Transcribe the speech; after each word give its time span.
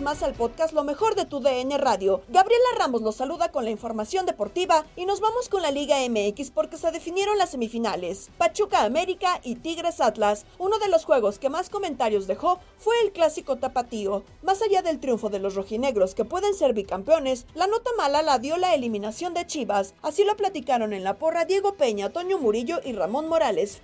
Vez 0.00 0.04
más 0.04 0.22
al 0.22 0.34
podcast 0.34 0.72
Lo 0.72 0.82
mejor 0.82 1.14
de 1.14 1.26
tu 1.26 1.40
DN 1.40 1.76
Radio. 1.76 2.22
Gabriela 2.28 2.64
Ramos 2.78 3.02
los 3.02 3.16
saluda 3.16 3.50
con 3.50 3.64
la 3.64 3.70
información 3.70 4.24
deportiva 4.24 4.86
y 4.96 5.04
nos 5.04 5.20
vamos 5.20 5.48
con 5.48 5.62
la 5.62 5.70
Liga 5.70 5.96
MX 6.08 6.50
porque 6.52 6.78
se 6.78 6.90
definieron 6.90 7.36
las 7.36 7.50
semifinales. 7.50 8.30
Pachuca 8.38 8.84
América 8.84 9.40
y 9.42 9.56
Tigres 9.56 10.00
Atlas. 10.00 10.46
Uno 10.58 10.78
de 10.78 10.88
los 10.88 11.04
juegos 11.04 11.38
que 11.38 11.50
más 11.50 11.68
comentarios 11.68 12.26
dejó 12.26 12.60
fue 12.78 12.94
el 13.04 13.12
clásico 13.12 13.56
tapatío. 13.56 14.24
Más 14.42 14.62
allá 14.62 14.80
del 14.82 15.00
triunfo 15.00 15.28
de 15.28 15.38
los 15.38 15.54
rojinegros 15.54 16.14
que 16.14 16.24
pueden 16.24 16.54
ser 16.54 16.72
bicampeones, 16.72 17.46
la 17.54 17.66
nota 17.66 17.90
mala 17.98 18.22
la 18.22 18.38
dio 18.38 18.56
la 18.56 18.74
eliminación 18.74 19.34
de 19.34 19.46
Chivas. 19.46 19.94
Así 20.02 20.24
lo 20.24 20.36
platicaron 20.36 20.92
en 20.92 21.04
la 21.04 21.18
porra 21.18 21.44
Diego 21.44 21.74
Peña, 21.74 22.10
Toño 22.10 22.38
Murillo 22.38 22.80
y 22.84 22.92
Ramón 22.92 23.28
Morales. 23.28 23.82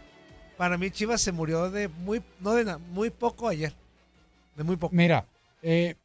Para 0.57 0.79
mí 0.79 0.91
Chivas 0.91 1.21
se 1.21 1.33
murió 1.33 1.71
de 1.71 1.89
muy, 1.89 2.23
no 2.41 2.55
de 2.55 2.65
nada, 2.65 2.79
muy 2.79 3.11
poco 3.11 3.49
ayer. 3.49 3.75
De 4.57 4.65
muy 4.65 4.77
poco. 4.77 4.95
Mira, 4.95 5.27
eh, 5.63 5.97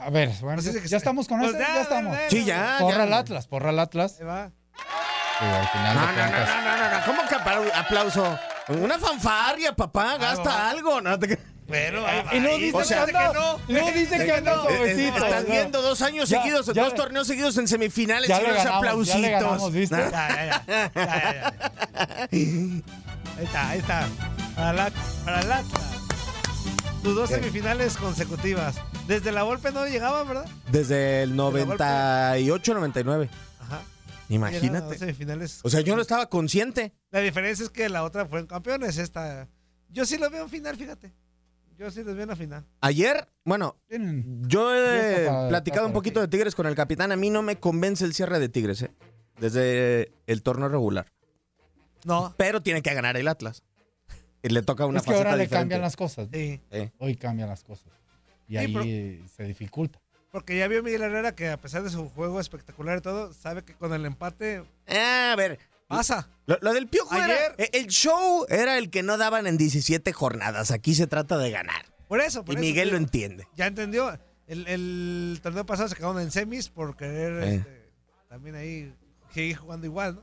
a 0.00 0.10
ver, 0.10 0.30
bueno, 0.40 0.62
Pues 0.62 0.74
ya, 0.74 0.80
ya 0.84 0.96
estamos 0.96 1.28
con 1.28 1.38
Pues 1.40 1.52
esto, 1.52 1.62
ya, 1.62 1.74
ya 1.74 1.80
estamos. 1.82 2.16
Sí, 2.28 2.44
ya. 2.44 2.76
Porra 2.80 2.96
ya. 2.98 3.02
al 3.04 3.12
Atlas, 3.14 3.46
porra 3.46 3.68
al 3.70 3.78
Atlas. 3.78 4.16
Ahí 4.20 4.26
va. 4.26 4.50
Al 5.40 5.68
final 5.68 5.94
No, 5.94 6.00
de 6.00 6.06
no, 6.06 6.12
no, 6.12 6.30
no, 6.30 6.62
no, 6.62 6.76
no, 6.76 6.98
no. 7.00 7.06
¿Cómo 7.06 7.28
que 7.28 7.34
apla- 7.34 7.78
aplauso? 7.80 8.38
Una 8.68 8.98
fanfarria, 8.98 9.74
papá, 9.74 10.16
gasta 10.18 10.68
algo. 10.70 11.00
No, 11.00 11.18
te- 11.18 11.38
Pero 11.66 12.06
ahí 12.06 12.22
va. 12.26 12.34
Y 12.34 12.40
no 12.40 12.48
ahí 12.50 12.60
dice 12.60 12.76
O 12.76 12.84
sea, 12.84 13.06
que 13.06 13.12
no. 13.12 13.58
No 13.68 13.90
dice 13.92 14.26
que 14.26 14.40
no, 14.42 14.62
suavecito. 14.64 15.24
Estás 15.24 15.46
viendo 15.46 15.82
dos 15.82 16.02
años 16.02 16.28
Ya, 16.28 16.38
seguidos, 16.42 16.66
ya 16.66 16.84
dos 16.84 16.94
torneos 16.94 17.26
seguidos 17.26 17.56
en 17.58 17.68
semifinales 17.68 18.28
Ya 18.28 18.40
y 18.42 18.44
unos 18.44 18.66
aplausitos. 18.66 19.20
ya 19.20 19.26
le 19.26 19.30
ganamos, 19.30 19.72
¿viste? 19.72 19.96
Ya, 19.96 20.10
ya, 20.10 20.64
ya. 20.66 20.90
Ya, 20.92 20.92
ya, 20.94 21.32
ya. 21.32 21.52
Ahí 22.30 23.44
está, 23.44 23.68
ahí 23.70 23.78
está. 23.78 24.08
Para 24.56 24.72
la, 24.72 24.90
para 25.24 25.40
el 25.40 25.52
Atlas. 25.52 25.82
Tus 27.02 27.14
dos 27.14 27.30
semifinales 27.30 27.96
consecutivas. 27.96 28.76
Desde 29.06 29.32
la 29.32 29.42
golpe 29.42 29.72
no 29.72 29.86
llegaban, 29.86 30.28
¿verdad? 30.28 30.46
Desde 30.70 31.22
el 31.24 31.34
golpe. 31.36 31.64
98, 31.64 32.74
99. 32.74 33.28
Ajá. 33.58 33.82
Imagínate. 34.28 34.98
semifinales. 34.98 35.60
O 35.64 35.70
sea, 35.70 35.80
yo 35.80 35.96
no 35.96 36.02
estaba 36.02 36.26
consciente. 36.28 36.92
La 37.10 37.20
diferencia 37.20 37.64
es 37.64 37.70
que 37.70 37.88
la 37.88 38.04
otra 38.04 38.26
fueron 38.26 38.46
campeones. 38.46 38.98
Esta. 38.98 39.48
Yo 39.88 40.06
sí 40.06 40.16
los 40.18 40.30
veo 40.30 40.44
en 40.44 40.48
final, 40.50 40.76
fíjate. 40.76 41.12
Yo 41.76 41.90
sí 41.90 42.04
los 42.04 42.14
veo 42.14 42.22
en 42.24 42.28
la 42.28 42.36
final. 42.36 42.64
Ayer, 42.82 43.26
bueno, 43.44 43.76
yo 43.88 44.72
he 44.76 45.26
para- 45.26 45.48
platicado 45.48 45.86
un 45.86 45.92
poquito 45.92 46.20
ti. 46.20 46.26
de 46.26 46.28
Tigres 46.28 46.54
con 46.54 46.66
el 46.66 46.74
capitán. 46.76 47.10
A 47.10 47.16
mí 47.16 47.30
no 47.30 47.42
me 47.42 47.58
convence 47.58 48.04
el 48.04 48.14
cierre 48.14 48.38
de 48.38 48.48
Tigres, 48.48 48.82
¿eh? 48.82 48.90
Desde 49.40 50.12
el 50.26 50.42
torneo 50.42 50.68
regular. 50.68 51.06
No. 52.04 52.34
Pero 52.36 52.60
tiene 52.62 52.82
que 52.82 52.94
ganar 52.94 53.16
el 53.16 53.26
Atlas. 53.26 53.62
Y 54.42 54.48
le 54.50 54.62
toca 54.62 54.86
una 54.86 54.98
es 55.00 55.04
que 55.04 55.10
ahora 55.10 55.30
faceta 55.30 55.36
le 55.36 55.42
diferente. 55.44 55.62
cambian 55.74 55.80
las 55.82 55.96
cosas. 55.96 56.28
Sí. 56.32 56.60
Sí. 56.70 56.90
Hoy 56.98 57.16
cambian 57.16 57.48
las 57.48 57.64
cosas. 57.64 57.86
Y 58.50 58.54
Sí, 58.54 58.56
ahí 58.58 58.72
pero- 58.72 58.84
eh, 58.84 59.22
se 59.36 59.44
dificulta. 59.44 60.00
Porque 60.32 60.58
ya 60.58 60.66
vio 60.68 60.82
Miguel 60.82 61.02
Herrera 61.02 61.34
que 61.36 61.48
a 61.48 61.56
pesar 61.56 61.82
de 61.84 61.90
su 61.90 62.08
juego 62.08 62.40
espectacular 62.40 62.98
y 62.98 63.00
todo, 63.00 63.32
sabe 63.32 63.62
que 63.64 63.74
con 63.74 63.92
el 63.94 64.04
empate 64.04 64.64
Ah, 64.88 65.30
a 65.32 65.36
ver, 65.36 65.58
pasa. 65.88 66.28
Lo, 66.46 66.58
lo 66.60 66.72
del 66.72 66.88
piojo 66.88 67.14
era- 67.14 67.24
Ayer- 67.26 67.54
eh, 67.58 67.70
el 67.74 67.86
show 67.86 68.44
era 68.48 68.76
el 68.76 68.90
que 68.90 69.02
no 69.04 69.16
daban 69.18 69.46
en 69.46 69.56
17 69.56 70.12
jornadas. 70.12 70.72
Aquí 70.72 70.94
se 70.94 71.06
trata 71.06 71.38
de 71.38 71.50
ganar. 71.52 71.84
Por 72.08 72.20
eso, 72.20 72.44
por 72.44 72.54
Y 72.54 72.58
eso, 72.58 72.62
Miguel 72.66 72.90
lo 72.90 72.96
entiende. 72.96 73.46
Ya 73.56 73.66
entendió. 73.68 74.18
El, 74.48 74.66
el 74.66 75.38
torneo 75.44 75.64
pasado 75.64 75.88
se 75.88 75.94
quedaron 75.94 76.18
en 76.20 76.32
semis 76.32 76.68
por 76.70 76.96
querer 76.96 77.42
Eh. 77.44 77.54
este, 77.56 77.90
también 78.28 78.56
ahí 78.56 78.92
seguir 79.32 79.56
jugando 79.56 79.86
igual, 79.86 80.16
¿no? 80.16 80.22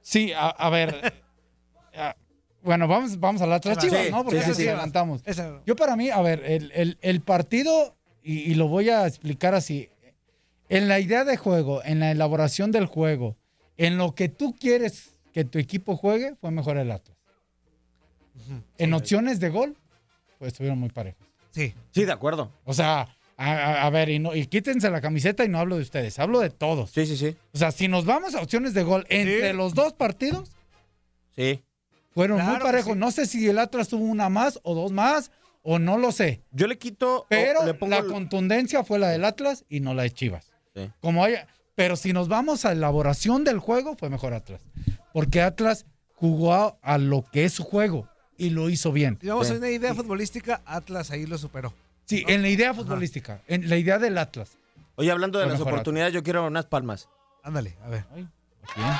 Sí, 0.00 0.32
a, 0.32 0.48
a 0.48 0.70
ver. 0.70 1.12
a- 1.94 2.16
bueno, 2.68 2.86
vamos, 2.86 3.18
vamos 3.18 3.40
a 3.40 3.46
las 3.46 3.62
Sí, 3.62 3.70
chivas, 3.78 4.10
¿no? 4.10 4.24
Porque 4.24 4.42
sí, 4.42 4.50
sí, 4.50 4.54
sí. 4.62 4.68
adelantamos. 4.68 5.22
Esa- 5.24 5.62
Yo 5.66 5.74
para 5.74 5.96
mí, 5.96 6.10
a 6.10 6.20
ver, 6.20 6.44
el, 6.44 6.70
el- 6.74 6.98
el 7.00 7.20
partido, 7.22 7.96
y, 8.22 8.40
y 8.40 8.54
lo 8.56 8.68
voy 8.68 8.90
a 8.90 9.06
explicar 9.06 9.54
así, 9.54 9.88
en 10.68 10.86
la 10.86 11.00
idea 11.00 11.24
de 11.24 11.38
juego, 11.38 11.82
en 11.84 11.98
la 12.00 12.10
elaboración 12.10 12.70
del 12.70 12.84
juego, 12.84 13.36
en 13.78 13.96
lo 13.96 14.14
que 14.14 14.28
tú 14.28 14.54
quieres 14.54 15.14
que 15.32 15.44
tu 15.44 15.58
equipo 15.58 15.96
juegue, 15.96 16.34
fue 16.40 16.50
mejor 16.50 16.76
el 16.76 16.90
Atlas. 16.90 17.16
En 18.76 18.92
opciones 18.94 19.40
de 19.40 19.48
gol, 19.48 19.76
pues 20.38 20.52
estuvieron 20.52 20.78
muy 20.78 20.90
parejos. 20.90 21.26
Sí. 21.50 21.74
Sí, 21.90 22.04
de 22.04 22.12
acuerdo. 22.12 22.52
O 22.64 22.74
sea, 22.74 23.08
a, 23.36 23.52
a- 23.52 23.86
a 23.86 23.90
ver, 23.90 24.08
y, 24.10 24.18
no, 24.18 24.34
y 24.34 24.46
quítense 24.46 24.90
la 24.90 25.00
camiseta 25.00 25.44
y 25.44 25.48
no 25.48 25.58
hablo 25.58 25.76
de 25.76 25.82
ustedes, 25.82 26.18
hablo 26.18 26.40
de 26.40 26.50
todos. 26.50 26.90
Sí, 26.90 27.06
sí, 27.06 27.16
sí. 27.16 27.34
O 27.54 27.58
sea, 27.58 27.72
si 27.72 27.88
nos 27.88 28.04
vamos 28.04 28.34
a 28.34 28.42
opciones 28.42 28.74
de 28.74 28.82
gol 28.82 29.06
entre 29.08 29.50
Sí. 29.52 29.56
los 29.56 29.74
dos 29.74 29.92
partidos, 29.94 30.50
Sí. 31.34 31.62
Fueron 32.18 32.38
Claro 32.38 32.52
muy 32.54 32.60
parejos. 32.62 32.92
sí. 32.94 32.98
No 32.98 33.10
sé 33.12 33.26
si 33.26 33.48
el 33.48 33.58
Atlas 33.58 33.86
tuvo 33.88 34.04
una 34.04 34.28
más 34.28 34.58
o 34.64 34.74
dos 34.74 34.90
más, 34.90 35.30
o 35.62 35.78
no 35.78 35.98
lo 35.98 36.10
sé. 36.10 36.42
Yo 36.50 36.66
le 36.66 36.76
quito. 36.78 37.26
Pero 37.28 37.60
o 37.60 37.64
le 37.66 37.74
pongo 37.74 37.90
la 37.92 37.98
el- 37.98 38.06
contundencia 38.06 38.82
fue 38.82 38.98
la 38.98 39.08
del 39.10 39.24
Atlas 39.24 39.64
y 39.68 39.80
no 39.80 39.94
la 39.94 40.02
de 40.02 40.10
Chivas. 40.10 40.50
Sí. 40.74 40.90
Como 41.00 41.22
haya, 41.24 41.46
pero 41.76 41.94
si 41.94 42.12
nos 42.12 42.26
vamos 42.28 42.64
a 42.64 42.72
elaboración 42.72 43.44
del 43.44 43.58
juego, 43.60 43.94
fue 43.96 44.10
mejor 44.10 44.32
Atlas. 44.34 44.60
Porque 45.12 45.42
Atlas 45.42 45.86
jugó 46.14 46.54
a, 46.54 46.76
a 46.82 46.98
lo 46.98 47.24
que 47.30 47.44
es 47.44 47.52
su 47.52 47.62
juego 47.64 48.08
y 48.36 48.50
lo 48.50 48.68
hizo 48.70 48.90
bien. 48.92 49.18
Digamos, 49.20 49.46
Sí. 49.46 49.52
en 49.52 49.58
una 49.58 49.70
idea 49.70 49.94
futbolística, 49.94 50.60
Atlas 50.64 51.10
ahí 51.12 51.24
lo 51.26 51.38
superó. 51.38 51.72
Sí, 52.06 52.24
en 52.26 52.42
la 52.42 52.48
idea 52.48 52.74
futbolística, 52.74 53.42
en 53.46 53.68
la 53.68 53.76
idea 53.76 53.98
del 53.98 54.18
Atlas. 54.18 54.56
Oye, 54.96 55.10
hablando 55.12 55.38
de 55.38 55.44
Fue 55.44 55.52
las 55.52 55.60
oportunidades, 55.60 56.12
yo 56.14 56.22
quiero 56.24 56.44
unas 56.46 56.64
palmas. 56.66 57.08
Ándale, 57.44 57.76
a 57.84 57.88
ver. 57.88 58.04
Ay, 58.14 58.26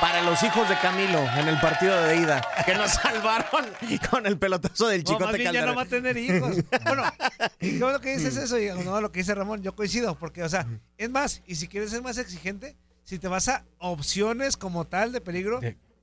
Para 0.00 0.22
los 0.22 0.42
hijos 0.42 0.68
de 0.68 0.76
Camilo 0.78 1.20
en 1.36 1.46
el 1.46 1.58
partido 1.60 2.00
de 2.02 2.16
ida, 2.16 2.44
que 2.66 2.74
nos 2.74 2.90
salvaron 2.94 3.66
con 4.10 4.26
el 4.26 4.36
pelotazo 4.38 4.88
del 4.88 5.04
No, 5.04 5.12
más 5.12 5.18
chicote 5.20 5.38
bien 5.38 5.52
ya 5.52 5.66
no 5.66 5.74
va 5.76 5.82
a 5.82 5.86
tener 5.86 6.16
hijos. 6.16 6.56
Bueno, 6.84 7.02
y 7.60 7.70
qué 7.78 7.84
bueno 7.84 8.00
que 8.00 8.16
dices 8.16 8.36
eso, 8.36 8.58
y 8.58 8.68
no, 8.84 9.00
lo 9.00 9.12
que 9.12 9.20
dice 9.20 9.34
Ramón, 9.34 9.62
yo 9.62 9.74
coincido, 9.76 10.16
porque, 10.16 10.42
o 10.42 10.48
sea, 10.48 10.66
es 10.96 11.10
más, 11.10 11.42
y 11.46 11.54
si 11.54 11.68
quieres 11.68 11.90
ser 11.90 12.02
más 12.02 12.18
exigente, 12.18 12.76
si 13.04 13.18
te 13.18 13.28
vas 13.28 13.48
a 13.48 13.64
opciones 13.78 14.56
como 14.56 14.84
tal 14.84 15.12
de 15.12 15.20
peligro, 15.20 15.60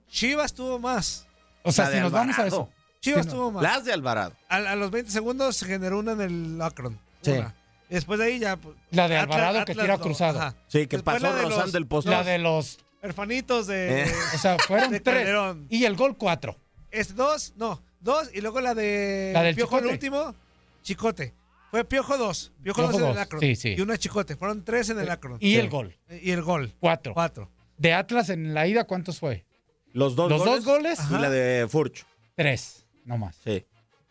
Chivas 0.10 0.54
tuvo 0.54 0.80
más. 0.80 1.28
O 1.64 1.72
sea, 1.72 1.86
La 1.86 1.92
si 1.92 2.00
nos 2.00 2.12
vamos 2.12 2.38
a 2.38 2.44
Alvarado. 2.44 2.64
eso. 2.64 2.70
Chivas 3.02 3.24
Sí, 3.26 3.28
no. 3.30 3.34
tuvo 3.36 3.52
más. 3.52 3.64
Las 3.64 3.84
de 3.84 3.92
Alvarado. 3.94 4.34
A, 4.48 4.56
a 4.58 4.76
los 4.76 4.90
20 4.92 5.12
segundos 5.12 5.58
se 5.58 5.66
generó 5.66 6.00
una 6.00 6.14
en 6.14 6.22
el 6.22 6.62
Akron. 6.62 6.98
Sí. 7.22 7.32
Una. 7.32 7.54
Después 7.90 8.20
de 8.20 8.26
ahí 8.26 8.40
ya. 8.40 8.56
pues, 8.58 8.76
La 8.92 9.08
de 9.08 9.18
Atlas- 9.18 9.36
Alvarado 9.36 9.66
que 9.66 9.72
Atlas 9.74 9.86
tira 9.86 9.98
cruzado. 9.98 10.40
ajá. 10.42 10.56
Sí, 10.68 10.88
que 10.88 10.98
Después 10.98 11.22
pasó 11.22 11.36
de 11.36 11.42
los- 11.44 11.52
rozando 11.56 11.78
el 11.78 11.88
poste. 11.88 12.10
La 12.12 12.24
de 12.24 12.38
los. 12.40 12.78
Herfanitos 13.06 13.68
de. 13.68 14.04
Eh. 14.04 14.12
O 14.34 14.38
sea, 14.38 14.58
fueron 14.60 14.92
de 14.92 15.00
tres. 15.00 15.18
Calderón. 15.18 15.68
Y 15.70 15.86
el 15.86 15.96
gol 15.96 16.18
cuatro. 16.18 16.58
Es 16.92 17.16
dos, 17.16 17.54
no, 17.58 17.82
dos, 18.00 18.30
y 18.34 18.42
luego 18.42 18.62
la 18.62 18.74
de. 18.74 19.32
La 19.34 19.44
del 19.44 19.56
Piojo 19.56 19.80
el 19.80 19.86
último, 19.88 20.34
Chicote. 20.82 21.34
Fue 21.72 21.84
Piojo 21.84 22.18
dos. 22.18 22.52
Piojo, 22.64 22.82
Piojo 22.82 22.92
dos 22.94 23.02
en 23.02 23.08
el 23.12 23.18
Akron. 23.18 23.42
sí, 23.42 23.56
sí. 23.56 23.76
Y 23.78 23.82
una 23.82 23.98
Chicote. 23.98 24.36
Fueron 24.36 24.64
tres 24.64 24.90
en 24.90 25.00
el 25.00 25.10
Akron. 25.10 25.38
Y 25.42 25.56
el 25.56 25.70
gol. 25.70 25.96
Y 26.22 26.32
el 26.32 26.42
gol. 26.42 26.74
Cuatro. 26.80 27.14
Cuatro. 27.14 27.52
De 27.78 27.94
Atlas 27.94 28.30
en 28.30 28.54
la 28.54 28.66
ida, 28.68 28.86
¿cuántos 28.86 29.20
fue? 29.20 29.44
Los 29.92 30.16
dos 30.16 30.30
Los 30.30 30.40
goles. 30.40 30.56
dos 30.56 30.66
goles. 30.66 31.00
Y 31.10 31.14
la 31.14 31.30
de 31.30 31.68
Furch. 31.70 32.06
Tres, 32.36 32.86
no 33.04 33.18
más. 33.18 33.36
Sí. 33.44 33.66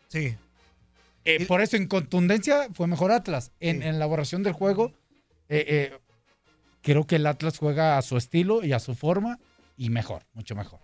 Sí. 0.07 0.35
Eh, 1.23 1.45
por 1.47 1.61
eso, 1.61 1.75
en 1.75 1.87
contundencia, 1.87 2.67
fue 2.73 2.85
mejor 2.85 3.11
Atlas. 3.11 3.51
En, 3.59 3.81
en 3.81 3.95
elaboración 3.95 4.43
del 4.43 4.53
juego, 4.53 4.93
eh, 5.49 5.65
eh, 5.67 5.99
creo 6.85 7.05
que 7.07 7.15
el 7.17 7.25
Atlas 7.25 7.57
juega 7.57 7.97
a 7.97 8.01
su 8.03 8.15
estilo 8.15 8.63
y 8.63 8.71
a 8.71 8.79
su 8.79 8.93
forma 8.93 9.39
y 9.75 9.89
mejor, 9.89 10.21
mucho 10.33 10.55
mejor. 10.55 10.79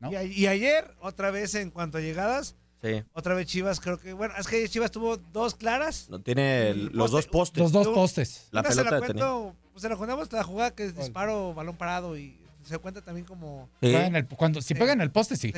¿no? 0.00 0.10
Y, 0.10 0.16
a- 0.16 0.24
y 0.24 0.46
ayer, 0.46 0.94
otra 1.00 1.30
vez 1.30 1.54
en 1.54 1.70
cuanto 1.70 1.98
a 1.98 2.00
llegadas, 2.00 2.56
Sí. 2.82 3.02
otra 3.12 3.34
vez 3.34 3.46
Chivas, 3.46 3.80
creo 3.80 3.98
que. 3.98 4.12
Bueno, 4.12 4.34
es 4.38 4.46
que 4.46 4.66
Chivas 4.68 4.90
tuvo 4.90 5.16
dos 5.16 5.54
claras. 5.54 6.08
No 6.10 6.20
tiene 6.20 6.68
el- 6.70 6.86
los 6.92 7.10
dos 7.10 7.26
postes. 7.26 7.62
Los 7.62 7.72
dos 7.72 7.88
postes. 7.88 8.48
La 8.50 8.60
Una 8.60 8.70
se 8.70 8.76
pelota 8.76 8.90
la 8.98 9.06
cuento, 9.06 9.56
pues 9.72 9.82
se 9.82 9.88
la 9.88 9.96
contamos 9.96 10.32
la 10.32 10.42
jugada 10.44 10.70
que 10.74 10.84
es 10.86 10.96
disparo, 10.96 11.52
balón 11.54 11.76
parado 11.76 12.16
y 12.16 12.38
se 12.64 12.78
cuenta 12.78 13.00
también 13.02 13.26
como. 13.26 13.68
Sí. 13.80 13.90
Juega 13.90 14.06
en 14.06 14.16
el- 14.16 14.26
cuando, 14.26 14.60
si 14.60 14.74
pega 14.74 14.92
en 14.92 15.00
el 15.00 15.10
poste, 15.10 15.36
sí. 15.36 15.52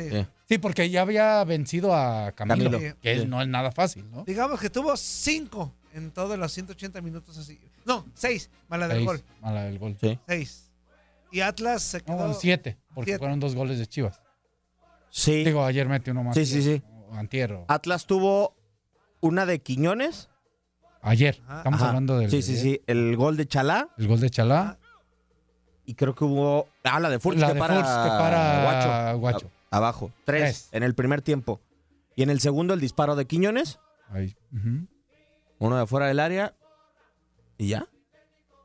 Sí. 0.48 0.58
Porque 0.58 0.88
ya 0.90 1.02
había 1.02 1.42
vencido 1.44 1.94
a 1.94 2.32
Camilo, 2.32 2.70
Camilo. 2.70 2.96
que 3.02 3.26
no 3.26 3.42
es 3.42 3.48
nada 3.48 3.72
fácil, 3.72 4.08
¿no? 4.10 4.24
Digamos 4.24 4.60
que 4.60 4.70
tuvo 4.70 4.96
cinco 4.96 5.74
en 5.94 6.10
todos 6.10 6.38
los 6.38 6.52
180 6.52 7.00
minutos 7.00 7.36
así. 7.38 7.58
No, 7.84 8.04
seis, 8.14 8.50
mala 8.68 8.86
del 8.88 8.98
Seis, 8.98 9.06
gol. 9.06 9.22
mala 9.40 9.64
del 9.64 9.78
gol. 9.78 9.96
Sí. 10.00 10.18
Seis. 10.26 10.70
Y 11.30 11.40
Atlas 11.40 11.82
se 11.82 12.00
quedó. 12.00 12.28
No, 12.28 12.34
siete, 12.34 12.78
porque 12.94 13.10
Siete. 13.12 13.18
fueron 13.18 13.40
dos 13.40 13.54
goles 13.54 13.78
de 13.78 13.86
Chivas. 13.86 14.20
Sí. 15.10 15.44
Digo, 15.44 15.64
ayer 15.64 15.88
metió 15.88 16.12
uno 16.12 16.24
más. 16.24 16.34
Sí, 16.34 16.46
sí, 16.46 16.62
sí. 16.62 16.82
o 17.10 17.14
Antier. 17.14 17.52
o- 17.52 17.64
Atlas 17.68 18.06
tuvo 18.06 18.54
una 19.20 19.46
de 19.46 19.60
Quiñones. 19.60 20.28
Ayer. 21.00 21.40
Ajá. 21.46 21.58
Estamos 21.58 21.80
Ajá. 21.80 21.88
hablando 21.90 22.18
del 22.18 22.30
Sí, 22.30 22.42
sí, 22.42 22.56
sí. 22.56 22.82
El 22.86 23.16
gol 23.16 23.36
de 23.36 23.46
Chalá. 23.46 23.88
el 23.98 24.08
gol 24.08 24.20
de 24.20 24.30
Chalá. 24.30 24.78
Y 25.86 25.94
creo 25.94 26.14
que 26.14 26.24
hubo. 26.24 26.68
Ah, 26.84 27.00
la 27.00 27.08
de 27.08 27.18
Furch 27.18 27.38
La 27.38 27.48
que 27.48 27.54
de 27.54 27.58
para. 27.60 27.74
Furch 27.76 27.86
que 27.86 28.08
para 28.10 28.62
Guacho. 29.14 29.18
Guacho. 29.18 29.50
Abajo. 29.70 30.10
Tres, 30.24 30.42
Tres. 30.42 30.68
En 30.72 30.82
el 30.82 30.94
primer 30.94 31.22
tiempo. 31.22 31.60
Y 32.16 32.22
en 32.22 32.30
el 32.30 32.40
segundo, 32.40 32.74
el 32.74 32.80
disparo 32.80 33.16
de 33.16 33.26
Quiñones. 33.26 33.78
Ahí. 34.10 34.34
Uno 35.58 35.76
de 35.76 35.82
afuera 35.82 36.06
del 36.06 36.20
área. 36.20 36.54
Y 37.56 37.68
ya. 37.68 37.86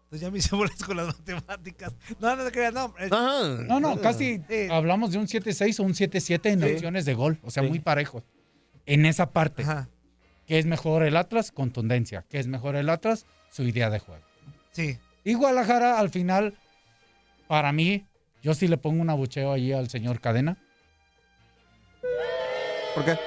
Entonces 0.04 0.22
ya 0.22 0.32
me 0.32 0.38
hice 0.38 0.56
bolas 0.56 0.84
con 0.84 0.96
las 0.98 1.08
matemáticas. 1.08 1.94
No, 2.20 2.36
no 2.36 2.44
te 2.46 2.52
creas, 2.52 2.74
no. 2.74 2.94
Ajá. 3.12 3.64
No, 3.68 3.80
no, 3.80 4.00
casi 4.00 4.42
Sí. 4.48 4.68
hablamos 4.70 5.12
de 5.12 5.18
un 5.18 5.28
7-6 5.28 5.80
o 5.80 5.84
un 5.84 5.94
7-7 5.96 6.52
en 6.52 6.62
Sí. 6.62 6.74
opciones 6.74 7.06
de 7.06 7.14
gol. 7.16 7.40
O 7.44 7.50
sea, 7.52 7.64
Sí. 7.64 7.70
muy 7.70 7.80
parejos. 7.80 8.24
En 8.86 9.06
esa 9.06 9.32
parte. 9.32 9.64
Ajá. 9.64 9.90
¿Qué 10.46 10.60
es 10.60 10.66
mejor 10.66 11.04
el 11.04 11.16
Atlas? 11.18 11.52
Contundencia. 11.52 12.26
¿Qué 12.30 12.38
es 12.40 12.48
mejor 12.48 12.76
el 12.76 12.90
Atlas? 12.90 13.26
Su 13.50 13.64
idea 13.64 13.90
de 13.90 14.00
juego. 14.00 14.24
Sí. 14.72 15.00
Y 15.24 15.34
Guadalajara, 15.36 15.98
al 16.00 16.10
final, 16.10 16.54
para 17.48 17.72
mí, 17.72 18.06
yo 18.42 18.54
sí 18.54 18.68
le 18.68 18.78
pongo 18.78 19.02
un 19.02 19.10
abucheo 19.10 19.54
ahí 19.54 19.72
al 19.72 19.90
señor 19.90 20.20
Cadena. 20.20 20.58
¿Por 22.94 23.06
qué? 23.06 23.18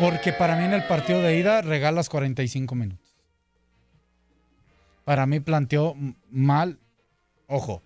Porque 0.00 0.32
para 0.32 0.56
mí 0.56 0.64
en 0.64 0.72
el 0.74 0.84
partido 0.86 1.22
de 1.22 1.36
ida 1.38 1.62
regalas 1.62 2.08
45 2.08 2.74
minutos. 2.74 3.03
Para 5.04 5.26
mí 5.26 5.40
planteó 5.40 5.94
mal, 6.30 6.78
ojo, 7.46 7.82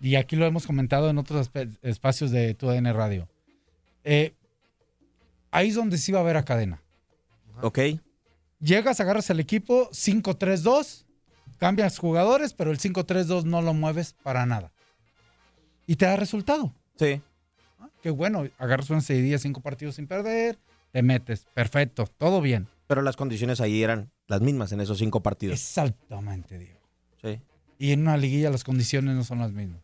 y 0.00 0.16
aquí 0.16 0.34
lo 0.34 0.46
hemos 0.46 0.66
comentado 0.66 1.08
en 1.10 1.18
otros 1.18 1.50
espacios 1.82 2.32
de 2.32 2.54
tu 2.54 2.68
ADN 2.68 2.92
Radio. 2.92 3.28
Eh, 4.02 4.34
ahí 5.52 5.68
es 5.68 5.76
donde 5.76 5.96
sí 5.96 6.10
va 6.10 6.20
a 6.20 6.24
ver 6.24 6.36
a 6.36 6.44
cadena. 6.44 6.82
Ok. 7.60 7.78
Llegas, 8.60 9.00
agarras 9.00 9.30
el 9.30 9.38
equipo 9.38 9.88
5-3-2, 9.90 11.04
cambias 11.58 11.98
jugadores, 11.98 12.52
pero 12.52 12.72
el 12.72 12.78
5-3-2 12.78 13.44
no 13.44 13.62
lo 13.62 13.74
mueves 13.74 14.14
para 14.22 14.44
nada. 14.44 14.72
Y 15.86 15.96
te 15.96 16.06
da 16.06 16.16
resultado. 16.16 16.72
Sí. 16.96 17.20
Ah, 17.80 17.88
Qué 18.02 18.10
bueno, 18.10 18.48
agarras 18.58 18.90
una 18.90 19.00
seguidilla, 19.00 19.38
cinco 19.38 19.60
partidos 19.60 19.96
sin 19.96 20.08
perder, 20.08 20.58
te 20.90 21.02
metes, 21.02 21.46
perfecto, 21.54 22.06
todo 22.18 22.40
bien. 22.40 22.66
Pero 22.88 23.02
las 23.02 23.16
condiciones 23.16 23.60
ahí 23.60 23.82
eran 23.82 24.10
las 24.32 24.40
mismas 24.40 24.72
en 24.72 24.80
esos 24.80 24.96
cinco 24.96 25.20
partidos. 25.22 25.52
Exactamente, 25.60 26.58
Diego. 26.58 26.80
Sí. 27.22 27.38
Y 27.78 27.92
en 27.92 28.00
una 28.00 28.16
liguilla 28.16 28.48
las 28.48 28.64
condiciones 28.64 29.14
no 29.14 29.24
son 29.24 29.40
las 29.40 29.52
mismas. 29.52 29.82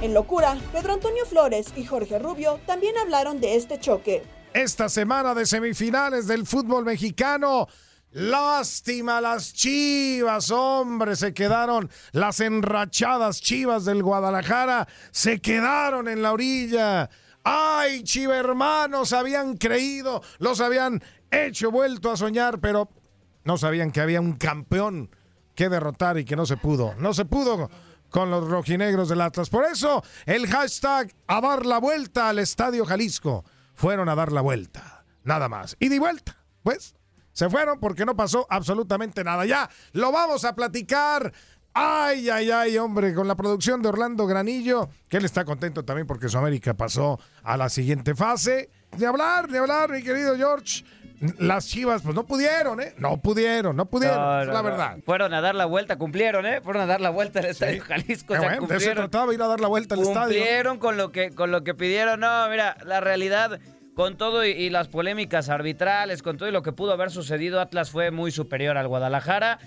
En 0.00 0.14
locura, 0.14 0.56
Pedro 0.72 0.92
Antonio 0.92 1.26
Flores 1.26 1.72
y 1.74 1.84
Jorge 1.84 2.20
Rubio 2.20 2.60
también 2.66 2.96
hablaron 2.98 3.40
de 3.40 3.56
este 3.56 3.80
choque. 3.80 4.22
esta 4.54 4.88
semana 4.88 5.34
de 5.34 5.44
semifinales 5.44 6.28
del 6.28 6.46
fútbol 6.46 6.84
mexicano. 6.84 7.66
Lástima 8.12 9.20
las 9.20 9.52
chivas, 9.52 10.52
hombre, 10.52 11.16
se 11.16 11.34
quedaron 11.34 11.90
las 12.12 12.38
enrachadas 12.38 13.40
chivas 13.42 13.84
del 13.84 14.04
Guadalajara, 14.04 14.86
se 15.10 15.40
quedaron 15.40 16.06
en 16.06 16.22
la 16.22 16.32
orilla. 16.32 17.10
Ay, 17.48 18.02
chiva 18.02 18.36
hermanos, 18.36 19.12
habían 19.12 19.56
creído, 19.56 20.20
los 20.40 20.60
habían 20.60 21.00
hecho 21.30 21.70
vuelto 21.70 22.10
a 22.10 22.16
soñar, 22.16 22.58
pero 22.58 22.88
no 23.44 23.56
sabían 23.56 23.92
que 23.92 24.00
había 24.00 24.20
un 24.20 24.32
campeón 24.32 25.14
que 25.54 25.68
derrotar 25.68 26.18
y 26.18 26.24
que 26.24 26.34
no 26.34 26.44
se 26.44 26.56
pudo. 26.56 26.96
No 26.98 27.14
se 27.14 27.24
pudo 27.24 27.70
con 28.10 28.32
los 28.32 28.48
rojinegros 28.48 29.08
del 29.08 29.20
Atlas. 29.20 29.48
Por 29.48 29.64
eso 29.64 30.02
el 30.24 30.48
hashtag 30.48 31.14
a 31.28 31.40
dar 31.40 31.66
la 31.66 31.78
vuelta 31.78 32.30
al 32.30 32.40
Estadio 32.40 32.84
Jalisco. 32.84 33.44
Fueron 33.76 34.08
a 34.08 34.16
dar 34.16 34.32
la 34.32 34.40
vuelta, 34.40 35.04
nada 35.22 35.48
más. 35.48 35.76
Y 35.78 35.88
de 35.88 36.00
vuelta, 36.00 36.44
pues 36.64 36.96
se 37.30 37.48
fueron 37.48 37.78
porque 37.78 38.04
no 38.04 38.16
pasó 38.16 38.48
absolutamente 38.50 39.22
nada. 39.22 39.46
Ya 39.46 39.70
lo 39.92 40.10
vamos 40.10 40.44
a 40.44 40.56
platicar. 40.56 41.32
Ay, 41.78 42.30
ay, 42.30 42.50
ay, 42.50 42.78
hombre, 42.78 43.12
con 43.12 43.28
la 43.28 43.34
producción 43.34 43.82
de 43.82 43.90
Orlando 43.90 44.26
Granillo, 44.26 44.88
que 45.10 45.18
él 45.18 45.26
está 45.26 45.44
contento 45.44 45.84
también 45.84 46.06
porque 46.06 46.28
su 46.30 46.38
América 46.38 46.72
pasó 46.72 47.20
a 47.42 47.56
la 47.58 47.68
siguiente 47.68 48.14
fase. 48.14 48.70
De 48.96 49.04
hablar, 49.06 49.48
de 49.48 49.58
hablar, 49.58 49.90
mi 49.90 50.02
querido 50.02 50.34
George. 50.36 50.84
Las 51.38 51.66
chivas, 51.66 52.00
pues 52.02 52.14
no 52.14 52.24
pudieron, 52.24 52.80
¿eh? 52.80 52.94
No 52.96 53.18
pudieron, 53.18 53.76
no 53.76 53.84
pudieron, 53.86 54.18
No, 54.18 54.40
es 54.40 54.46
no, 54.46 54.52
la 54.54 54.58
no. 54.62 54.64
verdad. 54.70 54.96
Fueron 55.04 55.34
a 55.34 55.40
dar 55.42 55.54
la 55.54 55.66
vuelta, 55.66 55.96
cumplieron, 55.98 56.46
¿eh? 56.46 56.60
Fueron 56.62 56.82
a 56.82 56.86
dar 56.86 57.00
la 57.02 57.10
vuelta 57.10 57.40
al 57.40 57.46
Estadio 57.46 57.82
Jalisco. 57.84 58.32
O 58.34 58.36
sea, 58.38 58.48
bueno, 58.48 58.52
de 58.52 58.56
eso 58.56 58.68
cumplieron. 58.68 58.96
trataba, 59.10 59.34
ir 59.34 59.42
a 59.42 59.46
dar 59.46 59.60
la 59.60 59.68
vuelta 59.68 59.94
al 59.96 60.00
estadio. 60.02 60.34
Cumplieron 60.34 60.78
con 60.78 60.96
lo 60.96 61.12
que 61.12 61.30
con 61.30 61.50
lo 61.50 61.62
que 61.64 61.74
pidieron. 61.74 62.20
No, 62.20 62.48
mira, 62.48 62.76
la 62.86 63.00
realidad 63.00 63.60
con 63.94 64.16
todo 64.16 64.44
y, 64.46 64.50
y 64.50 64.70
las 64.70 64.88
polémicas 64.88 65.48
arbitrales, 65.50 66.22
con 66.22 66.36
todo 66.38 66.48
y 66.48 66.52
lo 66.52 66.62
que 66.62 66.72
pudo 66.72 66.92
haber 66.92 67.10
sucedido, 67.10 67.60
Atlas 67.60 67.90
fue 67.90 68.10
muy 68.10 68.30
superior 68.30 68.76
al 68.78 68.88
Guadalajara. 68.88 69.58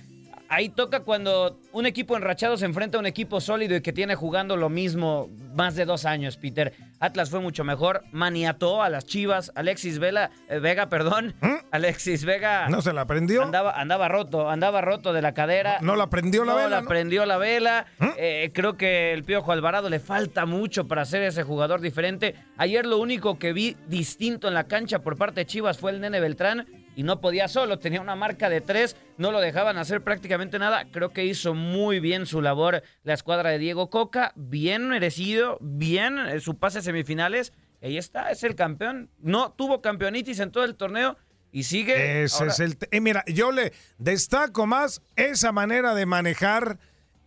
Ahí 0.49 0.69
toca 0.69 1.01
cuando 1.01 1.59
un 1.73 1.85
equipo 1.85 2.17
enrachado 2.17 2.57
se 2.57 2.65
enfrenta 2.65 2.97
a 2.97 2.99
un 2.99 3.05
equipo 3.05 3.39
sólido 3.39 3.75
y 3.75 3.81
que 3.81 3.93
tiene 3.93 4.15
jugando 4.15 4.57
lo 4.57 4.67
mismo 4.69 5.29
más 5.53 5.75
de 5.75 5.85
dos 5.85 6.05
años, 6.05 6.37
Peter. 6.37 6.73
Atlas 6.99 7.29
fue 7.29 7.39
mucho 7.39 7.63
mejor, 7.63 8.03
maniató 8.11 8.81
a 8.81 8.89
las 8.89 9.05
Chivas, 9.05 9.51
Alexis 9.55 9.99
Vela, 9.99 10.31
eh, 10.49 10.57
Vega, 10.59 10.89
perdón, 10.89 11.35
Alexis 11.71 12.25
Vega. 12.25 12.65
¿Mm? 12.67 12.71
¿No 12.71 12.81
se 12.81 12.93
la 12.93 13.05
prendió? 13.05 13.43
Andaba, 13.43 13.79
andaba 13.79 14.07
roto, 14.07 14.49
andaba 14.49 14.81
roto 14.81 15.13
de 15.13 15.21
la 15.21 15.33
cadera. 15.33 15.77
No 15.81 15.95
la 15.95 16.09
prendió 16.09 16.43
la 16.43 16.51
No 16.53 16.57
vela, 16.57 16.69
la 16.69 16.81
¿no? 16.81 16.87
prendió 16.87 17.25
la 17.25 17.37
vela. 17.37 17.85
Eh, 18.17 18.51
creo 18.53 18.75
que 18.75 19.13
el 19.13 19.23
Piojo 19.23 19.51
Alvarado 19.51 19.89
le 19.89 19.99
falta 19.99 20.45
mucho 20.47 20.87
para 20.87 21.05
ser 21.05 21.21
ese 21.23 21.43
jugador 21.43 21.79
diferente. 21.79 22.35
Ayer 22.57 22.85
lo 22.85 22.97
único 22.97 23.37
que 23.37 23.53
vi 23.53 23.77
distinto 23.87 24.47
en 24.47 24.55
la 24.55 24.65
cancha 24.65 24.99
por 24.99 25.15
parte 25.15 25.41
de 25.41 25.45
Chivas 25.45 25.77
fue 25.77 25.91
el 25.91 26.01
Nene 26.01 26.19
Beltrán 26.19 26.65
y 26.95 27.03
no 27.03 27.21
podía 27.21 27.47
solo, 27.47 27.79
tenía 27.79 28.01
una 28.01 28.15
marca 28.15 28.49
de 28.49 28.61
tres, 28.61 28.97
no 29.17 29.31
lo 29.31 29.39
dejaban 29.39 29.77
hacer 29.77 30.03
prácticamente 30.03 30.59
nada. 30.59 30.85
Creo 30.91 31.11
que 31.11 31.25
hizo 31.25 31.53
muy 31.53 31.99
bien 31.99 32.25
su 32.25 32.41
labor 32.41 32.83
la 33.03 33.13
escuadra 33.13 33.51
de 33.51 33.59
Diego 33.59 33.89
Coca, 33.89 34.33
bien 34.35 34.89
merecido, 34.89 35.57
bien 35.61 36.17
eh, 36.19 36.39
su 36.39 36.57
pase 36.57 36.79
a 36.79 36.81
semifinales. 36.81 37.53
Ahí 37.81 37.97
está, 37.97 38.31
es 38.31 38.43
el 38.43 38.55
campeón. 38.55 39.09
No 39.19 39.53
tuvo 39.53 39.81
campeonitis 39.81 40.39
en 40.39 40.51
todo 40.51 40.65
el 40.65 40.75
torneo, 40.75 41.15
Y 41.51 41.63
sigue. 41.63 42.23
Ese 42.23 42.35
ahora- 42.43 42.51
es 42.53 42.59
el. 42.59 42.77
eh, 42.91 43.01
mira, 43.01 43.23
yo 43.25 43.51
le 43.51 43.71
destaco 43.97 44.67
más 44.67 45.01
esa 45.15 45.51
manera 45.51 45.95
de 45.95 46.05
manejar 46.05 46.77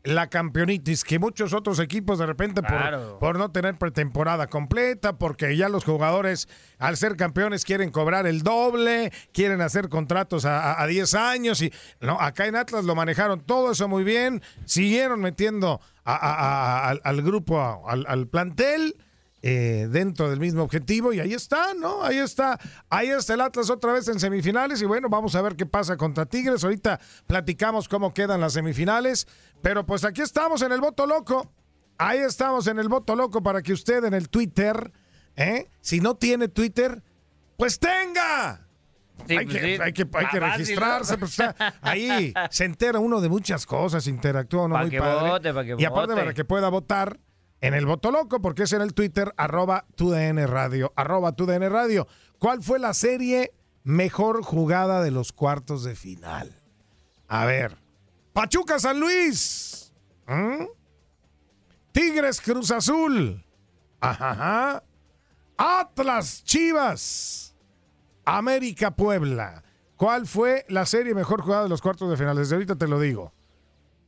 la 0.05 0.29
campeonitis 0.29 1.05
que 1.05 1.19
muchos 1.21 1.53
otros 1.53 1.79
equipos 1.79 2.19
de 2.19 2.27
repente 2.27 2.61
por, 2.63 2.71
Claro. 2.77 3.19
por 3.21 3.39
no 3.39 3.53
tener 3.53 3.79
pretemporada 3.79 4.49
completa, 4.49 5.17
porque 5.19 5.57
ya 5.57 5.69
los 5.69 5.85
jugadores 5.85 6.49
al 6.79 6.97
ser 6.97 7.17
campeones 7.17 7.65
quieren 7.65 7.91
cobrar 7.91 8.27
el 8.27 8.43
doble, 8.43 9.13
quieren 9.33 9.61
hacer 9.61 9.89
contratos 9.89 10.45
a, 10.45 10.73
a- 10.73 10.83
a 10.83 10.87
10 10.89 11.15
años 11.15 11.63
y 11.63 11.73
no, 12.01 12.21
acá 12.21 12.47
en 12.47 12.57
Atlas 12.57 12.85
lo 12.85 12.95
manejaron 12.97 13.41
todo 13.43 13.71
eso 13.73 13.87
muy 13.87 14.03
bien, 14.03 14.43
siguieron 14.65 15.21
metiendo 15.21 15.81
a- 16.05 16.89
al, 16.89 17.01
al 17.05 17.23
grupo, 17.23 17.89
al 17.89 18.27
plantel 18.27 18.97
eh, 19.45 19.89
dentro 19.91 20.31
del 20.31 20.39
mismo 20.39 20.63
objetivo 20.63 21.13
y 21.13 21.19
ahí 21.19 21.35
está, 21.35 21.75
¿no? 21.75 22.05
Ahí 22.05 22.19
está, 22.19 22.61
ahí 22.89 23.09
está 23.09 23.35
el 23.35 23.41
Atlas 23.41 23.71
otra 23.71 23.93
vez 23.93 24.07
en 24.07 24.21
semifinales 24.21 24.81
y 24.81 24.85
bueno, 24.85 25.09
vamos 25.09 25.35
a 25.35 25.43
ver 25.43 25.57
qué 25.57 25.67
pasa 25.67 25.97
contra 25.97 26.27
Tigres. 26.27 26.63
Ahorita 26.63 27.01
platicamos 27.27 27.89
cómo 27.89 28.15
quedan 28.15 28.41
las 28.41 28.53
semifinales, 28.53 29.27
pero 29.61 29.85
pues 29.85 30.05
aquí 30.05 30.21
estamos 30.23 30.63
en 30.63 30.71
el 30.71 30.81
voto 30.81 31.07
loco. 31.07 31.51
Ahí 31.99 32.21
estamos 32.21 32.69
en 32.69 32.79
el 32.79 32.89
voto 32.89 33.17
loco 33.17 33.43
para 33.43 33.63
que 33.63 33.73
usted 33.73 34.05
en 34.05 34.15
el 34.15 34.29
Twitter, 34.29 34.93
¿eh? 35.35 35.69
Si 35.81 36.01
no 36.01 36.15
tiene 36.15 36.47
Twitter, 36.49 37.03
pues 37.57 37.79
tenga. 37.81 38.67
Sí, 39.27 39.37
hay, 39.37 39.45
pues 39.47 39.57
que, 39.59 39.77
sí. 39.77 39.83
hay 39.83 39.93
que, 39.93 40.09
hay 40.15 40.27
que 40.27 40.41
registrarse, 40.41 41.19
pues 41.19 41.33
está 41.33 41.75
ahí 41.81 42.33
se 42.51 42.65
entera 42.65 42.99
uno 42.99 43.21
de 43.21 43.29
muchas 43.29 43.67
cosas, 43.67 44.07
interactúa 44.07 44.65
uno 44.65 44.75
Pa' 44.75 44.83
muy 44.83 44.91
que 44.91 44.99
padre. 44.99 45.31
vote, 45.31 45.53
que 45.77 45.83
y 45.83 45.85
aparte 45.85 46.13
vote. 46.13 46.23
para 46.23 46.35
que 46.35 46.45
pueda 46.45 46.69
votar 46.71 47.19
en 47.63 47.75
el 47.75 47.87
voto 47.87 48.11
loco, 48.11 48.43
porque 48.43 48.65
es 48.65 48.73
en 48.73 48.83
el 48.83 48.93
Twitter, 48.93 49.33
arroba 49.37 49.87
TUDN 49.95 50.47
Radio, 50.49 50.93
arroba. 50.97 51.35
¿Cuál 52.39 52.63
fue 52.63 52.79
la 52.81 52.93
serie 52.93 53.55
mejor 53.85 54.43
jugada 54.43 55.01
de 55.01 55.13
los 55.13 55.33
cuartos 55.33 55.85
de 55.85 55.95
final? 55.95 56.61
A 57.29 57.47
ver, 57.47 57.79
Pachuca 58.33 58.79
San 58.79 58.99
Luis. 59.01 59.93
Tigres 61.93 62.41
Cruz 62.41 62.71
Azul, 62.73 63.45
Ajá. 64.01 64.83
Atlas 65.57 66.43
Chivas, 66.43 67.55
América 68.25 68.91
Puebla. 68.91 69.63
¿Cuál 69.97 70.27
fue 70.27 70.65
la 70.69 70.85
serie 70.85 71.15
mejor 71.15 71.43
jugada 71.43 71.63
de 71.63 71.69
los 71.69 71.81
cuartos 71.81 72.11
de 72.11 72.17
final? 72.17 72.37
Desde 72.37 72.57
ahorita 72.57 72.75
te 72.75 72.89
lo 72.89 72.99
digo. 72.99 73.33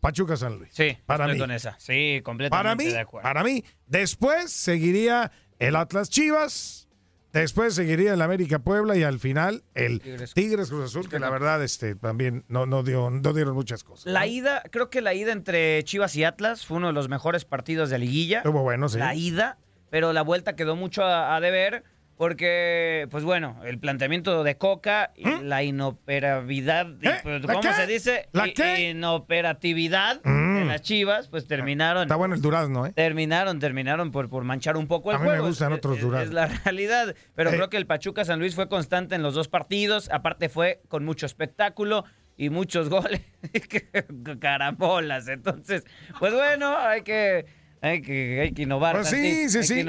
Pachuca 0.04 0.36
San 0.36 0.58
Luis. 0.58 0.68
Sí, 0.74 0.98
para 1.06 1.24
estoy 1.24 1.36
mí. 1.36 1.40
con 1.40 1.50
esa. 1.50 1.76
Sí, 1.78 2.20
completamente 2.22 2.62
Para 2.62 2.74
mí, 2.74 2.84
de 2.84 2.98
acuerdo. 2.98 3.22
para 3.22 3.42
mí. 3.42 3.64
Después 3.86 4.52
seguiría 4.52 5.32
el 5.58 5.76
Atlas 5.76 6.10
Chivas. 6.10 6.90
Después 7.32 7.74
seguiría 7.74 8.12
el 8.12 8.20
América 8.20 8.58
Puebla 8.58 8.96
y 8.98 9.02
al 9.02 9.18
final 9.18 9.64
el 9.74 10.02
Tigres, 10.34 10.68
Cruz 10.68 10.84
Azul, 10.84 11.08
que 11.08 11.18
la 11.18 11.30
verdad 11.30 11.64
este, 11.64 11.94
también 11.94 12.44
no, 12.48 12.66
no, 12.66 12.82
dio, 12.82 13.08
no 13.08 13.32
dieron 13.32 13.54
muchas 13.54 13.82
cosas. 13.82 14.12
La 14.12 14.26
ida, 14.26 14.62
creo 14.70 14.90
que 14.90 15.00
la 15.00 15.14
ida 15.14 15.32
entre 15.32 15.82
Chivas 15.84 16.14
y 16.16 16.24
Atlas 16.24 16.66
fue 16.66 16.76
uno 16.76 16.88
de 16.88 16.92
los 16.92 17.08
mejores 17.08 17.46
partidos 17.46 17.88
de 17.88 17.98
liguilla. 17.98 18.38
Estuvo 18.38 18.60
bueno, 18.62 18.90
sí. 18.90 18.98
La 18.98 19.14
ida, 19.14 19.56
pero 19.88 20.12
la 20.12 20.20
vuelta 20.20 20.54
quedó 20.54 20.76
mucho 20.76 21.02
a, 21.02 21.34
a 21.34 21.40
deber 21.40 21.82
porque, 22.16 23.08
pues 23.10 23.24
bueno, 23.24 23.60
el 23.64 23.78
planteamiento 23.78 24.44
de 24.44 24.56
Coca 24.56 25.12
y 25.16 25.24
la 25.42 25.62
inoperabilidad, 25.62 26.86
pues, 27.02 27.24
¿Eh? 27.24 27.40
¿La 27.46 27.54
¿cómo 27.54 27.72
se 27.72 27.86
dice? 27.86 28.28
¿La 28.32 28.48
qué? 28.52 28.90
Inoperatividad 28.90 30.20
Mm. 30.24 30.58
de 30.58 30.64
las 30.66 30.82
Chivas, 30.82 31.28
pues 31.28 31.46
terminaron. 31.46 32.02
Está 32.02 32.16
bueno 32.16 32.34
el 32.34 32.40
durazno, 32.42 32.86
¿eh? 32.86 32.92
Terminaron, 32.94 33.58
terminaron 33.58 34.12
por, 34.12 34.28
por 34.28 34.44
manchar 34.44 34.76
un 34.76 34.86
poco 34.86 35.10
el 35.10 35.16
A 35.16 35.18
mí 35.18 35.24
me 35.24 35.30
juego. 35.30 35.46
gustan 35.48 35.72
Es- 35.72 35.78
otros 35.78 36.00
duraznos. 36.00 36.28
Es 36.28 36.34
la 36.34 36.46
realidad. 36.64 37.14
Pero 37.34 37.50
Eh. 37.50 37.54
creo 37.54 37.68
que 37.70 37.76
el 37.76 37.86
Pachuca 37.86 38.24
San 38.24 38.38
Luis 38.38 38.54
fue 38.54 38.68
constante 38.68 39.14
en 39.14 39.22
los 39.22 39.34
dos 39.34 39.48
partidos. 39.48 40.08
Aparte 40.10 40.48
fue 40.48 40.82
con 40.88 41.04
mucho 41.04 41.26
espectáculo 41.26 42.04
y 42.36 42.50
muchos 42.50 42.88
goles. 42.88 43.22
Carambolas. 44.40 45.28
Entonces, 45.28 45.84
pues 46.18 46.32
bueno, 46.32 46.76
hay 46.76 47.02
que, 47.02 47.46
hay 47.84 48.00
que, 48.02 48.40
hay 48.40 48.52
que 48.52 48.62
innovar. 48.62 48.96
Pues 48.96 49.08
sí, 49.08 49.48
sí, 49.50 49.62
sí. 49.62 49.84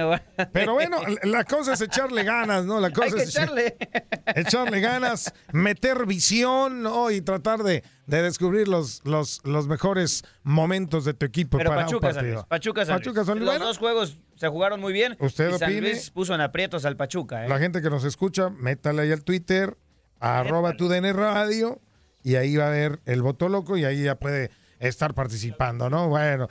Pero 0.51 0.73
bueno, 0.73 0.97
la 1.23 1.43
cosa 1.45 1.73
es 1.73 1.81
echarle 1.81 2.23
ganas, 2.23 2.65
¿no? 2.65 2.79
La 2.79 2.89
cosa 2.91 3.05
Hay 3.05 3.13
que 3.13 3.21
es 3.23 3.29
echarle. 3.29 3.77
echarle 4.35 4.79
ganas, 4.81 5.33
meter 5.53 6.05
visión, 6.05 6.83
¿no? 6.83 7.09
Y 7.09 7.21
tratar 7.21 7.63
de, 7.63 7.83
de 8.05 8.21
descubrir 8.21 8.67
los, 8.67 9.01
los, 9.05 9.39
los 9.45 9.67
mejores 9.67 10.23
momentos 10.43 11.05
de 11.05 11.13
tu 11.13 11.25
equipo 11.25 11.57
Pero 11.57 11.69
para 11.69 11.85
Pachuca 11.85 12.07
un 12.09 12.13
San 12.13 12.23
Luis. 12.25 12.35
partido. 12.35 12.47
Pachuca 12.49 12.85
San 12.85 12.97
Pachuca. 12.97 13.23
San 13.25 13.39
Luis. 13.39 13.45
Los 13.45 13.53
Bueno, 13.55 13.65
dos 13.65 13.77
juegos 13.77 14.17
se 14.35 14.47
jugaron 14.49 14.81
muy 14.81 14.91
bien. 14.91 15.15
Usted 15.19 15.51
y 15.51 15.57
San 15.57 15.69
opine. 15.69 15.81
Luis 15.89 16.11
puso 16.11 16.35
en 16.35 16.41
aprietos 16.41 16.83
al 16.83 16.97
Pachuca. 16.97 17.45
¿eh? 17.45 17.49
La 17.49 17.59
gente 17.59 17.81
que 17.81 17.89
nos 17.89 18.03
escucha, 18.03 18.49
métale 18.49 19.03
ahí 19.03 19.11
al 19.13 19.23
Twitter, 19.23 19.77
arroba 20.19 20.73
tu 20.73 20.89
DN 20.89 21.13
Radio, 21.13 21.79
y 22.23 22.35
ahí 22.35 22.57
va 22.57 22.67
a 22.67 22.71
ver 22.71 22.99
el 23.05 23.21
voto 23.21 23.47
loco 23.47 23.77
y 23.77 23.85
ahí 23.85 24.03
ya 24.03 24.15
puede 24.15 24.49
estar 24.79 25.13
participando, 25.13 25.89
¿no? 25.89 26.09
Bueno, 26.09 26.49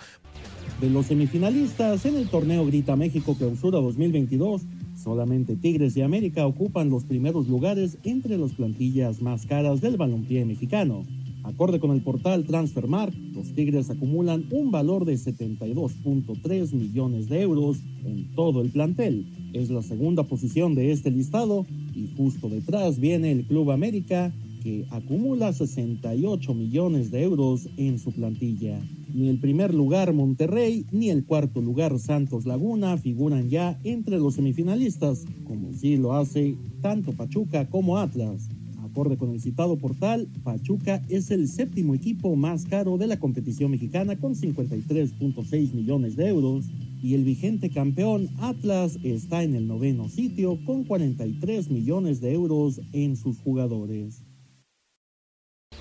De 0.81 0.91
los 0.91 1.07
semifinalistas 1.07 2.05
en 2.05 2.17
el 2.17 2.29
torneo 2.29 2.67
Grita 2.67 2.97
México 2.97 3.37
Clausura 3.39 3.79
2022, 3.79 4.63
solamente 4.97 5.55
Tigres 5.55 5.97
y 5.97 6.03
América 6.03 6.47
ocupan 6.47 6.91
los 6.91 7.05
primeros 7.05 7.49
lugares 7.49 7.97
entre 8.03 8.37
las 8.37 8.53
plantillas 8.53 9.23
más 9.23 9.47
caras 9.47 9.81
del 9.81 9.97
balompié 9.97 10.45
mexicano. 10.45 11.05
Acorde 11.45 11.79
con 11.79 11.93
el 11.93 12.03
portal 12.03 12.45
Transfermarkt, 12.45 13.17
los 13.35 13.53
Tigres 13.55 13.89
acumulan 13.89 14.47
un 14.51 14.73
valor 14.73 15.05
de 15.05 15.15
72.3 15.15 16.73
millones 16.73 17.29
de 17.29 17.43
euros 17.43 17.79
en 18.05 18.35
todo 18.35 18.61
el 18.61 18.71
plantel. 18.71 19.27
Es 19.53 19.71
la 19.71 19.83
segunda 19.83 20.25
posición 20.25 20.75
de 20.75 20.91
este 20.91 21.11
listado 21.11 21.67
y 21.95 22.09
justo 22.17 22.49
detrás 22.49 22.99
viene 22.99 23.31
el 23.31 23.45
Club 23.45 23.71
América, 23.71 24.33
que 24.65 24.87
acumula 24.91 25.53
68 25.53 26.55
millones 26.55 27.11
de 27.11 27.23
euros 27.23 27.69
en 27.77 27.99
su 27.99 28.13
plantilla. 28.13 28.81
Ni 29.13 29.29
el 29.29 29.39
primer 29.39 29.75
lugar 29.75 30.15
Monterrey 30.15 30.87
ni 30.91 31.11
el 31.11 31.27
cuarto 31.27 31.61
lugar 31.61 31.99
Santos 31.99 32.47
Laguna 32.47 32.97
figuran 32.97 33.51
ya 33.51 33.79
entre 33.85 34.19
los 34.19 34.35
semifinalistas, 34.35 35.27
como 35.47 35.75
sí 35.75 35.99
lo 35.99 36.15
hace 36.15 36.57
tanto 36.81 37.13
Pachuca 37.13 37.69
como 37.69 37.99
Atlas. 37.99 38.49
Acorde 38.83 39.19
con 39.19 39.33
el 39.33 39.41
citado 39.41 39.77
portal, 39.77 40.29
Pachuca 40.43 41.03
es 41.11 41.31
el 41.31 41.47
séptimo 41.49 41.95
equipo 41.95 42.35
más 42.35 42.65
caro 42.65 42.97
de 42.97 43.07
la 43.07 43.19
competición 43.19 43.71
mexicana 43.71 44.17
con 44.17 44.35
53.6 44.35 45.75
millones 45.75 46.17
de 46.17 46.29
euros 46.29 46.65
y 47.03 47.13
el 47.13 47.25
vigente 47.25 47.69
campeón 47.69 48.31
Atlas 48.39 48.99
está 49.03 49.43
en 49.43 49.55
el 49.55 49.69
noveno 49.69 50.09
sitio 50.09 50.59
con 50.65 50.85
43 50.85 51.71
millones 51.71 52.23
de 52.23 52.33
euros 52.33 52.81
en 52.95 53.17
sus 53.17 53.39
jugadores. 53.41 54.24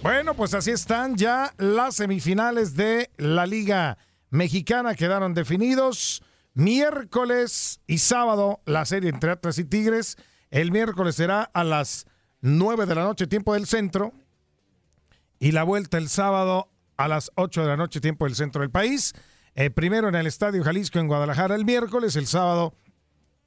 Bueno, 0.03 0.33
pues 0.33 0.53
así 0.53 0.69
están 0.69 1.15
ya 1.15 1.53
las 1.57 1.95
semifinales 1.95 2.75
de 2.75 3.09
la 3.15 3.45
Liga 3.45 3.97
Mexicana. 4.31 4.95
Quedaron 4.95 5.33
definidos 5.33 6.21
miércoles 6.53 7.79
y 7.87 7.99
sábado 7.99 8.59
la 8.65 8.83
serie 8.83 9.09
entre 9.09 9.31
Atlas 9.31 9.59
y 9.59 9.63
Tigres. 9.63 10.17
El 10.51 10.73
miércoles 10.73 11.15
será 11.15 11.43
a 11.43 11.63
las 11.63 12.05
9 12.41 12.85
de 12.85 12.95
la 12.95 13.03
noche, 13.03 13.27
tiempo 13.27 13.53
del 13.53 13.65
centro. 13.65 14.11
Y 15.39 15.53
la 15.53 15.63
vuelta 15.63 15.97
el 15.99 16.09
sábado 16.09 16.67
a 16.97 17.07
las 17.07 17.31
8 17.35 17.61
de 17.61 17.67
la 17.67 17.77
noche, 17.77 18.01
tiempo 18.01 18.25
del 18.25 18.35
centro 18.35 18.59
del 18.59 18.71
país. 18.71 19.13
Eh, 19.55 19.69
primero 19.69 20.09
en 20.09 20.15
el 20.15 20.27
Estadio 20.27 20.65
Jalisco 20.65 20.99
en 20.99 21.07
Guadalajara 21.07 21.55
el 21.55 21.63
miércoles, 21.63 22.17
el 22.17 22.27
sábado 22.27 22.73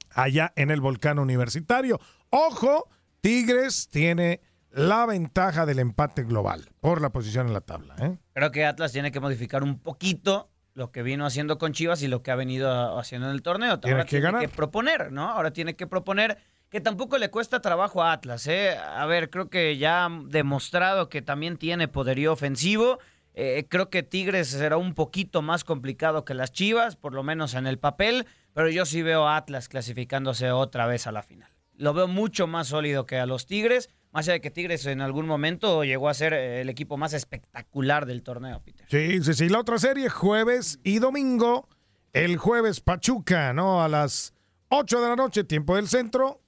allá 0.09 0.53
en 0.55 0.71
el 0.71 0.81
Volcán 0.81 1.19
Universitario. 1.19 1.99
Ojo, 2.31 2.89
Tigres 3.21 3.89
tiene 3.91 4.41
la 4.77 5.05
ventaja 5.07 5.65
del 5.65 5.79
empate 5.79 6.23
global 6.23 6.69
por 6.79 7.01
la 7.01 7.09
posición 7.09 7.47
en 7.47 7.53
la 7.53 7.61
tabla. 7.61 7.95
¿eh? 7.99 8.17
Creo 8.33 8.51
que 8.51 8.63
Atlas 8.65 8.91
tiene 8.91 9.11
que 9.11 9.19
modificar 9.19 9.63
un 9.63 9.79
poquito 9.79 10.51
lo 10.75 10.91
que 10.91 11.01
vino 11.01 11.25
haciendo 11.25 11.57
con 11.57 11.73
Chivas 11.73 12.03
y 12.03 12.07
lo 12.07 12.21
que 12.21 12.29
ha 12.29 12.35
venido 12.35 12.99
haciendo 12.99 13.27
en 13.27 13.33
el 13.33 13.41
torneo. 13.41 13.79
Tiene 13.79 13.95
Ahora 13.95 14.05
que 14.05 14.09
tiene 14.11 14.25
ganar. 14.25 14.41
que 14.41 14.49
proponer, 14.49 15.11
¿no? 15.11 15.29
Ahora 15.29 15.51
tiene 15.51 15.75
que 15.75 15.87
proponer 15.87 16.37
que 16.69 16.79
tampoco 16.79 17.17
le 17.17 17.31
cuesta 17.31 17.59
trabajo 17.61 18.03
a 18.03 18.11
Atlas, 18.11 18.45
¿eh? 18.45 18.77
A 18.77 19.05
ver, 19.07 19.31
creo 19.31 19.49
que 19.49 19.77
ya 19.77 20.05
ha 20.05 20.09
demostrado 20.27 21.09
que 21.09 21.23
también 21.23 21.57
tiene 21.57 21.87
poderío 21.87 22.31
ofensivo. 22.31 22.99
Eh, 23.33 23.65
creo 23.67 23.89
que 23.89 24.03
Tigres 24.03 24.49
será 24.49 24.77
un 24.77 24.93
poquito 24.93 25.41
más 25.41 25.63
complicado 25.63 26.23
que 26.23 26.35
las 26.35 26.51
Chivas, 26.51 26.95
por 26.95 27.13
lo 27.13 27.23
menos 27.23 27.55
en 27.55 27.65
el 27.65 27.79
papel, 27.79 28.27
pero 28.53 28.69
yo 28.69 28.85
sí 28.85 29.01
veo 29.01 29.27
a 29.27 29.37
Atlas 29.37 29.69
clasificándose 29.69 30.51
otra 30.51 30.85
vez 30.85 31.07
a 31.07 31.11
la 31.11 31.23
final. 31.23 31.49
Lo 31.73 31.93
veo 31.93 32.07
mucho 32.07 32.45
más 32.47 32.67
sólido 32.67 33.05
que 33.07 33.17
a 33.17 33.25
los 33.25 33.45
Tigres, 33.47 33.89
más 34.17 34.27
allá 34.27 34.33
de 34.33 34.41
que 34.41 34.49
Tigres 34.49 34.83
en 34.87 34.99
algún 35.01 35.27
momento 35.27 35.83
llegó 35.83 36.09
a 36.09 36.13
ser 36.15 36.33
eh, 36.33 36.61
el 36.61 36.69
equipo 36.69 36.97
más 36.97 37.13
espectacular 37.13 38.07
del 38.07 38.23
torneo, 38.23 38.63
Peter. 38.65 38.87
Sí, 38.89 39.23
sí, 39.23 39.35
sí. 39.35 39.47
La 39.47 39.59
otra 39.59 39.77
serie, 39.77 40.09
jueves 40.09 40.79
y 40.83 40.97
domingo. 40.97 41.69
El 42.13 42.37
jueves 42.37 42.81
Pachuca, 42.81 43.53
¿no? 43.53 43.83
A 43.83 43.87
las 43.87 44.33
8 44.69 45.01
de 45.01 45.09
la 45.09 45.15
noche, 45.15 45.43
tiempo 45.43 45.75
del 45.75 45.87
centro. 45.87 46.41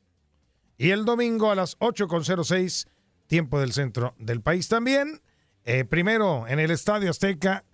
Y 0.79 0.89
el 0.89 1.05
domingo 1.05 1.51
a 1.51 1.55
las 1.55 1.77
8.06, 1.77 2.87
tiempo 3.27 3.59
del 3.59 3.71
centro 3.71 4.15
del 4.17 4.41
país 4.41 4.67
también. 4.67 5.21
Eh, 5.63 5.85
primero 5.85 6.47
en 6.47 6.57
el 6.57 6.71
Estadio 6.71 7.11
Azteca 7.11 7.65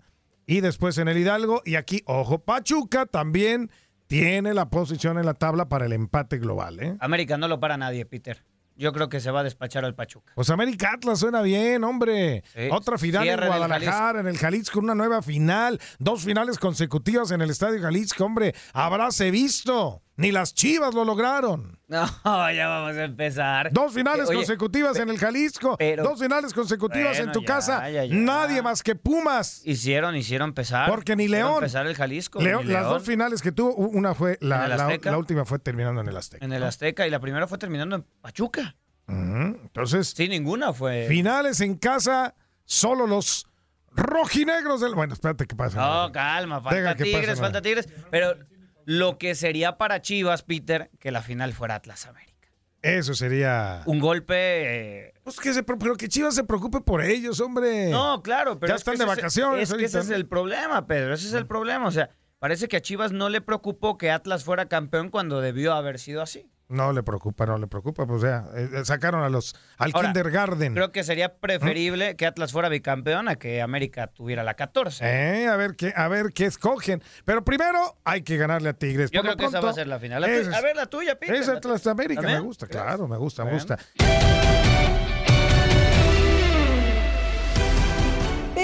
y 0.44 0.60
después 0.60 0.98
en 0.98 1.08
el 1.08 1.16
Hidalgo. 1.16 1.62
Y 1.64 1.76
aquí, 1.76 2.02
ojo, 2.04 2.40
Pachuca 2.40 3.06
también 3.06 3.70
tiene 4.08 4.52
la 4.52 4.68
posición 4.68 5.18
en 5.18 5.24
la 5.24 5.32
tabla 5.32 5.70
para 5.70 5.86
el 5.86 5.94
empate 5.94 6.36
global, 6.36 6.80
¿eh? 6.80 6.96
América 7.00 7.38
no 7.38 7.48
lo 7.48 7.60
para 7.60 7.78
nadie, 7.78 8.04
Peter. 8.04 8.44
Yo 8.76 8.92
creo 8.92 9.08
que 9.08 9.20
se 9.20 9.30
va 9.30 9.40
a 9.40 9.44
despachar 9.44 9.84
al 9.84 9.94
Pachuca. 9.94 10.32
Pues 10.34 10.50
América 10.50 10.92
Atlas 10.94 11.20
suena 11.20 11.42
bien, 11.42 11.84
hombre. 11.84 12.44
Sí. 12.54 12.68
Otra 12.70 12.98
final 12.98 13.22
Cierra 13.22 13.46
en 13.46 13.52
en 13.52 13.52
el 13.52 13.58
Guadalajara, 13.58 14.20
en 14.20 14.26
el 14.26 14.38
Jalisco, 14.38 14.80
una 14.80 14.94
nueva 14.94 15.22
final. 15.22 15.80
Dos 15.98 16.22
finales 16.22 16.58
consecutivas 16.58 17.30
en 17.30 17.42
el 17.42 17.50
Estadio 17.50 17.80
Jalisco, 17.80 18.24
hombre. 18.24 18.54
Habráse 18.72 19.30
visto. 19.30 20.02
Ni 20.18 20.32
las 20.32 20.54
chivas 20.54 20.94
lo 20.94 21.04
lograron. 21.04 21.78
No, 21.88 22.06
ya 22.52 22.68
vamos 22.68 22.96
a 22.96 23.04
empezar. 23.04 23.70
Dos 23.72 23.92
finales 23.92 24.28
Oye, 24.28 24.36
consecutivas 24.38 24.98
en 24.98 25.10
el 25.10 25.18
Jalisco. 25.18 25.76
pero- 25.76 26.04
dos 26.04 26.18
finales 26.18 26.54
consecutivas 26.54 27.18
en 27.18 27.32
tu 27.32 27.40
ya, 27.42 27.46
casa. 27.46 27.90
ya, 27.90 28.04
ya. 28.06 28.14
Nadie 28.14 28.62
más 28.62 28.82
que 28.82 28.94
Pumas. 28.94 29.60
Hicieron, 29.66 30.16
hicieron 30.16 30.54
pesar. 30.54 30.88
Porque 30.88 31.14
ni 31.16 31.24
Hicieron 31.24 31.48
León. 31.50 31.60
pesar 31.60 31.86
el 31.86 31.94
Jalisco. 31.94 32.40
León- 32.40 32.72
las 32.72 32.84
dos 32.84 33.02
finales 33.04 33.42
que 33.42 33.52
tuvo, 33.52 33.74
una 33.74 34.14
fue 34.14 34.38
la, 34.40 35.16
última 35.18 35.44
fue 35.44 35.58
terminando 35.58 36.00
en 36.00 36.08
el 36.08 36.16
Azteca. 36.16 36.44
En 36.44 36.52
el 36.52 36.62
Azteca 36.62 37.06
y 37.06 37.10
la 37.10 37.20
primera 37.20 37.46
fue 37.46 37.58
terminando 37.58 37.96
en 37.96 38.02
Pachuca. 38.22 38.74
Entonces, 39.08 40.08
Sí, 40.16 40.28
ninguna 40.28 40.72
fue. 40.72 41.06
finales 41.08 41.60
en 41.60 41.76
casa, 41.76 42.34
solo 42.64 43.06
los 43.06 43.46
rojinegros 43.92 44.80
del. 44.80 44.94
Bueno, 44.94 45.14
espérate, 45.14 45.46
¿qué 45.46 45.54
pasa? 45.56 45.78
No, 45.80 46.12
calma, 46.12 46.60
falta 46.60 46.94
que 46.96 47.04
Tigres, 47.04 47.38
falta 47.38 47.62
Tigres. 47.62 47.88
Pero 48.10 48.34
lo 48.86 49.18
que 49.18 49.34
sería 49.34 49.76
para 49.76 50.00
Chivas, 50.00 50.42
Peter, 50.42 50.90
que 50.98 51.10
la 51.10 51.20
final 51.20 51.52
fuera 51.52 51.74
Atlas 51.74 52.06
América. 52.06 52.32
Eso 52.82 53.14
sería. 53.14 53.82
Un 53.86 53.98
golpe. 53.98 54.34
eh, 54.36 55.14
Pues 55.24 55.38
que 55.40 55.52
se, 55.52 55.62
pero 55.64 55.96
que 55.96 56.08
Chivas 56.08 56.34
se 56.36 56.44
preocupe 56.44 56.80
por 56.80 57.02
ellos, 57.04 57.40
hombre. 57.40 57.90
No, 57.90 58.22
claro, 58.22 58.58
pero 58.58 58.70
Ya 58.70 58.76
es 58.76 58.84
que 58.84 58.92
están 58.92 59.06
de 59.06 59.12
es- 59.12 59.16
vacaciones 59.18 59.70
Es 59.70 59.76
que 59.76 59.84
ese 59.84 59.98
es 59.98 60.10
el 60.10 60.26
problema, 60.26 60.86
Pedro. 60.86 61.12
Ese 61.14 61.26
es 61.26 61.34
el 61.34 61.46
problema. 61.46 61.86
O 61.88 61.90
sea, 61.90 62.10
parece 62.38 62.68
que 62.68 62.76
a 62.76 62.80
Chivas 62.80 63.10
no 63.12 63.28
le 63.28 63.40
preocupó 63.40 63.98
que 63.98 64.10
Atlas 64.12 64.44
fuera 64.44 64.68
campeón 64.68 65.10
cuando 65.10 65.40
debió 65.40 65.74
haber 65.74 65.98
sido 65.98 66.22
así. 66.22 66.48
No 66.68 66.92
le 66.92 67.02
preocupa, 67.04 67.46
no 67.46 67.58
le 67.58 67.68
preocupa. 67.68 68.06
Pues 68.06 68.22
ya, 68.22 68.44
eh, 68.56 68.68
sacaron 68.84 69.22
a 69.22 69.28
los 69.28 69.54
al 69.78 69.92
Ahora, 69.94 70.08
kindergarten. 70.08 70.74
Creo 70.74 70.90
que 70.90 71.04
sería 71.04 71.34
preferible 71.36 72.16
que 72.16 72.26
Atlas 72.26 72.50
fuera 72.52 72.68
bicampeón 72.68 73.28
a 73.28 73.36
que 73.36 73.62
América 73.62 74.08
tuviera 74.08 74.42
la 74.42 74.54
14. 74.54 75.04
Eh, 75.04 75.46
a 75.46 75.54
ver 75.56 75.76
qué, 75.76 75.92
a 75.94 76.08
ver 76.08 76.32
qué 76.34 76.46
escogen. 76.46 77.02
Pero 77.24 77.44
primero 77.44 77.96
hay 78.04 78.22
que 78.22 78.36
ganarle 78.36 78.70
a 78.70 78.72
Tigres. 78.72 79.12
Yo 79.12 79.20
Por 79.20 79.26
creo 79.26 79.36
que 79.36 79.44
esa 79.44 79.50
pronto, 79.52 79.66
va 79.66 79.70
a 79.70 79.74
ser 79.74 79.86
la 79.86 80.00
final. 80.00 80.20
La 80.22 80.26
tu- 80.26 80.32
esa 80.32 80.50
es- 80.50 80.56
a 80.56 80.60
ver, 80.60 80.74
la 80.74 80.86
tuya, 80.86 81.16
Peter. 81.18 81.36
Es 81.36 81.46
la 81.46 81.54
Atlas. 81.54 81.86
América, 81.86 82.22
me 82.22 82.40
gusta, 82.40 82.66
¿Crees? 82.66 82.82
claro, 82.82 83.06
me 83.06 83.16
gusta, 83.16 83.44
me 83.44 83.52
gusta. 83.52 83.78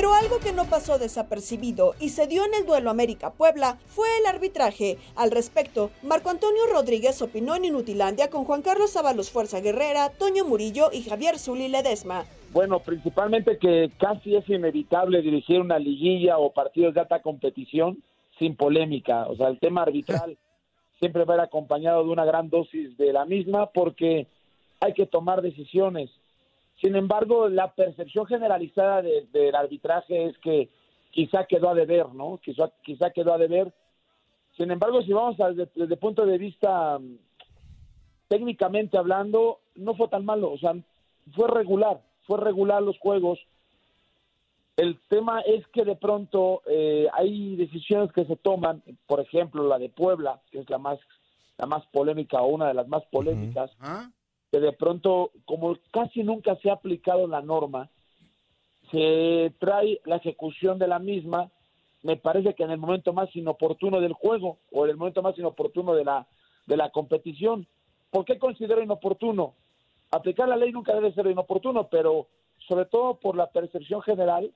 Pero 0.02 0.14
algo 0.14 0.40
que 0.40 0.52
no 0.52 0.64
pasó 0.64 0.98
desapercibido 0.98 1.94
y 2.00 2.08
se 2.08 2.26
dio 2.26 2.44
en 2.44 2.54
el 2.54 2.66
duelo 2.66 2.90
América-Puebla 2.90 3.78
fue 3.86 4.08
el 4.18 4.26
arbitraje. 4.26 4.98
Al 5.14 5.30
respecto, 5.30 5.92
Marco 6.02 6.28
Antonio 6.28 6.62
Rodríguez 6.72 7.22
opinó 7.22 7.54
en 7.54 7.66
Inutilandia 7.66 8.28
con 8.28 8.42
Juan 8.42 8.62
Carlos 8.62 8.96
Ábalos 8.96 9.30
Fuerza 9.30 9.60
Guerrera, 9.60 10.10
Toño 10.10 10.44
Murillo 10.44 10.90
y 10.92 11.04
Javier 11.04 11.38
Zuli 11.38 11.68
Ledesma. 11.68 12.24
Bueno, 12.52 12.80
principalmente 12.80 13.58
que 13.58 13.92
casi 13.96 14.34
es 14.34 14.48
inevitable 14.48 15.22
dirigir 15.22 15.60
una 15.60 15.78
liguilla 15.78 16.36
o 16.36 16.52
partidos 16.52 16.94
de 16.94 17.00
alta 17.02 17.22
competición 17.22 18.02
sin 18.40 18.56
polémica. 18.56 19.28
O 19.28 19.36
sea, 19.36 19.46
el 19.46 19.60
tema 19.60 19.82
arbitral 19.82 20.36
siempre 20.98 21.24
va 21.24 21.34
a 21.34 21.36
ir 21.36 21.42
acompañado 21.42 22.02
de 22.02 22.10
una 22.10 22.24
gran 22.24 22.50
dosis 22.50 22.96
de 22.96 23.12
la 23.12 23.24
misma 23.24 23.66
porque 23.66 24.26
hay 24.80 24.94
que 24.94 25.06
tomar 25.06 25.42
decisiones. 25.42 26.10
Sin 26.82 26.96
embargo, 26.96 27.48
la 27.48 27.72
percepción 27.72 28.26
generalizada 28.26 29.02
de- 29.02 29.26
del 29.32 29.54
arbitraje 29.54 30.26
es 30.26 30.38
que 30.38 30.68
quizá 31.10 31.44
quedó 31.44 31.70
a 31.70 31.74
deber, 31.74 32.12
¿no? 32.12 32.38
Quizá, 32.42 32.70
quizá 32.82 33.10
quedó 33.10 33.32
a 33.32 33.38
deber. 33.38 33.72
Sin 34.56 34.70
embargo, 34.70 35.00
si 35.02 35.12
vamos 35.12 35.38
a- 35.40 35.50
desde, 35.52 35.70
desde 35.76 35.94
el 35.94 36.00
punto 36.00 36.26
de 36.26 36.38
vista 36.38 36.98
mm, 36.98 37.16
técnicamente 38.28 38.98
hablando, 38.98 39.60
no 39.76 39.94
fue 39.94 40.08
tan 40.08 40.24
malo. 40.24 40.50
O 40.52 40.58
sea, 40.58 40.74
fue 41.34 41.48
regular, 41.48 42.00
fue 42.26 42.38
regular 42.40 42.82
los 42.82 42.98
juegos. 42.98 43.38
El 44.76 44.98
tema 45.08 45.40
es 45.42 45.66
que 45.68 45.84
de 45.84 45.96
pronto 45.96 46.62
eh, 46.66 47.06
hay 47.12 47.56
decisiones 47.56 48.10
que 48.12 48.24
se 48.24 48.36
toman, 48.36 48.82
por 49.06 49.20
ejemplo, 49.20 49.68
la 49.68 49.78
de 49.78 49.90
Puebla, 49.90 50.40
que 50.50 50.60
es 50.60 50.70
la 50.70 50.78
más, 50.78 50.98
la 51.58 51.66
más 51.66 51.84
polémica 51.92 52.40
o 52.40 52.48
una 52.48 52.68
de 52.68 52.74
las 52.74 52.88
más 52.88 53.04
polémicas, 53.12 53.70
que 54.52 54.60
de 54.60 54.72
pronto, 54.72 55.30
como 55.46 55.78
casi 55.90 56.22
nunca 56.22 56.56
se 56.56 56.68
ha 56.68 56.74
aplicado 56.74 57.26
la 57.26 57.40
norma, 57.40 57.88
se 58.90 59.50
trae 59.58 59.98
la 60.04 60.16
ejecución 60.16 60.78
de 60.78 60.86
la 60.86 60.98
misma, 60.98 61.50
me 62.02 62.18
parece 62.18 62.52
que 62.54 62.62
en 62.62 62.70
el 62.70 62.76
momento 62.76 63.14
más 63.14 63.34
inoportuno 63.34 63.98
del 63.98 64.12
juego 64.12 64.58
o 64.70 64.84
en 64.84 64.90
el 64.90 64.98
momento 64.98 65.22
más 65.22 65.38
inoportuno 65.38 65.94
de 65.94 66.04
la, 66.04 66.26
de 66.66 66.76
la 66.76 66.90
competición. 66.90 67.66
¿Por 68.10 68.26
qué 68.26 68.38
considero 68.38 68.82
inoportuno? 68.82 69.54
Aplicar 70.10 70.46
la 70.46 70.56
ley 70.56 70.70
nunca 70.70 70.92
debe 70.92 71.14
ser 71.14 71.26
inoportuno, 71.28 71.88
pero 71.88 72.26
sobre 72.68 72.84
todo 72.84 73.14
por 73.14 73.34
la 73.34 73.50
percepción 73.50 74.02
general, 74.02 74.52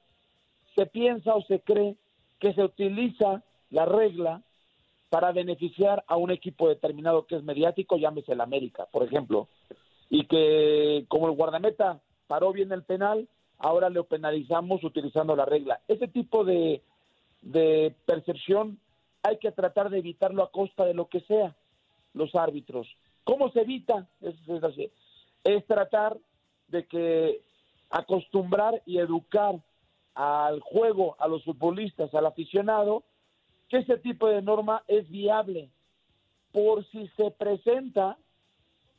se 0.74 0.84
piensa 0.84 1.34
o 1.34 1.40
se 1.44 1.60
cree 1.60 1.96
que 2.38 2.52
se 2.52 2.62
utiliza 2.62 3.42
la 3.70 3.86
regla 3.86 4.42
para 5.08 5.32
beneficiar 5.32 6.04
a 6.06 6.18
un 6.18 6.30
equipo 6.30 6.68
determinado 6.68 7.24
que 7.24 7.36
es 7.36 7.42
mediático, 7.42 7.96
llámese 7.96 8.32
el 8.32 8.42
América, 8.42 8.86
por 8.92 9.02
ejemplo, 9.02 9.48
y 10.08 10.26
que 10.26 11.04
como 11.08 11.28
el 11.28 11.36
guardameta 11.36 12.00
paró 12.26 12.52
bien 12.52 12.72
el 12.72 12.82
penal, 12.82 13.28
ahora 13.58 13.88
lo 13.90 14.04
penalizamos 14.04 14.84
utilizando 14.84 15.34
la 15.36 15.44
regla. 15.44 15.80
Ese 15.88 16.08
tipo 16.08 16.44
de, 16.44 16.82
de 17.42 17.94
percepción 18.06 18.78
hay 19.22 19.38
que 19.38 19.52
tratar 19.52 19.90
de 19.90 19.98
evitarlo 19.98 20.42
a 20.42 20.50
costa 20.50 20.84
de 20.84 20.94
lo 20.94 21.08
que 21.08 21.20
sea, 21.20 21.54
los 22.14 22.34
árbitros. 22.34 22.86
¿Cómo 23.24 23.50
se 23.50 23.62
evita? 23.62 24.06
Es, 24.20 24.34
es 25.44 25.66
tratar 25.66 26.16
de 26.68 26.86
que 26.86 27.40
acostumbrar 27.90 28.82
y 28.86 28.98
educar 28.98 29.56
al 30.14 30.60
juego, 30.60 31.16
a 31.18 31.28
los 31.28 31.44
futbolistas, 31.44 32.14
al 32.14 32.26
aficionado, 32.26 33.04
que 33.68 33.78
ese 33.78 33.98
tipo 33.98 34.28
de 34.28 34.42
norma 34.42 34.82
es 34.86 35.08
viable. 35.10 35.70
Por 36.52 36.84
si 36.90 37.08
se 37.16 37.30
presenta 37.32 38.16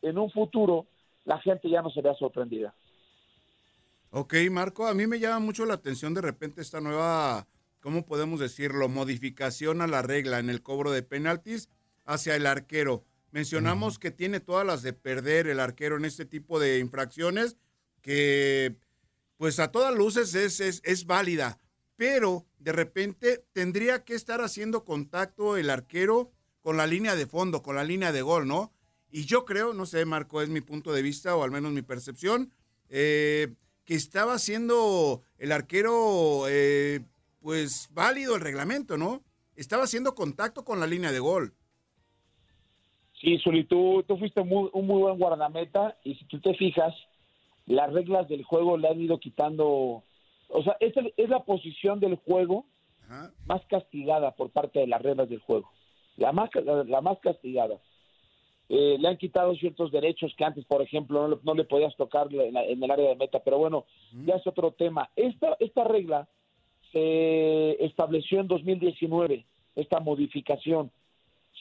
en 0.02 0.18
un 0.18 0.30
futuro, 0.30 0.86
la 1.28 1.40
gente 1.42 1.70
ya 1.70 1.82
no 1.82 1.90
se 1.92 2.02
vea 2.02 2.16
sorprendida. 2.16 2.74
Ok, 4.12 4.34
Marco, 4.50 4.88
a 4.88 4.94
mí 4.94 5.06
me 5.08 5.20
llama 5.20 5.40
mucho 5.40 5.66
la 5.66 5.74
atención 5.74 6.14
de 6.14 6.22
repente 6.22 6.62
esta 6.62 6.80
nueva, 6.80 7.48
¿cómo 7.82 8.06
podemos 8.06 8.40
decirlo? 8.40 8.88
Modificación 8.88 9.82
a 9.82 9.88
la 9.88 10.02
regla 10.02 10.40
en 10.40 10.50
el 10.50 10.64
cobro 10.64 10.92
de 10.92 11.04
penaltis 11.04 11.70
hacia 12.06 12.38
el 12.38 12.46
arquero. 12.46 13.04
Mencionamos 13.32 14.00
que 14.00 14.10
tiene 14.10 14.40
todas 14.40 14.66
las 14.66 14.82
de 14.84 14.94
perder 14.94 15.48
el 15.48 15.60
arquero 15.60 15.98
en 15.98 16.06
este 16.06 16.26
tipo 16.26 16.62
de 16.62 16.80
infracciones, 16.80 17.58
que 18.02 18.78
pues 19.36 19.60
a 19.60 19.70
todas 19.70 19.94
luces 19.94 20.34
es, 20.34 20.62
es, 20.62 20.82
es 20.86 21.06
válida, 21.06 21.60
pero 21.98 22.46
de 22.58 22.72
repente 22.72 23.44
tendría 23.52 24.06
que 24.06 24.16
estar 24.16 24.40
haciendo 24.40 24.86
contacto 24.86 25.58
el 25.58 25.70
arquero 25.70 26.32
con 26.62 26.78
la 26.78 26.88
línea 26.88 27.16
de 27.16 27.28
fondo, 27.28 27.62
con 27.62 27.76
la 27.76 27.84
línea 27.84 28.14
de 28.14 28.22
gol, 28.22 28.48
¿no? 28.48 28.72
Y 29.12 29.26
yo 29.26 29.46
creo, 29.46 29.74
no 29.74 29.86
sé, 29.86 30.06
Marco, 30.06 30.42
es 30.42 30.50
mi 30.50 30.62
punto 30.62 30.92
de 30.94 31.02
vista 31.02 31.36
o 31.36 31.44
al 31.44 31.52
menos 31.52 31.72
mi 31.72 31.82
percepción, 31.82 32.52
eh, 32.90 33.54
que 33.86 33.96
estaba 33.96 34.34
haciendo 34.34 35.22
el 35.38 35.52
arquero, 35.52 36.44
eh, 36.50 37.02
pues 37.40 37.90
válido 37.94 38.36
el 38.36 38.42
reglamento, 38.42 38.98
¿no? 38.98 39.24
Estaba 39.56 39.84
haciendo 39.84 40.14
contacto 40.14 40.64
con 40.66 40.80
la 40.80 40.88
línea 40.88 41.12
de 41.12 41.20
gol. 41.20 41.54
Sí, 43.20 43.40
Zuli, 43.44 43.64
tú, 43.64 44.04
tú 44.08 44.18
fuiste 44.18 44.44
muy- 44.44 44.70
un 44.74 44.86
muy 44.86 45.02
buen 45.02 45.18
guardameta 45.18 45.98
y 46.04 46.16
si 46.16 46.26
tú 46.26 46.40
te 46.40 46.54
fijas, 46.56 46.94
las 47.66 47.92
reglas 47.92 48.28
del 48.28 48.44
juego 48.44 48.78
le 48.78 48.88
han 48.90 49.02
ido 49.02 49.20
quitando, 49.20 50.04
o 50.50 50.64
sea, 50.64 50.78
es, 50.80 50.96
el- 50.98 51.14
es 51.18 51.30
la 51.30 51.44
posición 51.44 52.00
del 52.00 52.16
juego 52.16 52.66
más 53.46 53.62
castigada 53.70 54.36
por 54.36 54.52
parte 54.52 54.80
de 54.80 54.88
las 54.88 55.02
reglas 55.02 55.30
del 55.30 55.40
juego, 55.40 55.72
la 56.18 56.32
más, 56.34 56.50
la, 56.56 56.84
la 56.84 57.02
más 57.02 57.18
castigada. 57.20 57.80
Eh, 58.70 58.98
le 59.00 59.08
han 59.08 59.18
quitado 59.18 59.56
ciertos 59.56 59.92
derechos 59.92 60.34
que 60.36 60.44
antes, 60.44 60.66
por 60.66 60.82
ejemplo, 60.82 61.22
no 61.22 61.28
le, 61.30 61.38
no 61.44 61.54
le 61.54 61.64
podías 61.64 61.96
tocar 61.96 62.28
en, 62.34 62.54
la- 62.54 62.66
en 62.66 62.84
el 62.84 62.92
área 62.92 63.10
de 63.10 63.16
meta, 63.16 63.40
pero 63.40 63.58
bueno, 63.58 63.86
ya 64.26 64.36
es 64.36 64.46
otro 64.46 64.72
tema. 64.72 65.10
Esta, 65.16 65.56
esta 65.60 65.84
regla 65.86 66.28
se 66.92 67.84
estableció 67.86 68.40
en 68.42 68.48
2019, 68.48 69.46
esta 69.76 70.00
modificación. 70.00 70.92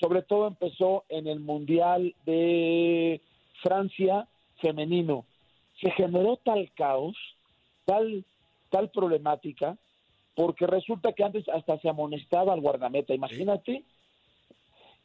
Sobre 0.01 0.23
todo 0.23 0.47
empezó 0.47 1.05
en 1.09 1.27
el 1.27 1.41
Mundial 1.41 2.15
de 2.25 3.21
Francia 3.63 4.27
femenino. 4.61 5.25
Se 5.81 5.91
generó 5.93 6.37
tal 6.39 6.71
caos, 6.75 7.17
tal, 7.85 8.25
tal 8.71 8.91
problemática, 8.91 9.77
porque 10.35 10.67
resulta 10.67 11.13
que 11.13 11.25
antes 11.25 11.49
hasta 11.49 11.79
se 11.79 11.89
amonestaba 11.89 12.53
al 12.53 12.61
guardameta, 12.61 13.15
imagínate, 13.15 13.85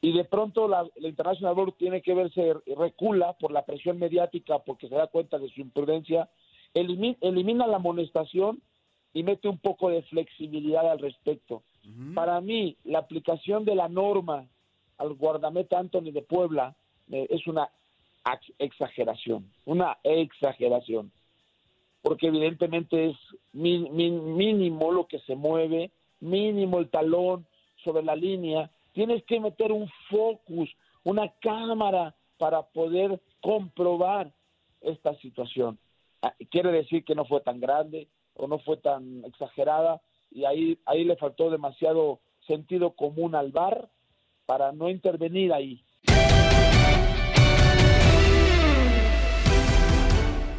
y 0.02 0.12
de 0.14 0.24
pronto 0.24 0.68
la, 0.68 0.88
la 0.96 1.08
International 1.08 1.54
Board 1.54 1.74
tiene 1.74 2.02
que 2.02 2.14
verse 2.14 2.56
recula 2.76 3.34
por 3.34 3.52
la 3.52 3.64
presión 3.66 4.00
mediática 4.00 4.60
porque 4.60 4.88
se 4.90 4.96
da 4.96 5.08
cuenta 5.08 5.38
de 5.38 5.50
su 5.50 5.62
imprudencia, 5.62 6.30
elimi- 6.74 7.18
elimina 7.22 7.68
la 7.68 7.76
amonestación 7.78 8.62
y 9.14 9.24
mete 9.24 9.48
un 9.48 9.60
poco 9.60 9.90
de 9.90 10.02
flexibilidad 10.04 10.90
al 10.90 11.00
respecto. 11.00 11.64
Para 12.16 12.40
mí, 12.42 12.78
la 12.84 13.00
aplicación 13.00 13.66
de 13.66 13.76
la 13.76 13.90
norma 13.90 14.48
al 14.98 15.14
guardameta 15.14 15.78
Anthony 15.80 16.12
de 16.12 16.22
Puebla 16.22 16.76
eh, 17.12 17.28
es 17.30 17.46
una 17.48 17.70
ex- 18.26 18.54
exageración, 18.60 19.52
una 19.66 19.98
exageración, 20.04 21.12
porque 22.02 22.28
evidentemente 22.28 23.10
es 23.10 23.18
mi- 23.54 23.90
mi- 23.90 24.12
mínimo 24.12 24.92
lo 24.92 25.06
que 25.08 25.20
se 25.20 25.36
mueve, 25.36 25.92
mínimo 26.20 26.80
el 26.80 26.90
talón 26.90 27.46
sobre 27.84 28.04
la 28.04 28.16
línea, 28.16 28.70
tienes 28.93 29.23
que 29.25 29.39
meter 29.39 29.71
un 29.71 29.89
focus, 30.10 30.69
una 31.04 31.32
cámara 31.41 32.15
para 32.38 32.62
poder 32.63 33.21
comprobar 33.41 34.32
esta 34.82 35.15
situación. 35.15 35.80
Ah, 36.21 36.34
Quiere 36.49 36.71
decir 36.71 37.04
que 37.04 37.15
no 37.15 37.25
fue 37.25 37.41
tan 37.41 37.60
grande 37.60 38.08
o 38.36 38.47
no 38.47 38.60
fue 38.60 38.77
tan 38.77 39.23
exagerada 39.25 40.01
y 40.32 40.45
ahí, 40.45 40.80
ahí 40.86 41.04
le 41.04 41.17
faltó 41.17 41.49
demasiado 41.49 42.19
sentido 42.47 42.91
común 42.91 43.36
al 43.36 43.51
VAR 43.51 43.89
para 44.45 44.71
no 44.71 44.89
intervenir 44.89 45.54
ahí. 45.54 45.84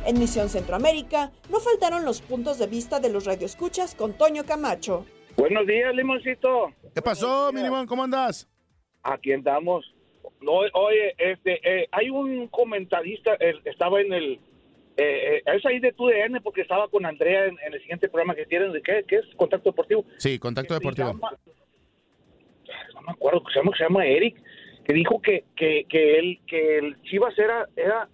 En 0.04 0.18
Misión 0.18 0.48
Centroamérica, 0.48 1.30
no 1.48 1.60
faltaron 1.60 2.04
los 2.04 2.20
puntos 2.22 2.58
de 2.58 2.66
vista 2.66 2.98
de 2.98 3.08
los 3.08 3.24
radioescuchas 3.24 3.94
con 3.94 4.14
Toño 4.14 4.44
Camacho. 4.44 5.04
Buenos 5.36 5.66
días, 5.66 5.94
Limoncito. 5.94 6.72
¿Qué 6.94 7.02
pasó, 7.02 7.52
mi 7.52 7.62
limón? 7.62 7.86
¿Cómo 7.86 8.02
andas? 8.04 8.48
Aquí 9.02 9.32
andamos. 9.32 9.84
No, 10.40 10.52
oye, 10.74 11.14
este, 11.18 11.60
eh, 11.82 11.88
hay 11.92 12.10
un 12.10 12.48
comentarista, 12.48 13.34
eh, 13.40 13.54
estaba 13.64 14.00
en 14.00 14.12
el, 14.12 14.32
eh, 14.96 15.36
eh, 15.36 15.42
es 15.46 15.64
ahí 15.66 15.78
de 15.80 15.92
tu 15.92 16.06
DN 16.08 16.40
porque 16.40 16.60
estaba 16.62 16.88
con 16.88 17.06
Andrea 17.06 17.46
en, 17.46 17.56
en 17.66 17.74
el 17.74 17.80
siguiente 17.80 18.08
programa 18.08 18.34
que 18.34 18.46
tienen, 18.46 18.72
¿de 18.72 18.82
qué, 18.82 19.04
qué 19.06 19.16
es? 19.16 19.24
Contacto 19.36 19.70
Deportivo. 19.70 20.04
Sí, 20.18 20.38
contacto 20.38 20.74
deportivo. 20.74 21.08
Llama- 21.08 21.36
no 22.94 23.00
me 23.02 23.12
acuerdo, 23.12 23.42
se 23.52 23.58
llama, 23.58 23.72
se 23.76 23.84
llama 23.84 24.06
Eric, 24.06 24.40
que 24.84 24.92
dijo 24.92 25.20
que, 25.20 25.44
que, 25.56 25.84
que 25.88 26.18
él, 26.18 26.40
que 26.46 26.78
el 26.78 27.02
Chivas 27.02 27.36
era, 27.38 27.68
era 27.76 28.08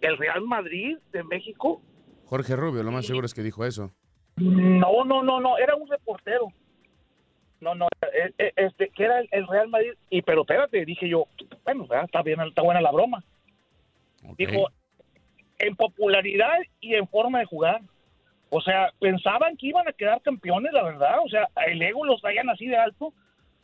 el 0.00 0.16
Real 0.16 0.42
Madrid 0.42 0.96
de 1.12 1.22
México. 1.24 1.82
Jorge 2.24 2.56
Rubio, 2.56 2.82
lo 2.82 2.90
más 2.92 3.06
seguro 3.06 3.26
es 3.26 3.34
que 3.34 3.42
dijo 3.42 3.64
eso. 3.64 3.92
No, 4.36 5.04
no, 5.04 5.22
no, 5.22 5.40
no, 5.40 5.58
era 5.58 5.74
un 5.74 5.88
reportero. 5.88 6.52
No, 7.60 7.74
no, 7.74 7.86
eh, 8.12 8.32
eh, 8.38 8.52
este, 8.56 8.90
que 8.90 9.04
era 9.04 9.20
el, 9.30 9.46
Real 9.46 9.68
Madrid. 9.68 9.92
Y 10.10 10.22
pero 10.22 10.42
espérate, 10.42 10.84
dije 10.84 11.08
yo, 11.08 11.26
bueno, 11.64 11.86
está 12.04 12.22
bien, 12.22 12.40
está 12.42 12.62
buena 12.62 12.80
la 12.80 12.92
broma. 12.92 13.24
Dijo, 14.36 14.68
en 15.58 15.74
popularidad 15.76 16.58
y 16.80 16.94
en 16.94 17.08
forma 17.08 17.38
de 17.38 17.46
jugar. 17.46 17.80
O 18.50 18.60
sea, 18.60 18.92
pensaban 19.00 19.56
que 19.56 19.68
iban 19.68 19.88
a 19.88 19.92
quedar 19.92 20.20
campeones, 20.20 20.72
la 20.72 20.82
verdad. 20.82 21.16
O 21.24 21.28
sea, 21.28 21.48
el 21.66 21.80
ego 21.80 22.04
los 22.04 22.20
traían 22.20 22.50
así 22.50 22.66
de 22.66 22.76
alto. 22.76 23.12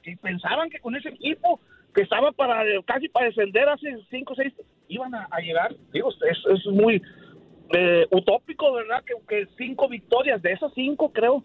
Y 0.04 0.16
pensaban 0.16 0.70
que 0.70 0.80
con 0.80 0.96
ese 0.96 1.10
equipo 1.10 1.60
que 1.94 2.02
estaba 2.02 2.32
para 2.32 2.64
casi 2.86 3.08
para 3.08 3.26
descender 3.26 3.68
hace 3.68 3.94
cinco 4.10 4.32
o 4.32 4.36
seis, 4.36 4.52
iban 4.88 5.14
a, 5.14 5.28
a 5.30 5.40
llegar. 5.40 5.74
Digo, 5.92 6.10
es, 6.10 6.38
es 6.50 6.66
muy 6.66 7.02
eh, 7.72 8.06
utópico, 8.10 8.72
¿verdad? 8.72 9.02
Que, 9.04 9.14
que 9.28 9.46
cinco 9.56 9.88
victorias, 9.88 10.40
de 10.42 10.52
esas 10.52 10.72
cinco, 10.74 11.12
creo, 11.12 11.44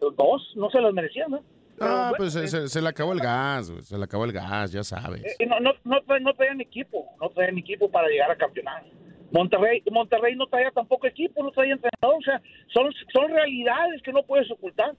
dos 0.00 0.52
no 0.56 0.70
se 0.70 0.80
las 0.80 0.92
merecían, 0.92 1.30
¿no? 1.30 1.40
Ah, 1.80 2.12
pues 2.16 2.32
se, 2.32 2.46
se- 2.48 2.68
se 2.68 2.80
le 2.80 2.88
acabó 2.88 3.12
el 3.12 3.18
gas, 3.20 3.66
se 3.82 3.98
le 3.98 4.04
acabó 4.04 4.24
el 4.24 4.32
gas, 4.32 4.72
ya 4.72 4.82
sabes. 4.82 5.22
Eh, 5.38 5.46
no, 5.46 5.60
no, 5.60 5.72
no, 5.84 6.00
traen, 6.02 6.22
no 6.22 6.32
traían 6.34 6.60
equipo, 6.60 7.06
no 7.20 7.28
traían 7.30 7.58
equipo 7.58 7.90
para 7.90 8.08
llegar 8.08 8.30
a 8.30 8.36
campeonar. 8.36 8.82
Monterrey, 9.30 9.82
Monterrey 9.90 10.36
no 10.36 10.46
traía 10.46 10.70
tampoco 10.70 11.06
equipo, 11.06 11.42
no 11.42 11.50
traía 11.50 11.74
entrenador, 11.74 12.16
o 12.18 12.22
sea, 12.22 12.40
son, 12.72 12.90
son 13.12 13.30
realidades 13.30 14.00
que 14.02 14.12
no 14.12 14.22
puedes 14.22 14.50
ocultar, 14.50 14.94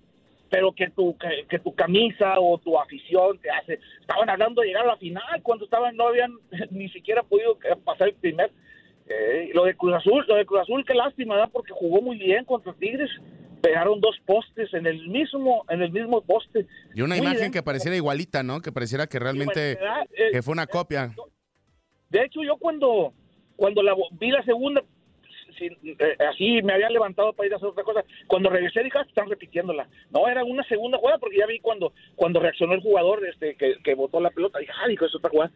pero 0.52 0.72
que 0.72 0.90
tu, 0.92 1.18
que, 1.18 1.46
que 1.50 1.58
tu 1.60 1.74
camisa 1.74 2.36
o 2.40 2.58
tu 2.60 2.78
afición 2.80 3.40
te 3.40 3.50
hace, 3.50 3.80
estaban 4.02 4.30
hablando 4.30 4.62
de 4.62 4.68
llegar 4.68 4.84
a 4.84 4.88
la 4.90 4.98
final 4.98 5.42
cuando 5.42 5.66
estaban, 5.66 5.96
no 5.96 6.08
habían 6.10 6.32
ni 6.72 6.90
siquiera 6.90 7.24
podido 7.24 7.58
pasar 7.86 8.10
el 8.10 8.16
primer, 8.16 8.52
eh, 9.10 9.52
lo 9.54 9.64
de 9.66 9.76
Cruz 9.76 9.94
Azul, 9.94 10.26
lo 10.28 10.36
de 10.36 10.46
Cruz 10.46 10.62
Azul, 10.62 10.84
qué 10.86 10.94
lástima, 10.94 11.36
¿verdad? 11.36 11.50
porque 11.52 11.74
jugó 11.74 12.02
muy 12.02 12.18
bien 12.18 12.44
contra 12.44 12.74
Tigres, 12.74 13.10
pegaron 13.62 14.02
dos 14.02 14.16
postes 14.26 14.74
en 14.74 14.86
el 14.86 15.08
mismo, 15.08 15.66
en 15.70 15.82
el 15.82 15.92
mismo 15.92 16.22
poste. 16.22 16.68
Y 16.94 17.02
una 17.02 17.16
Muy 17.16 17.24
imagen 17.24 17.40
bien. 17.40 17.52
que 17.52 17.64
pareciera 17.64 17.96
igualita, 17.96 18.44
¿no? 18.44 18.62
Que 18.62 18.72
pareciera 18.72 19.08
que 19.08 19.20
realmente. 19.20 19.74
Eh, 19.74 20.32
que 20.32 20.42
fue 20.42 20.52
una 20.54 20.68
copia. 20.68 21.14
De 22.10 22.24
hecho, 22.24 22.44
yo 22.44 22.58
cuando, 22.58 23.14
cuando 23.56 23.82
la 23.82 23.96
vi 24.20 24.32
la 24.32 24.44
segunda, 24.44 24.82
eh, 25.60 26.18
así 26.30 26.62
me 26.62 26.74
había 26.74 26.90
levantado 26.90 27.34
para 27.34 27.48
ir 27.48 27.54
a 27.54 27.58
hacer 27.58 27.70
otra 27.70 27.84
cosa. 27.84 28.04
Cuando 28.28 28.50
regresé 28.50 28.84
dije, 28.84 28.98
ah, 29.00 29.06
están 29.08 29.30
repitiéndola. 29.30 29.88
No, 30.12 30.28
era 30.28 30.44
una 30.44 30.64
segunda 30.64 30.98
jugada 30.98 31.18
porque 31.18 31.38
ya 31.38 31.46
vi 31.46 31.60
cuando, 31.60 31.94
cuando 32.16 32.40
reaccionó 32.40 32.74
el 32.74 32.82
jugador 32.82 33.26
este, 33.26 33.56
que, 33.56 33.76
que 33.84 33.96
botó 33.96 34.20
la 34.20 34.32
pelota. 34.32 34.60
Dije, 34.60 34.72
ah, 34.84 34.88
dijo, 34.88 35.06
es 35.06 35.16
otra 35.16 35.30
jugada. 35.30 35.52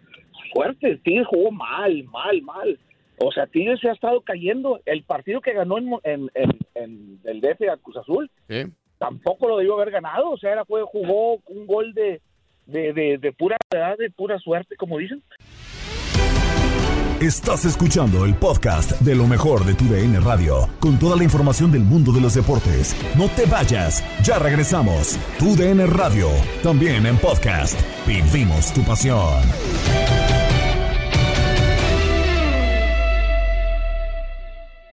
Fuerte, 0.54 0.98
Tigres 1.04 1.28
jugó 1.28 1.52
mal, 1.52 2.04
mal, 2.06 2.42
mal. 2.42 2.80
O 3.24 3.32
sea, 3.32 3.46
Tigres 3.48 3.80
se 3.80 3.90
ha 3.90 3.94
estado 3.94 4.22
cayendo. 4.22 4.80
El 4.86 5.04
partido 5.04 5.42
que 5.42 5.54
ganó 5.54 5.78
en, 5.78 5.86
Mo- 5.86 6.02
en, 6.04 6.30
en, 6.34 6.58
en 6.76 7.20
el 7.24 7.42
DF 7.42 7.70
a 7.72 7.78
Cruz 7.78 7.98
Azul, 7.98 8.30
¿Sí? 8.50 8.64
tampoco 8.98 9.48
lo 9.48 9.58
debió 9.58 9.76
haber 9.76 9.92
ganado. 9.92 10.32
O 10.32 10.38
sea, 10.38 10.52
era, 10.54 10.66
fue, 10.66 10.82
jugó 10.84 11.36
un 11.48 11.68
gol 11.68 11.94
de, 11.94 12.22
de, 12.66 12.94
de, 12.94 13.18
de 13.18 13.32
pura 13.34 13.58
edad, 13.72 13.98
de 13.98 14.10
pura 14.10 14.40
suerte, 14.40 14.76
como 14.76 14.98
dicen. 14.98 15.22
Estás 17.22 17.66
escuchando 17.66 18.26
el 18.26 18.34
podcast 18.34 19.00
de 19.02 19.14
lo 19.14 19.28
mejor 19.28 19.64
de 19.64 19.76
tu 19.76 19.86
DN 19.86 20.20
Radio, 20.22 20.68
con 20.80 20.98
toda 20.98 21.16
la 21.16 21.24
información 21.24 21.72
del 21.72 21.82
mundo 21.84 22.12
de 22.12 22.20
los 22.20 22.34
deportes. 22.34 22.96
No 23.16 23.28
te 23.36 23.46
vayas, 23.46 24.04
ya 24.24 24.40
regresamos. 24.40 25.20
Tu 25.38 25.56
DN 25.56 25.86
Radio, 25.86 26.30
también 26.64 27.06
en 27.06 27.18
podcast. 27.18 27.80
Vivimos 28.08 28.74
tu 28.74 28.82
pasión. 28.84 29.40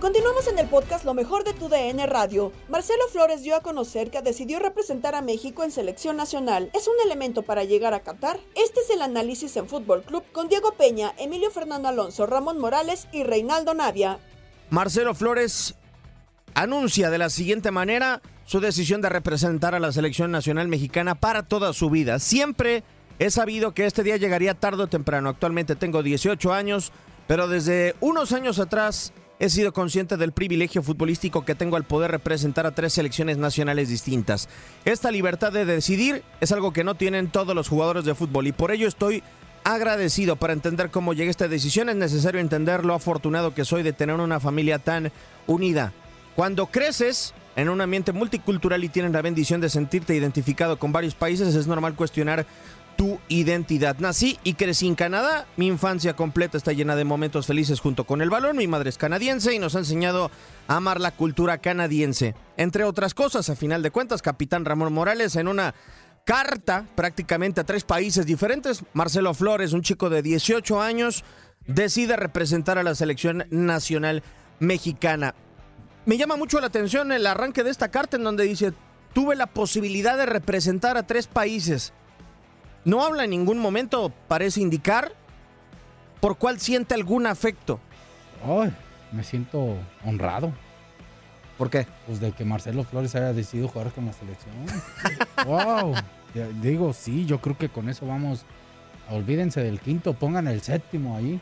Continuamos 0.00 0.46
en 0.46 0.58
el 0.60 0.68
podcast 0.68 1.04
Lo 1.04 1.12
mejor 1.12 1.42
de 1.42 1.54
tu 1.54 1.68
DN 1.68 2.06
Radio. 2.06 2.52
Marcelo 2.68 3.02
Flores 3.10 3.42
dio 3.42 3.56
a 3.56 3.62
conocer 3.62 4.12
que 4.12 4.22
decidió 4.22 4.60
representar 4.60 5.16
a 5.16 5.22
México 5.22 5.64
en 5.64 5.72
selección 5.72 6.16
nacional. 6.16 6.70
¿Es 6.72 6.86
un 6.86 6.94
elemento 7.04 7.42
para 7.42 7.64
llegar 7.64 7.94
a 7.94 8.00
Qatar? 8.00 8.38
Este 8.54 8.80
es 8.80 8.90
el 8.90 9.02
análisis 9.02 9.56
en 9.56 9.68
Fútbol 9.68 10.02
Club 10.02 10.22
con 10.30 10.48
Diego 10.48 10.72
Peña, 10.74 11.12
Emilio 11.18 11.50
Fernando 11.50 11.88
Alonso, 11.88 12.26
Ramón 12.26 12.58
Morales 12.58 13.08
y 13.12 13.24
Reinaldo 13.24 13.74
Navia. 13.74 14.20
Marcelo 14.70 15.16
Flores 15.16 15.74
anuncia 16.54 17.10
de 17.10 17.18
la 17.18 17.28
siguiente 17.28 17.70
manera 17.70 18.22
su 18.44 18.60
decisión 18.60 19.02
de 19.02 19.08
representar 19.08 19.74
a 19.74 19.80
la 19.80 19.92
selección 19.92 20.30
nacional 20.30 20.68
mexicana 20.68 21.16
para 21.16 21.42
toda 21.42 21.72
su 21.72 21.90
vida. 21.90 22.18
Siempre 22.18 22.84
he 23.18 23.30
sabido 23.30 23.74
que 23.74 23.84
este 23.84 24.02
día 24.02 24.16
llegaría 24.16 24.54
tarde 24.54 24.84
o 24.84 24.86
temprano. 24.86 25.28
Actualmente 25.28 25.76
tengo 25.76 26.02
18 26.02 26.52
años, 26.52 26.92
pero 27.28 27.46
desde 27.46 27.94
unos 28.00 28.32
años 28.32 28.58
atrás 28.58 29.12
he 29.38 29.50
sido 29.50 29.72
consciente 29.72 30.16
del 30.16 30.32
privilegio 30.32 30.82
futbolístico 30.82 31.44
que 31.44 31.54
tengo 31.54 31.76
al 31.76 31.84
poder 31.84 32.10
representar 32.10 32.66
a 32.66 32.72
tres 32.72 32.94
selecciones 32.94 33.38
nacionales 33.38 33.88
distintas. 33.88 34.48
Esta 34.84 35.12
libertad 35.12 35.52
de 35.52 35.64
decidir 35.64 36.24
es 36.40 36.50
algo 36.50 36.72
que 36.72 36.82
no 36.82 36.96
tienen 36.96 37.28
todos 37.28 37.54
los 37.54 37.68
jugadores 37.68 38.04
de 38.04 38.16
fútbol 38.16 38.48
y 38.48 38.52
por 38.52 38.72
ello 38.72 38.88
estoy 38.88 39.22
agradecido 39.62 40.36
para 40.36 40.54
entender 40.54 40.90
cómo 40.90 41.12
llegué 41.12 41.28
a 41.28 41.30
esta 41.30 41.46
decisión. 41.46 41.88
Es 41.88 41.96
necesario 41.96 42.40
entender 42.40 42.84
lo 42.84 42.94
afortunado 42.94 43.54
que 43.54 43.64
soy 43.64 43.82
de 43.82 43.92
tener 43.92 44.16
una 44.16 44.40
familia 44.40 44.78
tan 44.78 45.12
unida. 45.46 45.92
Cuando 46.34 46.66
creces 46.66 47.34
en 47.56 47.68
un 47.68 47.80
ambiente 47.80 48.12
multicultural 48.12 48.82
y 48.84 48.88
tienes 48.88 49.12
la 49.12 49.22
bendición 49.22 49.60
de 49.60 49.68
sentirte 49.68 50.14
identificado 50.14 50.78
con 50.78 50.92
varios 50.92 51.14
países, 51.14 51.54
es 51.54 51.66
normal 51.66 51.94
cuestionar 51.94 52.46
tu 52.98 53.20
identidad. 53.28 53.96
Nací 54.00 54.40
y 54.42 54.54
crecí 54.54 54.88
en 54.88 54.96
Canadá. 54.96 55.46
Mi 55.56 55.68
infancia 55.68 56.16
completa 56.16 56.58
está 56.58 56.72
llena 56.72 56.96
de 56.96 57.04
momentos 57.04 57.46
felices 57.46 57.78
junto 57.78 58.02
con 58.02 58.20
el 58.22 58.28
balón. 58.28 58.56
Mi 58.56 58.66
madre 58.66 58.90
es 58.90 58.98
canadiense 58.98 59.54
y 59.54 59.60
nos 59.60 59.76
ha 59.76 59.78
enseñado 59.78 60.32
a 60.66 60.76
amar 60.76 61.00
la 61.00 61.12
cultura 61.12 61.58
canadiense. 61.58 62.34
Entre 62.56 62.82
otras 62.82 63.14
cosas, 63.14 63.48
a 63.50 63.54
final 63.54 63.84
de 63.84 63.92
cuentas, 63.92 64.20
capitán 64.20 64.64
Ramón 64.64 64.92
Morales 64.92 65.36
en 65.36 65.46
una 65.46 65.76
carta 66.24 66.86
prácticamente 66.96 67.60
a 67.60 67.64
tres 67.64 67.84
países 67.84 68.26
diferentes. 68.26 68.82
Marcelo 68.94 69.32
Flores, 69.32 69.72
un 69.74 69.82
chico 69.82 70.10
de 70.10 70.20
18 70.20 70.82
años, 70.82 71.24
decide 71.68 72.16
representar 72.16 72.78
a 72.78 72.82
la 72.82 72.96
selección 72.96 73.46
nacional 73.50 74.24
mexicana. 74.58 75.36
Me 76.04 76.18
llama 76.18 76.34
mucho 76.34 76.58
la 76.58 76.66
atención 76.66 77.12
el 77.12 77.28
arranque 77.28 77.62
de 77.62 77.70
esta 77.70 77.92
carta 77.92 78.16
en 78.16 78.24
donde 78.24 78.42
dice, 78.42 78.72
tuve 79.12 79.36
la 79.36 79.46
posibilidad 79.46 80.18
de 80.18 80.26
representar 80.26 80.96
a 80.96 81.06
tres 81.06 81.28
países. 81.28 81.92
No 82.84 83.04
habla 83.04 83.24
en 83.24 83.30
ningún 83.30 83.58
momento, 83.58 84.12
parece 84.28 84.60
indicar, 84.60 85.12
por 86.20 86.36
cuál 86.38 86.58
siente 86.60 86.94
algún 86.94 87.26
afecto. 87.26 87.78
Ay, 88.44 88.72
me 89.12 89.22
siento 89.24 89.76
honrado. 90.04 90.52
¿Por 91.56 91.70
qué? 91.70 91.86
Pues 92.06 92.20
de 92.20 92.30
que 92.32 92.44
Marcelo 92.44 92.84
Flores 92.84 93.14
haya 93.16 93.32
decidido 93.32 93.68
jugar 93.68 93.90
con 93.92 94.06
la 94.06 94.12
selección. 94.12 94.54
wow. 95.46 95.94
Digo, 96.62 96.92
sí, 96.92 97.26
yo 97.26 97.40
creo 97.40 97.58
que 97.58 97.68
con 97.68 97.88
eso 97.88 98.06
vamos. 98.06 98.44
Olvídense 99.10 99.60
del 99.62 99.80
quinto, 99.80 100.12
pongan 100.14 100.46
el 100.46 100.60
séptimo 100.60 101.16
ahí. 101.16 101.40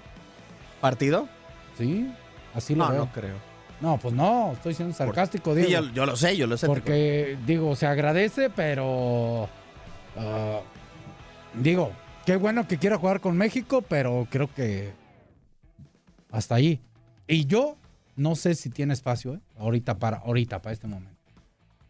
¿Partido? 0.81 1.29
Sí, 1.77 2.11
así 2.55 2.75
lo 2.75 2.85
No, 2.87 2.91
veo. 2.93 3.05
no 3.07 3.13
creo. 3.13 3.35
No, 3.81 3.99
pues 3.99 4.15
no, 4.15 4.53
estoy 4.53 4.73
siendo 4.73 4.95
sarcástico, 4.95 5.55
Sí, 5.55 5.63
digo. 5.63 5.69
yo, 5.83 5.93
yo 5.93 6.07
lo 6.07 6.17
sé, 6.17 6.35
yo 6.37 6.47
lo 6.47 6.57
sé. 6.57 6.67
Porque, 6.67 7.37
digo, 7.45 7.77
se 7.77 7.87
agradece, 7.87 8.49
pero. 8.49 9.49
ah, 10.17 10.61
digo, 11.57 11.93
qué 12.25 12.37
bueno 12.37 12.67
que 12.67 12.79
quiera 12.79 12.99
jugar 12.99 13.21
con 13.21 13.37
México, 13.37 13.83
pero 13.83 14.27
creo 14.31 14.53
que. 14.55 14.93
Hasta 16.31 16.57
ahí. 16.57 16.81
Y 17.27 17.47
yo 17.47 17.77
no 18.17 18.35
sé 18.35 18.55
si 18.55 18.71
tiene 18.71 18.93
espacio, 18.93 19.35
¿eh? 19.35 19.41
Ahorita 19.59 19.99
para, 19.99 20.19
ahorita, 20.19 20.61
para 20.63 20.73
este 20.73 20.87
momento. 20.87 21.21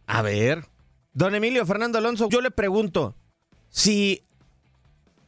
A 0.06 0.22
ver. 0.22 0.64
Don 1.12 1.34
Emilio 1.34 1.64
Fernando 1.64 1.98
Alonso, 1.98 2.28
yo 2.28 2.40
le 2.42 2.50
pregunto, 2.50 3.14
si 3.68 4.26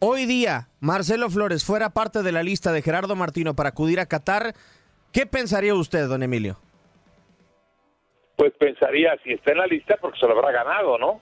hoy 0.00 0.26
día 0.26 0.68
Marcelo 0.80 1.30
Flores 1.30 1.64
fuera 1.64 1.90
parte 1.90 2.22
de 2.22 2.30
la 2.30 2.42
lista 2.42 2.72
de 2.72 2.82
Gerardo 2.82 3.16
Martino 3.16 3.56
para 3.56 3.70
acudir 3.70 3.98
a 3.98 4.06
Qatar, 4.06 4.54
¿qué 5.12 5.24
pensaría 5.24 5.74
usted, 5.74 6.06
don 6.06 6.22
Emilio? 6.22 6.58
pues 8.38 8.52
pensaría 8.56 9.18
si 9.24 9.32
está 9.32 9.50
en 9.50 9.58
la 9.58 9.66
lista 9.66 9.96
porque 10.00 10.20
se 10.20 10.26
lo 10.28 10.32
habrá 10.32 10.52
ganado, 10.52 10.96
¿no? 10.96 11.20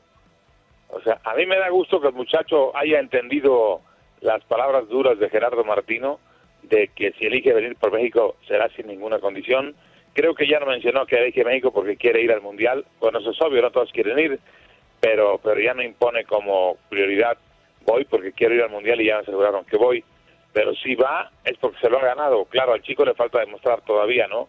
O 0.88 1.01
sea, 1.01 1.20
a 1.25 1.35
mí 1.35 1.46
me 1.46 1.59
da 1.59 1.68
gusto 1.68 2.01
que 2.01 2.09
el 2.09 2.14
muchacho 2.14 2.77
haya 2.77 2.99
entendido 3.01 3.81
las 4.20 4.42
palabras 4.44 4.88
duras 4.88 5.18
de 5.18 5.29
Gerardo 5.29 5.64
Martino 5.64 6.20
de 6.62 6.88
que 6.88 7.12
si 7.12 7.27
elige 7.27 7.53
venir 7.53 7.77
por 7.77 7.92
México 7.92 8.37
será 8.46 8.68
sin 8.70 8.87
ninguna 8.87 9.18
condición. 9.18 9.75
Creo 10.14 10.35
que 10.35 10.49
ya 10.49 10.59
no 10.59 10.66
mencionó 10.66 11.07
que 11.07 11.16
elige 11.16 11.44
México 11.44 11.72
porque 11.72 11.96
quiere 11.96 12.22
ir 12.22 12.33
al 12.33 12.40
Mundial. 12.40 12.85
Bueno, 13.01 13.18
eso 13.18 13.31
es 13.31 13.40
obvio, 13.40 13.62
no 13.62 13.70
todos 13.70 13.92
quieren 13.92 14.18
ir, 14.18 14.40
pero, 15.01 15.38
pero 15.42 15.61
ya 15.61 15.75
no 15.75 15.83
impone 15.83 16.25
como 16.25 16.77
prioridad 16.88 17.37
voy 17.85 18.05
porque 18.05 18.33
quiero 18.33 18.55
ir 18.55 18.62
al 18.62 18.70
Mundial 18.70 19.01
y 19.01 19.07
ya 19.07 19.16
me 19.16 19.22
aseguraron 19.22 19.64
que 19.64 19.77
voy. 19.77 20.03
Pero 20.53 20.75
si 20.75 20.94
va 20.94 21.31
es 21.44 21.57
porque 21.59 21.79
se 21.81 21.90
lo 21.90 21.99
ha 21.99 22.05
ganado. 22.05 22.46
Claro, 22.46 22.72
al 22.72 22.83
chico 22.83 23.05
le 23.05 23.14
falta 23.14 23.40
demostrar 23.40 23.83
todavía, 23.83 24.27
¿no? 24.27 24.49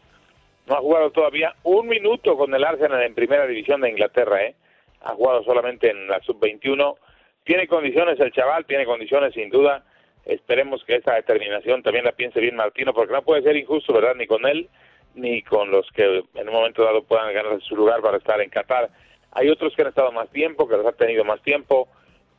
no 0.68 0.76
ha 0.76 0.80
jugado 0.80 1.12
todavía 1.12 1.56
un 1.64 1.88
minuto 1.88 2.38
con 2.38 2.54
el 2.54 2.64
Arsenal 2.64 3.02
en 3.02 3.16
primera 3.16 3.48
división 3.48 3.82
de 3.82 3.90
Inglaterra, 3.90 4.44
¿eh? 4.44 4.56
Ha 5.02 5.14
jugado 5.14 5.44
solamente 5.44 5.90
en 5.90 6.08
la 6.08 6.20
sub-21. 6.22 6.96
Tiene 7.44 7.68
condiciones 7.68 8.20
el 8.20 8.32
chaval, 8.32 8.66
tiene 8.66 8.86
condiciones 8.86 9.34
sin 9.34 9.50
duda. 9.50 9.84
Esperemos 10.26 10.84
que 10.84 10.96
esa 10.96 11.14
determinación 11.14 11.82
también 11.84 12.06
la 12.06 12.12
piense 12.12 12.42
bien 12.42 12.56
Martino, 12.56 12.94
porque 12.94 13.14
no 13.14 13.22
puede 13.22 13.44
ser 13.44 13.56
injusto, 13.56 13.94
¿verdad? 13.94 14.16
Ni 14.16 14.28
con 14.28 14.46
él, 14.46 14.70
ni 15.16 15.42
con 15.42 15.72
los 15.72 15.90
que 15.92 16.24
en 16.36 16.48
un 16.48 16.54
momento 16.54 16.84
dado 16.84 17.04
puedan 17.04 17.34
ganar 17.34 17.62
su 17.62 17.76
lugar 17.76 18.02
para 18.02 18.18
estar 18.18 18.42
en 18.42 18.50
Qatar. 18.50 18.90
Hay 19.32 19.50
otros 19.50 19.74
que 19.76 19.84
han 19.84 19.90
estado 19.90 20.12
más 20.12 20.30
tiempo, 20.30 20.68
que 20.68 20.76
los 20.76 20.86
han 20.86 20.98
tenido 20.98 21.24
más 21.24 21.42
tiempo, 21.42 21.88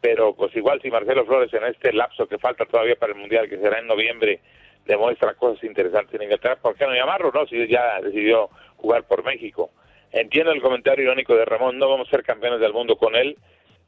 pero 0.00 0.34
pues 0.34 0.54
igual 0.54 0.80
si 0.82 0.90
Marcelo 0.90 1.24
Flores 1.24 1.52
en 1.54 1.64
este 1.64 1.92
lapso 1.92 2.26
que 2.26 2.38
falta 2.38 2.66
todavía 2.66 2.96
para 2.96 3.12
el 3.12 3.18
Mundial, 3.18 3.48
que 3.48 3.58
será 3.58 3.78
en 3.78 3.86
noviembre, 3.86 4.40
demuestra 4.84 5.34
cosas 5.34 5.62
interesantes 5.64 6.14
en 6.14 6.22
Inglaterra, 6.22 6.56
¿por 6.56 6.74
qué 6.76 6.86
no 6.86 6.94
llamarlo? 6.94 7.30
No, 7.32 7.46
si 7.46 7.66
ya 7.68 8.00
decidió 8.00 8.48
jugar 8.76 9.04
por 9.04 9.24
México. 9.24 9.70
Entiendo 10.12 10.52
el 10.52 10.62
comentario 10.62 11.04
irónico 11.04 11.34
de 11.36 11.44
Ramón, 11.44 11.78
no 11.78 11.88
vamos 11.88 12.08
a 12.08 12.10
ser 12.10 12.22
campeones 12.22 12.60
del 12.60 12.72
mundo 12.72 12.96
con 12.96 13.14
él, 13.14 13.36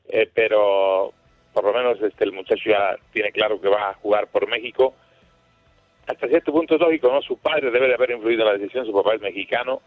eh, 0.09 0.29
pero 0.33 1.13
por 1.53 1.65
lo 1.65 1.73
menos 1.73 2.01
este 2.03 2.25
el 2.25 2.33
muchacho 2.33 2.69
ya 2.69 2.97
tiene 3.13 3.33
claro 3.33 3.61
que 3.61 3.69
va 3.69 3.91
a 3.91 3.95
jugar 3.95 4.29
por 4.29 4.47
México. 4.47 4.95
Hasta 6.07 6.29
cierto 6.29 6.53
punto 6.53 6.75
es 6.75 6.81
lógico, 6.81 7.11
¿no? 7.11 7.23
Su 7.23 7.39
padre 7.39 7.71
debe 7.71 7.89
de 7.89 7.95
haber 7.95 8.11
influido 8.11 8.43
en 8.43 8.49
la 8.49 8.59
decisión, 8.59 8.85
su 8.85 8.93
papá 8.93 9.15
es 9.15 9.21
mexicano, 9.21 9.81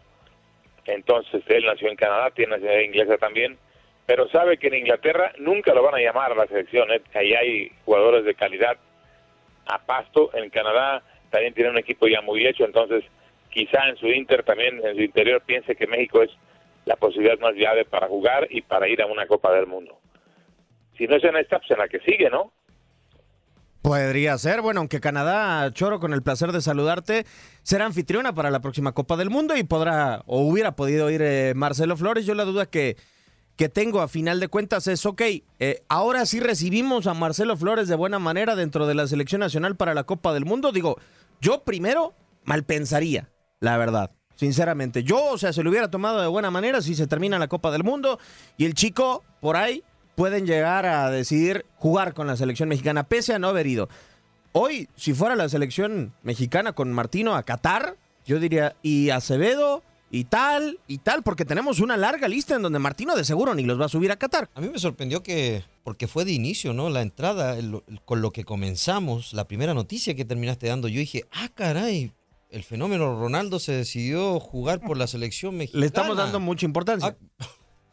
entonces 0.86 1.42
él 1.48 1.64
nació 1.64 1.88
en 1.88 1.96
Canadá, 1.96 2.30
tiene 2.30 2.52
nacionalidad 2.52 2.84
inglesa 2.84 3.18
también, 3.18 3.58
pero 4.06 4.28
sabe 4.28 4.58
que 4.58 4.68
en 4.68 4.74
Inglaterra 4.74 5.32
nunca 5.38 5.72
lo 5.72 5.82
van 5.82 5.94
a 5.94 6.00
llamar 6.00 6.32
a 6.32 6.34
la 6.34 6.46
selección, 6.46 6.90
¿eh? 6.92 7.00
ahí 7.14 7.34
hay 7.34 7.72
jugadores 7.84 8.24
de 8.24 8.34
calidad 8.34 8.76
a 9.66 9.78
pasto. 9.78 10.30
En 10.34 10.50
Canadá 10.50 11.02
también 11.30 11.54
tiene 11.54 11.70
un 11.70 11.78
equipo 11.78 12.06
ya 12.06 12.20
muy 12.20 12.46
hecho, 12.46 12.64
entonces 12.64 13.04
quizá 13.54 13.88
en 13.88 13.96
su 13.96 14.08
Inter 14.08 14.42
también, 14.42 14.84
en 14.84 14.96
su 14.96 15.02
interior, 15.02 15.42
piense 15.46 15.76
que 15.76 15.86
México 15.86 16.22
es 16.22 16.30
la 16.84 16.96
posibilidad 16.96 17.38
más 17.38 17.54
viable 17.54 17.84
para 17.84 18.08
jugar 18.08 18.48
y 18.50 18.60
para 18.60 18.88
ir 18.88 19.00
a 19.00 19.06
una 19.06 19.26
Copa 19.26 19.52
del 19.52 19.66
Mundo. 19.66 19.98
Si 20.98 21.06
no 21.06 21.16
es 21.16 21.24
en 21.24 21.36
esta, 21.36 21.58
pues 21.58 21.70
en 21.70 21.78
la 21.78 21.88
que 21.88 22.00
sigue, 22.00 22.28
¿no? 22.28 22.52
Podría 23.80 24.36
ser, 24.38 24.62
bueno, 24.62 24.80
aunque 24.80 25.00
Canadá, 25.00 25.70
Choro, 25.72 26.00
con 26.00 26.14
el 26.14 26.22
placer 26.22 26.52
de 26.52 26.62
saludarte, 26.62 27.26
será 27.62 27.84
anfitriona 27.84 28.34
para 28.34 28.50
la 28.50 28.60
próxima 28.60 28.92
Copa 28.92 29.16
del 29.16 29.30
Mundo 29.30 29.56
y 29.56 29.62
podrá, 29.62 30.22
o 30.26 30.40
hubiera 30.40 30.74
podido 30.74 31.10
ir 31.10 31.22
eh, 31.22 31.52
Marcelo 31.54 31.96
Flores. 31.96 32.24
Yo 32.24 32.34
la 32.34 32.44
duda 32.44 32.66
que, 32.66 32.96
que 33.56 33.68
tengo 33.68 34.00
a 34.00 34.08
final 34.08 34.40
de 34.40 34.48
cuentas 34.48 34.86
es, 34.86 35.04
ok, 35.04 35.22
eh, 35.58 35.82
ahora 35.88 36.24
sí 36.24 36.40
recibimos 36.40 37.06
a 37.06 37.14
Marcelo 37.14 37.56
Flores 37.56 37.88
de 37.88 37.94
buena 37.94 38.18
manera 38.18 38.56
dentro 38.56 38.86
de 38.86 38.94
la 38.94 39.06
selección 39.06 39.40
nacional 39.40 39.76
para 39.76 39.94
la 39.94 40.04
Copa 40.04 40.32
del 40.32 40.46
Mundo. 40.46 40.72
Digo, 40.72 40.96
yo 41.40 41.62
primero 41.64 42.14
mal 42.44 42.64
pensaría, 42.64 43.28
la 43.64 43.76
verdad. 43.76 44.10
Sinceramente, 44.36 45.04
yo, 45.04 45.24
o 45.24 45.38
sea, 45.38 45.52
se 45.52 45.62
lo 45.62 45.70
hubiera 45.70 45.90
tomado 45.90 46.20
de 46.20 46.26
buena 46.26 46.50
manera 46.50 46.82
si 46.82 46.94
se 46.94 47.06
termina 47.06 47.38
la 47.38 47.48
Copa 47.48 47.70
del 47.70 47.84
Mundo 47.84 48.18
y 48.56 48.64
el 48.64 48.74
chico 48.74 49.24
por 49.40 49.56
ahí 49.56 49.82
pueden 50.16 50.46
llegar 50.46 50.86
a 50.86 51.10
decidir 51.10 51.64
jugar 51.76 52.14
con 52.14 52.26
la 52.26 52.36
selección 52.36 52.68
mexicana, 52.68 53.04
pese 53.04 53.34
a 53.34 53.38
no 53.38 53.48
haber 53.48 53.66
ido. 53.66 53.88
Hoy, 54.52 54.88
si 54.96 55.14
fuera 55.14 55.34
la 55.34 55.48
selección 55.48 56.12
mexicana 56.22 56.72
con 56.72 56.92
Martino 56.92 57.34
a 57.34 57.42
Qatar, 57.42 57.96
yo 58.24 58.38
diría, 58.38 58.76
y 58.82 59.10
Acevedo, 59.10 59.82
y 60.10 60.24
tal, 60.24 60.78
y 60.86 60.98
tal, 60.98 61.24
porque 61.24 61.44
tenemos 61.44 61.80
una 61.80 61.96
larga 61.96 62.28
lista 62.28 62.54
en 62.54 62.62
donde 62.62 62.78
Martino 62.78 63.16
de 63.16 63.24
seguro 63.24 63.54
ni 63.54 63.64
los 63.64 63.80
va 63.80 63.86
a 63.86 63.88
subir 63.88 64.12
a 64.12 64.16
Qatar. 64.16 64.48
A 64.54 64.60
mí 64.60 64.68
me 64.68 64.78
sorprendió 64.78 65.24
que, 65.24 65.64
porque 65.82 66.06
fue 66.06 66.24
de 66.24 66.30
inicio, 66.30 66.72
¿no? 66.72 66.88
La 66.88 67.02
entrada, 67.02 67.56
con 68.04 68.22
lo 68.22 68.30
que 68.30 68.44
comenzamos, 68.44 69.32
la 69.32 69.48
primera 69.48 69.74
noticia 69.74 70.14
que 70.14 70.24
terminaste 70.24 70.68
dando, 70.68 70.86
yo 70.86 71.00
dije, 71.00 71.24
ah, 71.32 71.48
caray, 71.52 72.12
el 72.54 72.62
fenómeno 72.62 73.18
Ronaldo 73.18 73.58
se 73.58 73.72
decidió 73.72 74.38
jugar 74.38 74.80
por 74.80 74.96
la 74.96 75.08
selección 75.08 75.56
mexicana. 75.56 75.80
Le 75.80 75.86
estamos 75.86 76.16
dando 76.16 76.38
mucha 76.38 76.64
importancia. 76.64 77.16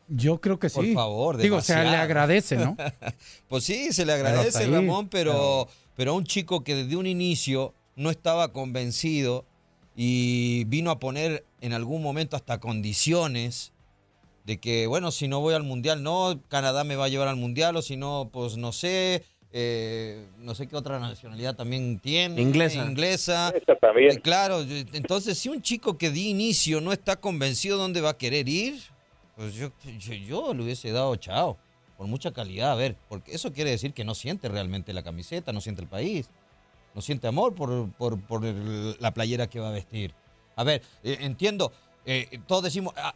Yo 0.08 0.40
creo 0.40 0.60
que 0.60 0.70
sí. 0.70 0.76
Por 0.76 0.94
favor, 0.94 1.38
Digo, 1.38 1.58
o 1.58 1.62
sea, 1.62 1.84
le 1.84 1.98
agradece, 1.98 2.58
¿no? 2.58 2.78
pues 3.48 3.64
sí, 3.64 3.92
se 3.92 4.06
le 4.06 4.14
agradece, 4.14 4.60
ahí, 4.60 4.72
Ramón, 4.72 5.10
pero, 5.10 5.68
pero 5.96 6.12
a 6.12 6.14
un 6.14 6.26
chico 6.26 6.64
que 6.64 6.76
desde 6.76 6.96
un 6.96 7.08
inicio 7.08 7.74
no 7.96 8.12
estaba 8.12 8.54
convencido 8.54 9.46
y 9.96 10.66
vino 10.66 10.92
a 10.92 11.00
poner 11.00 11.44
en 11.62 11.74
algún 11.74 12.04
momento 12.04 12.36
hasta 12.36 12.60
condiciones 12.60 13.74
de 14.46 14.60
que, 14.60 14.86
bueno, 14.86 15.10
si 15.10 15.28
no 15.28 15.40
voy 15.40 15.56
al 15.56 15.64
mundial, 15.64 16.04
no, 16.04 16.40
Canadá 16.50 16.84
me 16.84 16.96
va 16.96 17.06
a 17.06 17.10
llevar 17.10 17.30
al 17.30 17.36
mundial, 17.36 17.76
o 17.78 17.82
si 17.82 17.98
no, 17.98 18.30
pues 18.32 18.58
no 18.58 18.74
sé, 18.74 19.24
eh, 19.54 20.28
no 20.38 20.56
sé 20.56 20.68
qué 20.68 20.76
otra 20.76 21.00
nacionalidad 21.00 21.56
también 21.56 22.00
tiene. 22.00 22.42
Inglesa. 22.42 22.86
Inglesa. 22.86 23.54
también. 23.80 24.12
Eh, 24.12 24.22
claro, 24.22 24.62
entonces 24.94 25.38
si 25.38 25.50
un 25.50 25.62
chico 25.62 25.98
que 25.98 26.10
de 26.10 26.20
inicio 26.20 26.80
no 26.80 26.94
está 26.94 27.18
convencido 27.18 27.78
dónde 27.78 28.02
va 28.02 28.12
a 28.12 28.18
querer 28.18 28.48
ir, 28.48 28.80
pues 29.36 29.54
yo, 29.56 29.72
yo, 30.00 30.14
yo 30.14 30.54
le 30.54 30.64
hubiese 30.64 30.92
dado 30.92 31.16
chao, 31.18 31.58
por 31.98 32.08
mucha 32.08 32.32
calidad, 32.32 32.72
a 32.72 32.76
ver, 32.76 32.96
porque 33.10 33.34
eso 33.34 33.52
quiere 33.52 33.72
decir 33.72 33.94
que 33.94 34.06
no 34.06 34.16
siente 34.16 34.48
realmente 34.48 34.94
la 34.94 35.04
camiseta, 35.04 35.52
no 35.52 35.60
siente 35.60 35.82
el 35.82 35.88
país, 35.88 36.30
no 36.96 37.02
siente 37.02 37.28
amor 37.28 37.54
por, 37.54 37.92
por, 37.92 38.22
por 38.22 38.44
la 38.44 39.14
playera 39.14 39.48
que 39.48 39.60
va 39.60 39.70
a 39.70 39.74
vestir. 39.74 40.14
A 40.56 40.64
ver, 40.64 40.82
eh, 41.04 41.18
entiendo, 41.22 41.72
eh, 42.06 42.40
todos 42.48 42.64
decimos, 42.64 42.94
ah, 42.98 43.14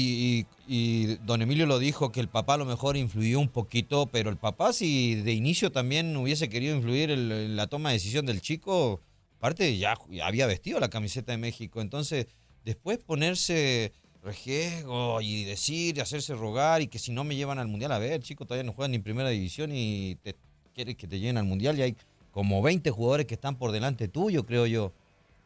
y, 0.00 0.46
y- 0.68 1.16
don 1.24 1.42
Emilio 1.42 1.66
lo 1.66 1.78
dijo, 1.78 2.12
que 2.12 2.20
el 2.20 2.28
papá 2.28 2.54
a 2.54 2.58
lo 2.58 2.64
mejor 2.64 2.96
influyó 2.96 3.40
un 3.40 3.48
poquito, 3.48 4.06
pero 4.06 4.30
el 4.30 4.36
papá 4.36 4.72
si 4.72 5.14
de 5.16 5.32
inicio 5.32 5.72
también 5.72 6.16
hubiese 6.16 6.48
querido 6.48 6.76
influir 6.76 7.10
en 7.10 7.56
la 7.56 7.66
toma 7.66 7.90
de 7.90 7.94
decisión 7.94 8.26
del 8.26 8.40
chico, 8.40 9.00
aparte 9.38 9.76
ya, 9.76 9.94
ya 10.10 10.26
había 10.26 10.46
vestido 10.46 10.80
la 10.80 10.90
camiseta 10.90 11.32
de 11.32 11.38
México, 11.38 11.80
entonces 11.80 12.26
después 12.64 12.98
ponerse 12.98 13.92
rejego 14.22 15.20
y 15.20 15.44
decir 15.44 15.96
y 15.96 16.00
hacerse 16.00 16.34
rogar 16.34 16.82
y 16.82 16.88
que 16.88 16.98
si 16.98 17.12
no 17.12 17.24
me 17.24 17.36
llevan 17.36 17.58
al 17.58 17.68
mundial, 17.68 17.92
a 17.92 17.98
ver, 17.98 18.20
chico, 18.22 18.44
todavía 18.44 18.64
no 18.64 18.72
juegan 18.72 18.90
ni 18.90 18.96
en 18.96 19.02
primera 19.04 19.30
división 19.30 19.70
y 19.72 20.16
te 20.22 20.34
quieres 20.74 20.96
que 20.96 21.06
te 21.06 21.18
lleven 21.20 21.38
al 21.38 21.44
mundial 21.44 21.78
y 21.78 21.82
hay 21.82 21.96
como 22.32 22.60
20 22.60 22.90
jugadores 22.90 23.26
que 23.26 23.34
están 23.34 23.56
por 23.56 23.72
delante 23.72 24.08
tuyo, 24.08 24.44
creo 24.44 24.66
yo. 24.66 24.92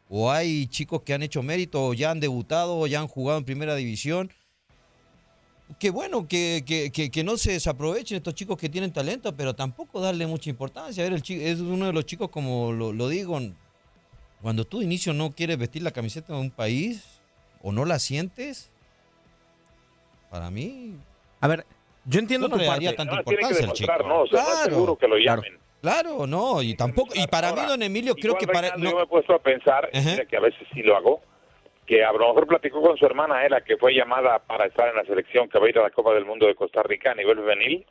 O 0.09 0.29
hay 0.29 0.67
chicos 0.67 1.03
que 1.03 1.13
han 1.13 1.23
hecho 1.23 1.41
mérito, 1.41 1.85
o 1.85 1.93
ya 1.93 2.11
han 2.11 2.19
debutado, 2.19 2.77
o 2.77 2.85
ya 2.85 2.99
han 2.99 3.07
jugado 3.07 3.37
en 3.39 3.45
primera 3.45 3.75
división. 3.75 4.29
Qué 5.79 5.89
bueno 5.89 6.27
que, 6.27 6.63
que- 6.65 6.91
que- 6.91 7.09
que 7.11 7.23
no 7.23 7.37
se 7.37 7.53
desaprovechen 7.53 8.17
estos 8.17 8.33
chicos 8.35 8.57
que 8.57 8.69
tienen 8.69 8.91
talento, 8.91 9.35
pero 9.35 9.53
tampoco 9.55 9.99
darle 10.01 10.27
mucha 10.27 10.49
importancia. 10.49 11.03
A 11.03 11.05
ver, 11.05 11.13
el 11.13 11.21
chi- 11.21 11.43
es 11.43 11.59
uno 11.59 11.87
de 11.87 11.93
los 11.93 12.05
chicos, 12.05 12.29
como 12.29 12.71
lo, 12.71 12.91
lo 12.93 13.07
digo, 13.09 13.39
cuando 14.41 14.65
tú 14.65 14.79
de 14.79 14.85
inicio 14.85 15.13
no 15.13 15.31
quieres 15.31 15.57
vestir 15.57 15.83
la 15.83 15.91
camiseta 15.91 16.33
de 16.33 16.39
un 16.39 16.51
país 16.51 17.21
o 17.61 17.71
no 17.71 17.85
la 17.85 17.99
sientes, 17.99 18.69
para 20.29 20.49
mí... 20.49 20.95
A 21.41 21.47
ver, 21.47 21.65
Yo 22.05 22.19
entiendo 22.19 22.47
no 22.47 22.55
tu 22.55 22.61
le 22.61 22.67
daría 22.67 22.89
parte. 22.89 22.97
tanta 22.97 23.15
No, 23.17 23.23
que 23.23 23.33
importancia 23.33 23.67
al 23.67 23.73
chico. 23.73 23.91
¿no? 24.07 24.21
O 24.23 24.27
sea, 24.27 24.41
no 24.43 24.49
es 24.53 24.59
seguro 24.63 24.95
que 24.97 25.07
lo 25.07 25.17
llamen. 25.17 25.57
Claro, 25.81 26.27
no, 26.27 26.61
y 26.61 26.75
tampoco, 26.75 27.13
y 27.15 27.25
para 27.27 27.53
mí, 27.53 27.61
don 27.67 27.81
Emilio, 27.81 28.13
creo 28.15 28.35
que 28.37 28.45
para... 28.47 28.75
No- 28.77 28.89
Yo 28.91 28.97
me 28.97 29.03
he 29.03 29.07
puesto 29.07 29.33
a 29.33 29.39
pensar, 29.39 29.89
mira, 29.93 30.25
que 30.25 30.37
a 30.37 30.39
veces 30.39 30.67
sí 30.73 30.81
lo 30.83 30.95
hago, 30.95 31.21
que 31.91 32.05
a 32.05 32.13
lo 32.13 32.19
mejor 32.19 32.47
platicó 32.47 32.81
con 32.81 32.95
su 32.95 33.05
hermana, 33.05 33.45
Ela, 33.45 33.59
que 33.59 33.75
fue 33.75 33.93
llamada 33.93 34.39
para 34.39 34.65
estar 34.65 34.87
en 34.87 34.95
la 34.95 35.03
selección 35.03 35.49
que 35.49 35.59
va 35.59 35.65
a 35.65 35.69
ir 35.69 35.77
a 35.77 35.81
la 35.81 35.89
Copa 35.89 36.13
del 36.13 36.23
Mundo 36.23 36.47
de 36.47 36.55
Costa 36.55 36.81
Rica 36.83 37.11
a 37.11 37.15
nivel 37.15 37.37
juvenil. 37.37 37.85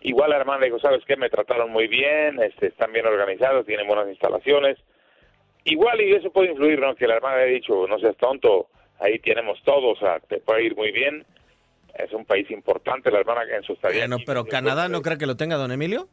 Igual 0.00 0.30
la 0.30 0.38
hermana 0.38 0.60
le 0.60 0.66
dijo, 0.68 0.78
¿sabes 0.78 1.04
qué? 1.06 1.16
Me 1.16 1.28
trataron 1.28 1.70
muy 1.70 1.86
bien, 1.86 2.42
este, 2.42 2.68
están 2.68 2.94
bien 2.94 3.04
organizados, 3.04 3.66
tienen 3.66 3.86
buenas 3.86 4.08
instalaciones. 4.08 4.78
Igual 5.64 6.00
y 6.00 6.14
eso 6.14 6.30
puede 6.30 6.52
influir, 6.52 6.80
¿no? 6.80 6.94
Que 6.94 7.06
la 7.06 7.16
hermana 7.16 7.36
le 7.36 7.42
haya 7.42 7.52
dicho, 7.52 7.86
no 7.86 7.98
seas 7.98 8.16
tonto, 8.16 8.68
ahí 8.98 9.18
tenemos 9.18 9.62
todo, 9.64 9.90
o 9.90 9.96
sea, 9.96 10.18
te 10.20 10.38
puede 10.38 10.64
ir 10.64 10.74
muy 10.74 10.90
bien. 10.90 11.26
Es 11.96 12.14
un 12.14 12.24
país 12.24 12.50
importante, 12.50 13.10
la 13.10 13.20
hermana 13.20 13.42
en 13.54 13.62
su 13.64 13.74
estadía 13.74 14.06
Bueno, 14.06 14.16
pero 14.24 14.46
Canadá 14.46 14.88
no 14.88 15.02
cree 15.02 15.18
que 15.18 15.26
lo 15.26 15.36
tenga 15.36 15.56
don 15.56 15.72
Emilio. 15.72 16.08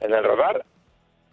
en 0.00 0.12
el 0.12 0.24
radar. 0.24 0.64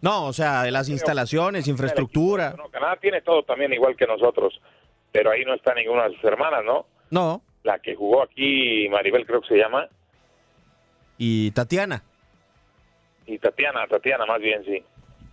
No, 0.01 0.25
o 0.27 0.33
sea, 0.33 0.63
de 0.63 0.71
las 0.71 0.87
instalaciones, 0.89 1.67
infraestructura. 1.67 2.53
No, 2.57 2.69
Canadá 2.69 2.97
tiene 3.01 3.21
todo 3.21 3.43
también 3.43 3.73
igual 3.73 3.95
que 3.95 4.07
nosotros, 4.07 4.59
pero 5.11 5.31
ahí 5.31 5.43
no 5.43 5.53
está 5.53 5.73
ninguna 5.73 6.07
de 6.07 6.15
sus 6.15 6.23
hermanas, 6.23 6.63
¿no? 6.63 6.85
No. 7.11 7.41
La 7.63 7.79
que 7.79 7.95
jugó 7.95 8.23
aquí, 8.23 8.87
Maribel 8.89 9.25
creo 9.25 9.41
que 9.41 9.49
se 9.49 9.57
llama, 9.57 9.87
Y 11.17 11.51
Tatiana. 11.51 12.01
y 13.25 13.37
Tatiana, 13.37 13.85
Tatiana 13.87 14.25
más 14.25 14.39
bien, 14.39 14.63
sí. 14.63 14.81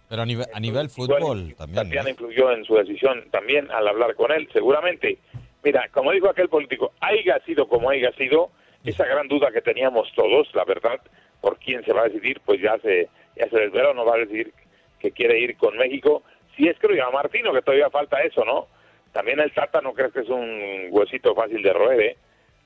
Pero 0.09 0.23
a 0.23 0.27
nivel, 0.27 0.47
a 0.53 0.61
nivel 0.61 0.89
fútbol 0.89 1.55
también. 1.57 1.85
Tatiana 1.85 2.11
influyó 2.11 2.51
en 2.53 2.65
su 2.65 2.75
decisión 2.75 3.25
también 3.31 3.71
al 3.71 3.87
hablar 3.89 4.15
con 4.17 4.33
él, 4.33 4.49
seguramente. 4.53 5.19
Mira, 5.63 5.89
como 5.93 6.13
dijo 6.13 6.29
aquel 6.29 6.49
político, 6.49 6.93
haya 7.01 7.39
sido 7.45 7.69
como 7.69 7.91
haya 7.91 8.13
sido, 8.13 8.51
esa 8.85 9.05
gran 9.05 9.27
duda 9.29 9.51
que 9.53 9.63
teníamos 9.63 10.09
todos, 10.15 10.49
la 10.55 10.65
verdad, 10.65 11.01
por 11.41 11.59
quién 11.59 11.85
se 11.85 11.93
va 11.93 12.03
a 12.03 12.09
decidir, 12.09 12.41
pues 12.45 12.61
ya 12.61 12.79
se, 12.79 13.09
ya 13.37 13.49
se 13.51 13.59
desveló, 13.59 13.95
no 13.95 14.05
va 14.05 14.15
a 14.15 14.19
decidir 14.19 14.53
que 14.99 15.13
quiere 15.13 15.39
ir 15.41 15.57
con 15.57 15.77
México. 15.77 16.23
Si 16.57 16.67
es 16.69 16.79
que 16.79 16.89
lo 16.89 16.95
llama 16.95 17.23
Martino, 17.23 17.53
que 17.53 17.63
todavía 17.63 17.91
falta 17.91 18.21
eso, 18.23 18.45
¿no? 18.45 18.67
También 19.13 19.41
el 19.41 19.53
Tata 19.53 19.81
no 19.81 19.93
crees 19.95 20.13
que 20.13 20.21
es 20.21 20.29
un 20.29 20.87
huesito 20.91 21.35
fácil 21.35 21.63
de 21.63 21.73
roer, 21.73 22.01
¿eh? 22.01 22.17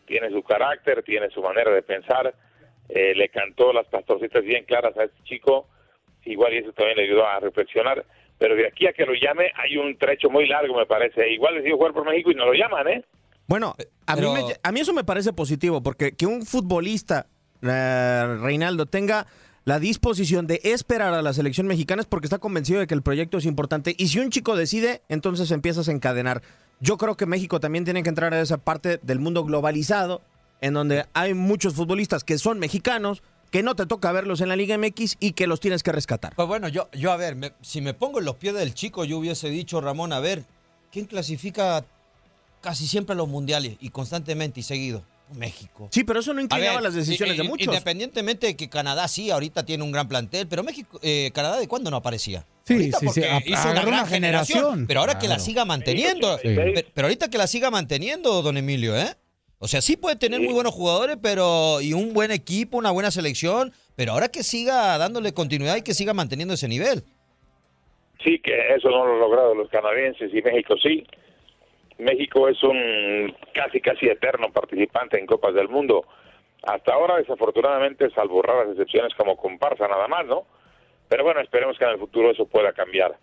Tiene 0.06 0.30
su 0.30 0.42
carácter, 0.42 1.02
tiene 1.02 1.28
su 1.30 1.42
manera 1.42 1.70
de 1.72 1.82
pensar, 1.82 2.34
eh, 2.88 3.14
le 3.14 3.28
cantó 3.28 3.72
las 3.72 3.86
pastorcitas 3.86 4.42
bien 4.42 4.64
claras 4.64 4.96
a 4.96 5.04
este 5.04 5.22
chico, 5.24 5.68
igual 6.24 6.52
y 6.54 6.58
eso 6.58 6.72
también 6.72 6.96
le 6.96 7.04
ayudó 7.04 7.26
a 7.26 7.38
reflexionar, 7.40 8.04
pero 8.38 8.56
de 8.56 8.66
aquí 8.66 8.86
a 8.86 8.92
que 8.92 9.06
lo 9.06 9.12
llame 9.14 9.52
hay 9.56 9.76
un 9.76 9.96
trecho 9.98 10.28
muy 10.30 10.46
largo, 10.48 10.76
me 10.76 10.86
parece. 10.86 11.30
Igual 11.30 11.54
decidió 11.56 11.76
jugar 11.76 11.92
por 11.92 12.04
México 12.04 12.30
y 12.30 12.34
no 12.34 12.46
lo 12.46 12.54
llaman, 12.54 12.88
¿eh? 12.88 13.04
Bueno, 13.46 13.74
a, 14.06 14.16
mí 14.16 14.22
me- 14.22 14.54
a 14.62 14.72
mí 14.72 14.80
eso 14.80 14.92
me 14.92 15.04
parece 15.04 15.32
positivo, 15.32 15.82
porque 15.82 16.16
que 16.16 16.26
un 16.26 16.42
futbolista, 16.46 17.26
eh, 17.62 18.36
Reinaldo, 18.40 18.86
tenga 18.86 19.26
la 19.70 19.78
disposición 19.78 20.48
de 20.48 20.60
esperar 20.64 21.14
a 21.14 21.22
la 21.22 21.32
selección 21.32 21.68
mexicana 21.68 22.02
es 22.02 22.08
porque 22.08 22.26
está 22.26 22.38
convencido 22.38 22.80
de 22.80 22.88
que 22.88 22.94
el 22.94 23.02
proyecto 23.02 23.38
es 23.38 23.44
importante. 23.44 23.94
Y 23.96 24.08
si 24.08 24.18
un 24.18 24.30
chico 24.30 24.56
decide, 24.56 25.00
entonces 25.08 25.52
empiezas 25.52 25.88
a 25.88 25.92
encadenar. 25.92 26.42
Yo 26.80 26.98
creo 26.98 27.16
que 27.16 27.24
México 27.24 27.60
también 27.60 27.84
tiene 27.84 28.02
que 28.02 28.08
entrar 28.08 28.34
a 28.34 28.40
esa 28.40 28.56
parte 28.56 28.98
del 29.04 29.20
mundo 29.20 29.44
globalizado, 29.44 30.22
en 30.60 30.74
donde 30.74 31.06
hay 31.12 31.34
muchos 31.34 31.74
futbolistas 31.74 32.24
que 32.24 32.36
son 32.36 32.58
mexicanos, 32.58 33.22
que 33.52 33.62
no 33.62 33.76
te 33.76 33.86
toca 33.86 34.10
verlos 34.10 34.40
en 34.40 34.48
la 34.48 34.56
Liga 34.56 34.76
MX 34.76 35.18
y 35.20 35.34
que 35.34 35.46
los 35.46 35.60
tienes 35.60 35.84
que 35.84 35.92
rescatar. 35.92 36.34
Pues 36.34 36.48
bueno, 36.48 36.66
yo, 36.66 36.88
yo 36.90 37.12
a 37.12 37.16
ver, 37.16 37.54
si 37.60 37.80
me 37.80 37.94
pongo 37.94 38.18
en 38.18 38.24
los 38.24 38.34
pies 38.34 38.54
del 38.54 38.74
chico, 38.74 39.04
yo 39.04 39.18
hubiese 39.18 39.50
dicho, 39.50 39.80
Ramón, 39.80 40.12
a 40.12 40.18
ver, 40.18 40.42
¿quién 40.90 41.06
clasifica 41.06 41.84
casi 42.60 42.88
siempre 42.88 43.12
a 43.12 43.16
los 43.16 43.28
mundiales 43.28 43.76
y 43.78 43.90
constantemente 43.90 44.58
y 44.58 44.62
seguido? 44.64 45.04
México. 45.34 45.88
Sí, 45.90 46.04
pero 46.04 46.20
eso 46.20 46.32
no 46.34 46.40
inclinaba 46.40 46.74
ver, 46.74 46.82
las 46.82 46.94
decisiones 46.94 47.36
de 47.36 47.42
muchos. 47.44 47.66
Independientemente 47.66 48.46
de 48.48 48.56
que 48.56 48.68
Canadá 48.68 49.06
sí, 49.08 49.30
ahorita 49.30 49.64
tiene 49.64 49.84
un 49.84 49.92
gran 49.92 50.08
plantel, 50.08 50.46
pero 50.48 50.62
México, 50.62 50.98
eh, 51.02 51.30
Canadá, 51.34 51.58
¿de 51.58 51.68
cuándo 51.68 51.90
no 51.90 51.96
aparecía? 51.96 52.44
Sí, 52.64 52.74
Ahorita 52.74 52.98
sí, 52.98 53.06
sí, 53.08 53.20
porque 53.20 53.30
a- 53.30 53.42
hizo 53.44 53.70
gran 53.70 53.88
una 53.88 54.06
generación. 54.06 54.86
Pero 54.86 55.00
ahora 55.00 55.18
que 55.18 55.28
la 55.28 55.38
siga 55.38 55.64
manteniendo. 55.64 56.36
Sí. 56.38 56.48
Pero, 56.54 56.80
pero 56.94 57.06
ahorita 57.06 57.28
que 57.30 57.38
la 57.38 57.46
siga 57.46 57.70
manteniendo, 57.70 58.42
don 58.42 58.56
Emilio, 58.56 58.96
¿eh? 58.96 59.14
O 59.58 59.68
sea, 59.68 59.82
sí 59.82 59.96
puede 59.96 60.16
tener 60.16 60.40
muy 60.40 60.54
buenos 60.54 60.72
jugadores, 60.72 61.18
pero 61.20 61.80
y 61.82 61.92
un 61.92 62.14
buen 62.14 62.30
equipo, 62.30 62.78
una 62.78 62.90
buena 62.92 63.10
selección, 63.10 63.72
pero 63.94 64.12
ahora 64.12 64.28
que 64.28 64.42
siga 64.42 64.96
dándole 64.96 65.34
continuidad 65.34 65.76
y 65.76 65.82
que 65.82 65.92
siga 65.92 66.14
manteniendo 66.14 66.54
ese 66.54 66.66
nivel. 66.66 67.04
Sí, 68.24 68.38
que 68.42 68.52
eso 68.76 68.88
no 68.90 69.04
lo 69.06 69.14
han 69.14 69.20
logrado 69.20 69.54
los 69.54 69.68
canadienses 69.70 70.30
y 70.32 70.42
México 70.42 70.74
sí. 70.82 71.06
México 72.00 72.48
es 72.48 72.62
un 72.62 73.34
casi 73.54 73.80
casi 73.80 74.06
eterno 74.06 74.50
participante 74.52 75.18
en 75.18 75.26
Copas 75.26 75.54
del 75.54 75.68
Mundo. 75.68 76.04
Hasta 76.62 76.92
ahora, 76.92 77.16
desafortunadamente, 77.16 78.10
salvo 78.10 78.42
raras 78.42 78.68
excepciones 78.70 79.14
como 79.14 79.36
comparsa 79.36 79.88
nada 79.88 80.08
más, 80.08 80.26
¿no? 80.26 80.44
Pero 81.08 81.24
bueno, 81.24 81.40
esperemos 81.40 81.78
que 81.78 81.84
en 81.84 81.90
el 81.90 81.98
futuro 81.98 82.30
eso 82.30 82.46
pueda 82.46 82.72
cambiar. 82.72 83.16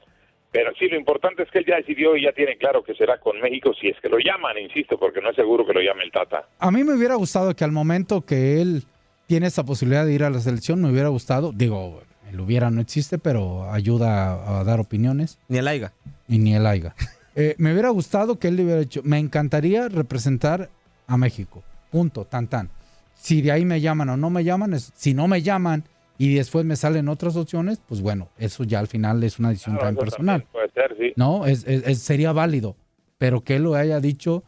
Pero 0.52 0.72
sí, 0.80 0.88
lo 0.88 0.98
importante 0.98 1.44
es 1.44 1.52
que 1.52 1.60
él 1.60 1.66
ya 1.68 1.76
decidió 1.76 2.16
y 2.16 2.24
ya 2.24 2.32
tiene 2.32 2.58
claro 2.58 2.84
que 2.84 2.96
será 2.96 3.20
con 3.20 3.40
México 3.40 3.74
si 3.80 3.88
es 3.88 4.00
que 4.00 4.10
lo 4.10 4.18
llaman, 4.18 4.58
insisto, 4.58 4.98
porque 4.98 5.22
no 5.22 5.30
es 5.30 5.36
seguro 5.36 5.66
que 5.66 5.74
lo 5.74 5.82
llame 5.82 6.04
el 6.04 6.12
Tata. 6.12 6.48
A 6.60 6.72
mí 6.72 6.84
me 6.84 6.96
hubiera 6.96 7.16
gustado 7.16 7.56
que 7.56 7.64
al 7.64 7.72
momento 7.72 8.26
que 8.26 8.62
él 8.62 8.84
tiene 9.28 9.48
esa 9.48 9.66
posibilidad 9.66 10.06
de 10.06 10.14
ir 10.14 10.24
a 10.24 10.30
la 10.30 10.40
selección, 10.40 10.82
me 10.82 10.90
hubiera 10.90 11.10
gustado, 11.10 11.52
digo, 11.54 12.02
el 12.32 12.40
hubiera 12.40 12.70
no 12.72 12.82
existe, 12.82 13.18
pero 13.18 13.70
ayuda 13.70 14.34
a, 14.34 14.62
a 14.62 14.64
dar 14.64 14.80
opiniones. 14.80 15.38
Ni 15.50 15.58
el 15.58 15.68
AIGA. 15.68 15.94
Y 16.28 16.40
ni 16.40 16.56
el 16.56 16.66
AIGA. 16.66 16.96
Eh, 17.40 17.54
me 17.60 17.72
hubiera 17.72 17.90
gustado 17.90 18.40
que 18.40 18.48
él 18.48 18.56
le 18.56 18.64
hubiera 18.64 18.80
dicho, 18.80 19.02
me 19.04 19.20
encantaría 19.20 19.90
representar 19.90 20.70
a 21.06 21.18
México. 21.18 21.64
Punto, 21.92 22.26
tan 22.26 22.48
tan. 22.48 22.70
Si 23.14 23.44
de 23.44 23.52
ahí 23.52 23.64
me 23.64 23.80
llaman 23.80 24.10
o 24.10 24.18
no 24.18 24.32
me 24.32 24.44
llaman, 24.44 24.74
es- 24.74 24.92
si 24.96 25.14
no 25.14 25.28
me 25.28 25.44
llaman 25.44 25.84
y 26.18 26.34
después 26.34 26.66
me 26.66 26.76
salen 26.76 27.08
otras 27.10 27.36
opciones, 27.36 27.80
pues 27.88 28.02
bueno, 28.02 28.30
eso 28.40 28.64
ya 28.64 28.80
al 28.80 28.88
final 28.88 29.24
es 29.24 29.38
una 29.38 29.50
decisión 29.50 29.76
Claro, 29.76 29.88
también 29.90 30.08
eso 30.08 30.16
personal. 30.18 30.46
Puede 30.52 30.70
ser, 30.72 30.98
sí. 30.98 31.14
No, 31.16 31.46
es, 31.46 31.64
es- 31.68 31.86
es- 31.86 32.00
sería 32.02 32.32
válido, 32.32 32.76
pero 33.20 33.42
que 33.42 33.58
él 33.58 33.64
lo 33.64 33.76
haya 33.76 34.00
dicho 34.00 34.44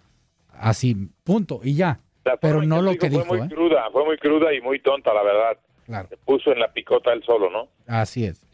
así, 0.52 1.10
punto, 1.24 1.62
y 1.64 1.76
ya. 1.76 2.00
La 2.26 2.38
Pero 2.38 2.64
no 2.64 2.78
que 2.78 2.82
lo 2.82 2.90
dijo 2.92 3.02
que 3.02 3.10
dijo, 3.10 3.24
fue 3.26 3.38
muy 3.38 3.46
¿eh? 3.48 3.50
cruda, 3.50 3.84
fue 3.92 4.06
muy 4.06 4.18
cruda 4.18 4.54
y 4.54 4.62
muy 4.62 4.80
tonta, 4.82 5.14
la 5.14 5.22
verdad. 5.24 5.58
Claro. 5.86 6.08
Se 6.10 6.18
puso 6.18 6.52
en 6.52 6.60
la 6.60 6.72
picota 6.72 7.12
él 7.14 7.24
solo, 7.26 7.50
¿no? 7.50 7.68
Así 7.88 8.26
es. 8.26 8.46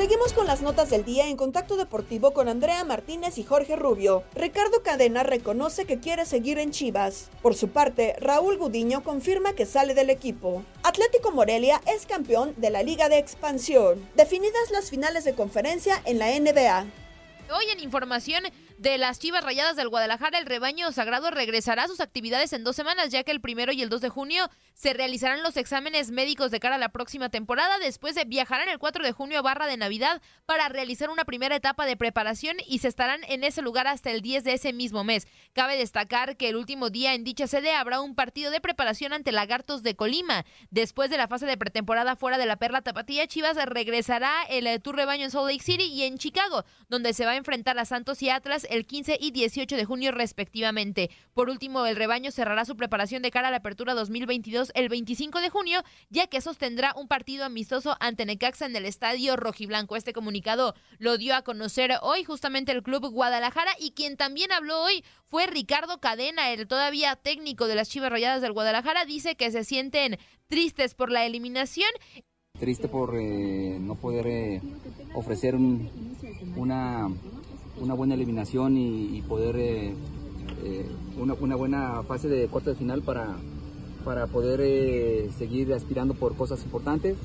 Seguimos 0.00 0.32
con 0.32 0.46
las 0.46 0.62
notas 0.62 0.88
del 0.88 1.04
día 1.04 1.26
en 1.28 1.36
contacto 1.36 1.76
deportivo 1.76 2.30
con 2.32 2.48
Andrea 2.48 2.82
Martínez 2.84 3.36
y 3.36 3.44
Jorge 3.44 3.76
Rubio. 3.76 4.24
Ricardo 4.34 4.82
Cadena 4.82 5.24
reconoce 5.24 5.84
que 5.84 6.00
quiere 6.00 6.24
seguir 6.24 6.58
en 6.58 6.70
Chivas. 6.70 7.28
Por 7.42 7.54
su 7.54 7.68
parte, 7.68 8.16
Raúl 8.18 8.56
Gudiño 8.56 9.04
confirma 9.04 9.52
que 9.52 9.66
sale 9.66 9.92
del 9.92 10.08
equipo. 10.08 10.64
Atlético 10.84 11.32
Morelia 11.32 11.82
es 11.86 12.06
campeón 12.06 12.54
de 12.56 12.70
la 12.70 12.82
Liga 12.82 13.10
de 13.10 13.18
Expansión. 13.18 14.02
Definidas 14.16 14.70
las 14.72 14.88
finales 14.88 15.24
de 15.24 15.34
conferencia 15.34 16.00
en 16.06 16.18
la 16.18 16.28
NBA. 16.28 16.86
Hoy 17.54 17.64
en 17.70 17.80
información 17.80 18.44
de 18.80 18.96
las 18.96 19.18
Chivas 19.18 19.44
Rayadas 19.44 19.76
del 19.76 19.90
Guadalajara, 19.90 20.38
el 20.38 20.46
rebaño 20.46 20.90
sagrado 20.90 21.30
regresará 21.30 21.82
a 21.82 21.88
sus 21.88 22.00
actividades 22.00 22.54
en 22.54 22.64
dos 22.64 22.74
semanas, 22.76 23.10
ya 23.10 23.24
que 23.24 23.30
el 23.30 23.42
primero 23.42 23.72
y 23.72 23.82
el 23.82 23.90
2 23.90 24.00
de 24.00 24.08
junio 24.08 24.48
se 24.72 24.94
realizarán 24.94 25.42
los 25.42 25.58
exámenes 25.58 26.10
médicos 26.10 26.50
de 26.50 26.60
cara 26.60 26.76
a 26.76 26.78
la 26.78 26.88
próxima 26.88 27.28
temporada. 27.28 27.78
Después 27.78 28.14
de 28.14 28.24
viajarán 28.24 28.70
el 28.70 28.78
4 28.78 29.04
de 29.04 29.12
junio 29.12 29.38
a 29.38 29.42
Barra 29.42 29.66
de 29.66 29.76
Navidad 29.76 30.22
para 30.46 30.70
realizar 30.70 31.10
una 31.10 31.26
primera 31.26 31.56
etapa 31.56 31.84
de 31.84 31.98
preparación 31.98 32.56
y 32.66 32.78
se 32.78 32.88
estarán 32.88 33.20
en 33.28 33.44
ese 33.44 33.60
lugar 33.60 33.86
hasta 33.86 34.12
el 34.12 34.22
10 34.22 34.44
de 34.44 34.54
ese 34.54 34.72
mismo 34.72 35.04
mes. 35.04 35.28
Cabe 35.52 35.76
destacar 35.76 36.38
que 36.38 36.48
el 36.48 36.56
último 36.56 36.88
día 36.88 37.12
en 37.12 37.22
dicha 37.22 37.46
sede 37.46 37.74
habrá 37.74 38.00
un 38.00 38.14
partido 38.14 38.50
de 38.50 38.62
preparación 38.62 39.12
ante 39.12 39.30
Lagartos 39.30 39.82
de 39.82 39.94
Colima. 39.94 40.46
Después 40.70 41.10
de 41.10 41.18
la 41.18 41.28
fase 41.28 41.44
de 41.44 41.58
pretemporada 41.58 42.16
fuera 42.16 42.38
de 42.38 42.46
la 42.46 42.56
Perla 42.56 42.80
Tapatía, 42.80 43.26
Chivas 43.26 43.58
regresará 43.66 44.44
el 44.48 44.66
eh, 44.66 44.78
Tour 44.78 44.96
Rebaño 44.96 45.24
en 45.24 45.30
Salt 45.30 45.50
Lake 45.50 45.62
City 45.62 45.84
y 45.84 46.04
en 46.04 46.16
Chicago, 46.16 46.64
donde 46.88 47.12
se 47.12 47.26
va 47.26 47.32
a 47.32 47.36
enfrentar 47.36 47.78
a 47.78 47.84
Santos 47.84 48.22
y 48.22 48.30
Atlas 48.30 48.66
el 48.70 48.86
15 48.86 49.18
y 49.20 49.30
18 49.32 49.76
de 49.76 49.84
junio 49.84 50.12
respectivamente. 50.12 51.10
Por 51.34 51.50
último, 51.50 51.86
el 51.86 51.96
rebaño 51.96 52.30
cerrará 52.30 52.64
su 52.64 52.76
preparación 52.76 53.22
de 53.22 53.30
cara 53.30 53.48
a 53.48 53.50
la 53.50 53.58
apertura 53.58 53.94
2022 53.94 54.72
el 54.74 54.88
25 54.88 55.40
de 55.40 55.50
junio, 55.50 55.82
ya 56.08 56.26
que 56.26 56.40
sostendrá 56.40 56.94
un 56.96 57.08
partido 57.08 57.44
amistoso 57.44 57.96
ante 58.00 58.24
Necaxa 58.24 58.66
en 58.66 58.76
el 58.76 58.86
estadio 58.86 59.36
rojiblanco. 59.36 59.96
Este 59.96 60.12
comunicado 60.12 60.74
lo 60.98 61.18
dio 61.18 61.34
a 61.34 61.42
conocer 61.42 61.92
hoy 62.02 62.24
justamente 62.24 62.72
el 62.72 62.82
club 62.82 63.06
Guadalajara 63.10 63.72
y 63.78 63.90
quien 63.92 64.16
también 64.16 64.52
habló 64.52 64.80
hoy 64.82 65.04
fue 65.26 65.46
Ricardo 65.46 65.98
Cadena, 66.00 66.50
el 66.52 66.66
todavía 66.66 67.16
técnico 67.16 67.66
de 67.66 67.74
las 67.74 67.88
Chivas 67.88 68.10
Rayadas 68.10 68.42
del 68.42 68.52
Guadalajara. 68.52 69.04
Dice 69.04 69.34
que 69.36 69.50
se 69.50 69.64
sienten 69.64 70.18
tristes 70.48 70.94
por 70.94 71.10
la 71.10 71.24
eliminación 71.26 71.88
triste 72.58 72.88
por 72.88 73.16
eh, 73.16 73.78
no 73.80 73.94
poder 73.94 74.26
eh, 74.26 74.60
ofrecer 75.14 75.54
un- 75.54 75.88
una, 76.56 77.08
una 77.80 77.94
buena 77.94 78.14
eliminación 78.14 78.76
y, 78.76 79.22
poder 79.22 79.56
eh, 79.56 79.94
eh, 80.64 80.86
una, 81.18 81.34
una 81.34 81.56
buena 81.56 82.02
fase 82.02 82.28
de 82.28 82.46
cuartos 82.48 82.74
de 82.74 82.78
final 82.78 83.02
para, 83.02 83.36
para 84.04 84.26
poder 84.26 84.60
eh, 84.62 85.30
seguir 85.38 85.72
aspirando 85.72 86.14
por 86.14 86.36
cosas 86.36 86.62
importantes. 86.64 87.16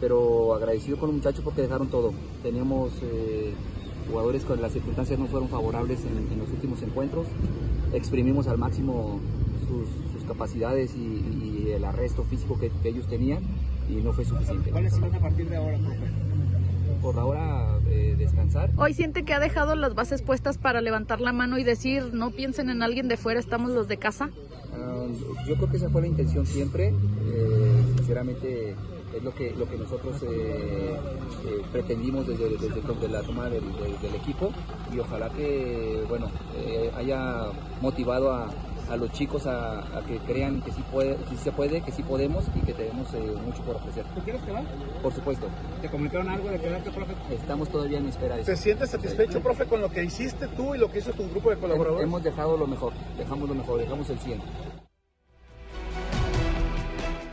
Pero 0.00 0.54
agradecido 0.54 0.98
con 0.98 1.08
los 1.08 1.16
muchachos 1.16 1.42
porque 1.42 1.62
dejaron 1.62 1.88
todo. 1.88 2.12
Teníamos 2.42 2.92
jugadores 4.06 4.44
con 4.44 4.60
las 4.60 4.72
circunstancias 4.72 5.18
no 5.18 5.24
fueron 5.28 5.48
favorables 5.48 6.04
en, 6.04 6.30
en 6.30 6.38
los 6.38 6.50
últimos 6.50 6.82
encuentros. 6.82 7.26
Exprimimos 7.94 8.48
al 8.48 8.58
máximo 8.58 9.18
sus, 9.66 9.88
capacidades 10.26 10.94
y, 10.94 11.70
el 11.72 11.84
arresto 11.84 12.22
físico 12.24 12.58
que, 12.58 12.70
ellos 12.84 13.06
tenían 13.06 13.42
y 13.88 13.94
no 13.94 14.12
fue 14.12 14.24
suficiente. 14.24 14.70
¿Cuál 14.70 14.84
es 14.84 14.94
a 14.94 15.20
partir 15.20 15.48
de 15.48 15.56
ahora, 15.56 15.78
profe? 15.78 16.31
Por 17.02 17.18
ahora, 17.18 17.78
eh, 17.88 18.14
descansar. 18.16 18.70
Hoy 18.76 18.94
siente 18.94 19.24
que 19.24 19.34
ha 19.34 19.40
dejado 19.40 19.74
las 19.74 19.94
bases 19.94 20.22
puestas 20.22 20.56
para 20.56 20.80
levantar 20.80 21.20
la 21.20 21.32
mano 21.32 21.58
y 21.58 21.64
decir, 21.64 22.14
no 22.14 22.30
piensen 22.30 22.70
en 22.70 22.82
alguien 22.82 23.08
de 23.08 23.16
fuera, 23.16 23.40
estamos 23.40 23.72
los 23.72 23.88
de 23.88 23.96
casa. 23.96 24.30
Ah, 24.72 25.04
yo 25.46 25.56
creo 25.56 25.68
que 25.68 25.76
esa 25.78 25.90
fue 25.90 26.02
la 26.02 26.06
intención 26.06 26.46
siempre. 26.46 26.88
Eh, 26.88 27.82
sinceramente, 27.96 28.76
es 29.16 29.22
lo 29.22 29.34
que, 29.34 29.50
lo 29.50 29.68
que 29.68 29.76
nosotros 29.76 30.22
eh, 30.22 30.96
eh, 31.46 31.62
pretendimos 31.72 32.26
desde, 32.28 32.48
desde, 32.50 32.68
desde 32.80 33.08
la 33.08 33.22
toma 33.22 33.50
del, 33.50 33.64
del- 33.76 34.00
del 34.00 34.14
equipo 34.14 34.52
y 34.94 34.98
ojalá 35.00 35.28
que 35.30 36.02
bueno 36.08 36.30
eh, 36.56 36.90
haya 36.96 37.46
motivado 37.82 38.32
a, 38.32 38.46
a 38.92 38.96
los 38.96 39.10
chicos 39.10 39.46
a, 39.46 39.78
a 39.96 40.02
que 40.06 40.18
crean 40.18 40.60
que 40.60 40.70
sí, 40.70 40.84
puede, 40.92 41.16
que 41.16 41.24
sí 41.30 41.36
se 41.36 41.50
puede, 41.50 41.80
que 41.80 41.90
sí 41.90 42.02
podemos 42.02 42.44
y 42.54 42.60
que 42.60 42.74
tenemos 42.74 43.12
eh, 43.14 43.34
mucho 43.42 43.62
por 43.62 43.76
ofrecer. 43.76 44.04
¿Tú 44.14 44.20
quieres 44.20 44.42
quedar? 44.42 44.64
Por 45.02 45.14
supuesto. 45.14 45.46
¿Te 45.80 45.88
comunicaron 45.88 46.28
algo 46.28 46.50
de 46.50 46.60
quedarte, 46.60 46.90
profe? 46.90 47.14
Estamos 47.30 47.70
todavía 47.70 47.98
en 47.98 48.08
espera 48.08 48.36
de 48.36 48.42
eso. 48.42 48.50
¿Te 48.50 48.56
sientes 48.56 48.90
satisfecho, 48.90 49.40
profe, 49.40 49.64
con 49.64 49.80
lo 49.80 49.90
que 49.90 50.04
hiciste 50.04 50.46
tú 50.48 50.74
y 50.74 50.78
lo 50.78 50.90
que 50.90 50.98
hizo 50.98 51.12
tu 51.12 51.26
grupo 51.30 51.48
de 51.48 51.56
colaboradores? 51.56 52.04
Hemos 52.04 52.22
dejado 52.22 52.58
lo 52.58 52.66
mejor, 52.66 52.92
dejamos 53.16 53.48
lo 53.48 53.54
mejor, 53.54 53.80
dejamos 53.80 54.10
el 54.10 54.18
100. 54.18 54.42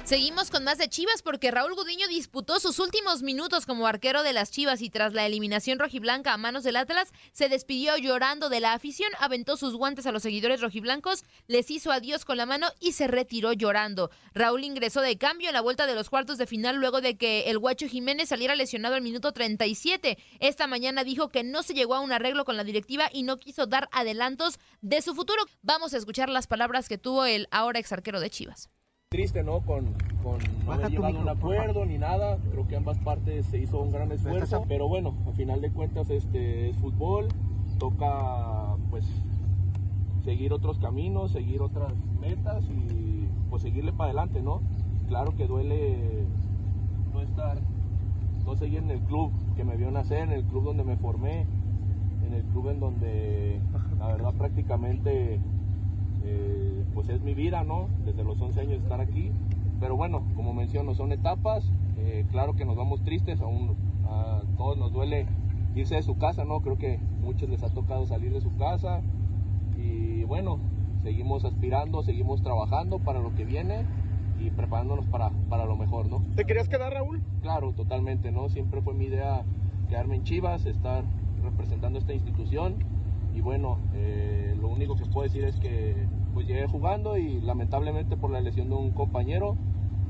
Seguimos 0.09 0.49
con 0.49 0.63
más 0.63 0.79
de 0.79 0.89
Chivas 0.89 1.21
porque 1.21 1.51
Raúl 1.51 1.75
Gudiño 1.75 2.07
disputó 2.07 2.59
sus 2.59 2.79
últimos 2.79 3.21
minutos 3.21 3.67
como 3.67 3.85
arquero 3.85 4.23
de 4.23 4.33
las 4.33 4.49
Chivas 4.49 4.81
y 4.81 4.89
tras 4.89 5.13
la 5.13 5.27
eliminación 5.27 5.77
rojiblanca 5.77 6.33
a 6.33 6.37
manos 6.37 6.63
del 6.63 6.77
Atlas, 6.77 7.09
se 7.31 7.47
despidió 7.47 7.95
llorando 7.95 8.49
de 8.49 8.59
la 8.59 8.73
afición, 8.73 9.11
aventó 9.19 9.55
sus 9.55 9.75
guantes 9.75 10.07
a 10.07 10.11
los 10.11 10.23
seguidores 10.23 10.61
rojiblancos, 10.61 11.25
les 11.45 11.69
hizo 11.69 11.91
adiós 11.91 12.25
con 12.25 12.37
la 12.37 12.47
mano 12.47 12.69
y 12.79 12.93
se 12.93 13.05
retiró 13.05 13.53
llorando. 13.53 14.09
Raúl 14.33 14.63
ingresó 14.63 15.01
de 15.01 15.19
cambio 15.19 15.49
en 15.49 15.53
la 15.53 15.61
vuelta 15.61 15.85
de 15.85 15.93
los 15.93 16.09
cuartos 16.09 16.39
de 16.39 16.47
final 16.47 16.77
luego 16.77 17.01
de 17.01 17.15
que 17.15 17.41
el 17.41 17.59
Guacho 17.59 17.87
Jiménez 17.87 18.29
saliera 18.29 18.55
lesionado 18.55 18.95
al 18.95 19.03
minuto 19.03 19.31
37. 19.31 20.17
Esta 20.39 20.65
mañana 20.65 21.03
dijo 21.03 21.29
que 21.29 21.43
no 21.43 21.61
se 21.61 21.75
llegó 21.75 21.93
a 21.93 21.99
un 21.99 22.11
arreglo 22.11 22.45
con 22.45 22.57
la 22.57 22.63
directiva 22.63 23.11
y 23.13 23.21
no 23.21 23.37
quiso 23.37 23.67
dar 23.67 23.87
adelantos 23.91 24.57
de 24.81 25.03
su 25.03 25.13
futuro. 25.13 25.43
Vamos 25.61 25.93
a 25.93 25.97
escuchar 25.97 26.29
las 26.29 26.47
palabras 26.47 26.89
que 26.89 26.97
tuvo 26.97 27.25
el 27.25 27.47
ahora 27.51 27.77
ex 27.77 27.91
arquero 27.91 28.19
de 28.19 28.31
Chivas. 28.31 28.71
Triste, 29.11 29.41
¿no? 29.43 29.61
Con, 29.61 29.85
con 30.21 30.37
no 30.67 30.71
haber 30.71 30.91
llegado 30.91 31.17
a 31.17 31.21
un 31.21 31.29
acuerdo 31.29 31.83
ni 31.83 31.97
nada. 31.97 32.37
Creo 32.51 32.67
que 32.67 32.75
ambas 32.75 32.99
partes 32.99 33.47
se 33.47 33.57
hizo 33.57 33.81
un 33.81 33.91
gran 33.91 34.11
esfuerzo. 34.11 34.65
Pero 34.67 34.87
bueno, 34.87 35.15
a 35.27 35.31
final 35.31 35.61
de 35.61 35.71
cuentas 35.71 36.11
este 36.11 36.69
es 36.69 36.77
fútbol. 36.77 37.27
Toca 37.79 38.75
pues 38.91 39.05
seguir 40.23 40.53
otros 40.53 40.77
caminos, 40.77 41.31
seguir 41.31 41.63
otras 41.63 41.91
metas 42.21 42.63
y 42.69 43.27
pues 43.49 43.63
seguirle 43.63 43.93
para 43.93 44.11
adelante, 44.11 44.43
¿no? 44.43 44.61
Claro 45.07 45.35
que 45.35 45.47
duele 45.47 46.27
no 47.11 47.21
estar, 47.21 47.57
no 48.45 48.55
seguir 48.57 48.83
en 48.83 48.91
el 48.91 48.99
club 48.99 49.31
que 49.55 49.63
me 49.63 49.75
vio 49.75 49.89
nacer, 49.89 50.19
en 50.19 50.33
el 50.33 50.43
club 50.43 50.65
donde 50.65 50.83
me 50.83 50.97
formé, 50.97 51.47
en 52.27 52.33
el 52.35 52.43
club 52.43 52.69
en 52.69 52.79
donde 52.79 53.59
la 53.97 54.05
verdad 54.05 54.35
prácticamente 54.35 55.39
eh, 56.23 56.83
pues 56.93 57.09
es 57.09 57.21
mi 57.21 57.33
vida, 57.33 57.63
¿no? 57.63 57.89
Desde 58.05 58.23
los 58.23 58.39
11 58.41 58.59
años 58.61 58.81
estar 58.81 59.01
aquí. 59.01 59.31
Pero 59.79 59.95
bueno, 59.95 60.23
como 60.35 60.53
menciono, 60.53 60.93
son 60.93 61.11
etapas. 61.11 61.69
Eh, 61.97 62.25
claro 62.31 62.53
que 62.53 62.65
nos 62.65 62.75
vamos 62.75 63.03
tristes, 63.03 63.41
aún 63.41 63.75
a 64.07 64.41
todos 64.57 64.77
nos 64.77 64.91
duele 64.91 65.25
irse 65.75 65.95
de 65.95 66.03
su 66.03 66.17
casa, 66.17 66.45
¿no? 66.45 66.61
Creo 66.61 66.77
que 66.77 66.99
muchos 67.21 67.49
les 67.49 67.63
ha 67.63 67.69
tocado 67.69 68.05
salir 68.05 68.33
de 68.33 68.41
su 68.41 68.55
casa. 68.57 69.01
Y 69.77 70.23
bueno, 70.23 70.59
seguimos 71.03 71.45
aspirando, 71.45 72.03
seguimos 72.03 72.41
trabajando 72.41 72.99
para 72.99 73.19
lo 73.19 73.33
que 73.35 73.45
viene 73.45 73.85
y 74.39 74.49
preparándonos 74.51 75.05
para, 75.05 75.31
para 75.49 75.65
lo 75.65 75.75
mejor, 75.75 76.07
¿no? 76.07 76.23
¿Te 76.35 76.45
querías 76.45 76.69
quedar, 76.69 76.93
Raúl? 76.93 77.21
Claro, 77.41 77.73
totalmente, 77.73 78.31
¿no? 78.31 78.49
Siempre 78.49 78.81
fue 78.81 78.93
mi 78.93 79.05
idea 79.05 79.43
quedarme 79.89 80.15
en 80.15 80.23
Chivas, 80.23 80.65
estar 80.65 81.03
representando 81.43 81.99
esta 81.99 82.13
institución. 82.13 82.75
Y 83.39 83.41
bueno, 83.41 83.79
eh, 83.93 84.53
lo 84.59 84.67
único 84.67 84.97
que 84.97 85.05
puedo 85.05 85.23
decir 85.23 85.45
es 85.45 85.57
que 85.61 85.95
pues 86.33 86.45
llegué 86.45 86.67
jugando 86.67 87.15
y 87.15 87.39
lamentablemente 87.39 88.17
por 88.17 88.31
la 88.31 88.41
lesión 88.41 88.67
de 88.67 88.75
un 88.75 88.91
compañero, 88.91 89.55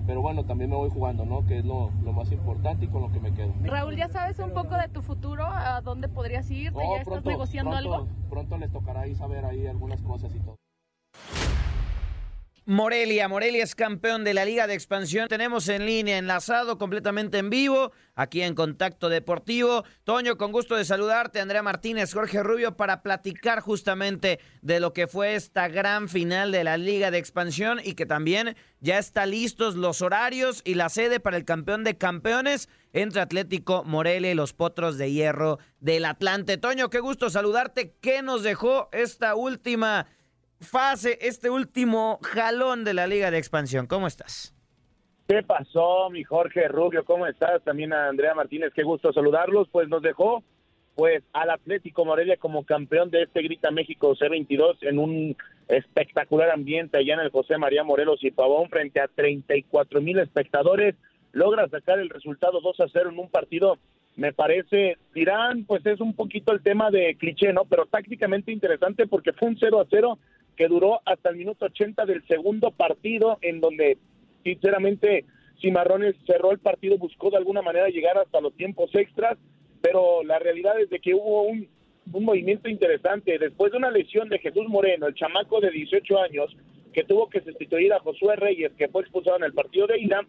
pero 0.07 0.19
bueno, 0.19 0.45
también 0.45 0.71
me 0.71 0.75
voy 0.75 0.89
jugando, 0.89 1.27
¿no? 1.27 1.45
Que 1.45 1.59
es 1.59 1.65
lo, 1.65 1.91
lo 2.03 2.11
más 2.11 2.31
importante 2.31 2.85
y 2.85 2.87
con 2.87 3.03
lo 3.03 3.11
que 3.11 3.19
me 3.19 3.31
quedo. 3.31 3.53
Raúl, 3.61 3.95
¿ya 3.95 4.09
sabes 4.09 4.39
un 4.39 4.51
poco 4.51 4.75
de 4.77 4.87
tu 4.87 5.03
futuro? 5.03 5.45
¿A 5.45 5.79
dónde 5.81 6.09
podrías 6.09 6.49
irte? 6.49 6.83
No, 6.83 6.95
¿Ya 6.95 7.01
estás 7.03 7.23
negociando 7.23 7.69
pronto, 7.69 7.93
algo? 7.93 8.07
Pronto 8.31 8.57
les 8.57 8.71
tocará 8.71 9.01
ahí 9.01 9.13
saber 9.13 9.45
ahí 9.45 9.67
algunas 9.67 10.01
cosas 10.01 10.33
y 10.33 10.39
todo. 10.39 10.55
Morelia, 12.69 13.27
Morelia 13.27 13.63
es 13.63 13.73
campeón 13.73 14.23
de 14.23 14.35
la 14.35 14.45
Liga 14.45 14.67
de 14.67 14.75
Expansión. 14.75 15.27
Tenemos 15.27 15.67
en 15.69 15.87
línea, 15.87 16.19
enlazado 16.19 16.77
completamente 16.77 17.39
en 17.39 17.49
vivo, 17.49 17.93
aquí 18.13 18.43
en 18.43 18.53
Contacto 18.53 19.09
Deportivo. 19.09 19.85
Toño, 20.03 20.37
con 20.37 20.51
gusto 20.51 20.75
de 20.75 20.85
saludarte. 20.85 21.41
Andrea 21.41 21.63
Martínez, 21.63 22.13
Jorge 22.13 22.43
Rubio, 22.43 22.77
para 22.77 23.01
platicar 23.01 23.61
justamente 23.61 24.39
de 24.61 24.79
lo 24.79 24.93
que 24.93 25.07
fue 25.07 25.33
esta 25.33 25.67
gran 25.67 26.09
final 26.09 26.51
de 26.51 26.63
la 26.63 26.77
Liga 26.77 27.09
de 27.09 27.17
Expansión 27.17 27.81
y 27.83 27.95
que 27.95 28.05
también 28.05 28.55
ya 28.81 28.99
está 28.99 29.25
listos 29.25 29.73
los 29.73 30.03
horarios 30.03 30.61
y 30.63 30.75
la 30.75 30.89
sede 30.89 31.19
para 31.19 31.37
el 31.37 31.45
campeón 31.45 31.83
de 31.83 31.97
campeones 31.97 32.69
entre 32.93 33.21
Atlético 33.21 33.83
Morelia 33.83 34.29
y 34.29 34.35
los 34.35 34.53
Potros 34.53 34.99
de 34.99 35.11
Hierro 35.11 35.57
del 35.79 36.05
Atlante. 36.05 36.57
Toño, 36.57 36.91
qué 36.91 36.99
gusto 36.99 37.31
saludarte. 37.31 37.95
¿Qué 37.99 38.21
nos 38.21 38.43
dejó 38.43 38.89
esta 38.91 39.33
última 39.33 40.05
fase, 40.59 41.17
este 41.21 41.49
último 41.49 42.19
jalón 42.21 42.83
de 42.83 42.93
la 42.93 43.07
Liga 43.07 43.31
de 43.31 43.37
Expansión. 43.37 43.87
¿Cómo 43.87 44.07
estás? 44.07 44.55
¿Qué 45.27 45.43
pasó, 45.43 46.09
mi 46.09 46.23
Jorge 46.23 46.67
Rubio? 46.67 47.05
¿Cómo 47.05 47.27
estás? 47.27 47.63
También 47.63 47.93
a 47.93 48.07
Andrea 48.07 48.33
Martínez, 48.33 48.71
qué 48.73 48.83
gusto 48.83 49.13
saludarlos. 49.13 49.67
Pues 49.71 49.87
nos 49.87 50.01
dejó 50.01 50.43
pues 50.95 51.23
al 51.31 51.49
Atlético 51.49 52.03
Morelia 52.03 52.35
como 52.37 52.65
campeón 52.65 53.09
de 53.09 53.21
este 53.21 53.41
Grita 53.41 53.71
México 53.71 54.15
C22 54.15 54.77
en 54.81 54.99
un 54.99 55.37
espectacular 55.69 56.49
ambiente 56.49 56.97
allá 56.97 57.13
en 57.13 57.21
el 57.21 57.29
José 57.29 57.57
María 57.57 57.83
Morelos 57.83 58.21
y 58.23 58.31
Pavón 58.31 58.69
frente 58.69 58.99
a 58.99 59.07
34 59.07 60.01
mil 60.01 60.19
espectadores. 60.19 60.95
Logra 61.31 61.69
sacar 61.69 61.99
el 61.99 62.09
resultado 62.09 62.59
2 62.59 62.79
a 62.81 62.87
0 62.91 63.11
en 63.11 63.19
un 63.19 63.29
partido, 63.29 63.77
me 64.15 64.33
parece, 64.33 64.97
dirán, 65.13 65.63
pues 65.63 65.85
es 65.85 66.01
un 66.01 66.13
poquito 66.13 66.51
el 66.51 66.61
tema 66.61 66.91
de 66.91 67.15
cliché, 67.15 67.53
¿no? 67.53 67.65
Pero 67.65 67.85
tácticamente 67.85 68.51
interesante 68.51 69.07
porque 69.07 69.31
fue 69.31 69.47
un 69.47 69.57
0 69.57 69.79
a 69.79 69.85
0 69.89 70.17
que 70.59 70.67
duró 70.67 70.99
hasta 71.05 71.29
el 71.29 71.37
minuto 71.37 71.67
80 71.67 72.05
del 72.05 72.21
segundo 72.27 72.71
partido, 72.71 73.37
en 73.41 73.61
donde 73.61 73.97
sinceramente 74.43 75.23
Cimarrones 75.61 76.17
cerró 76.27 76.51
el 76.51 76.59
partido, 76.59 76.97
buscó 76.97 77.29
de 77.29 77.37
alguna 77.37 77.61
manera 77.61 77.87
llegar 77.87 78.17
hasta 78.17 78.41
los 78.41 78.53
tiempos 78.57 78.93
extras, 78.93 79.37
pero 79.81 80.21
la 80.21 80.37
realidad 80.37 80.77
es 80.77 80.89
de 80.89 80.99
que 80.99 81.13
hubo 81.13 81.43
un, 81.43 81.69
un 82.11 82.25
movimiento 82.25 82.67
interesante. 82.67 83.39
Después 83.39 83.71
de 83.71 83.77
una 83.77 83.89
lesión 83.89 84.27
de 84.27 84.39
Jesús 84.39 84.67
Moreno, 84.67 85.07
el 85.07 85.15
chamaco 85.15 85.61
de 85.61 85.71
18 85.71 86.19
años, 86.19 86.53
que 86.91 87.05
tuvo 87.05 87.29
que 87.29 87.39
sustituir 87.39 87.93
a 87.93 88.01
Josué 88.01 88.35
Reyes, 88.35 88.73
que 88.77 88.89
fue 88.89 89.03
expulsado 89.03 89.37
en 89.37 89.45
el 89.45 89.53
partido 89.53 89.87
de 89.87 89.97
ida, 90.01 90.27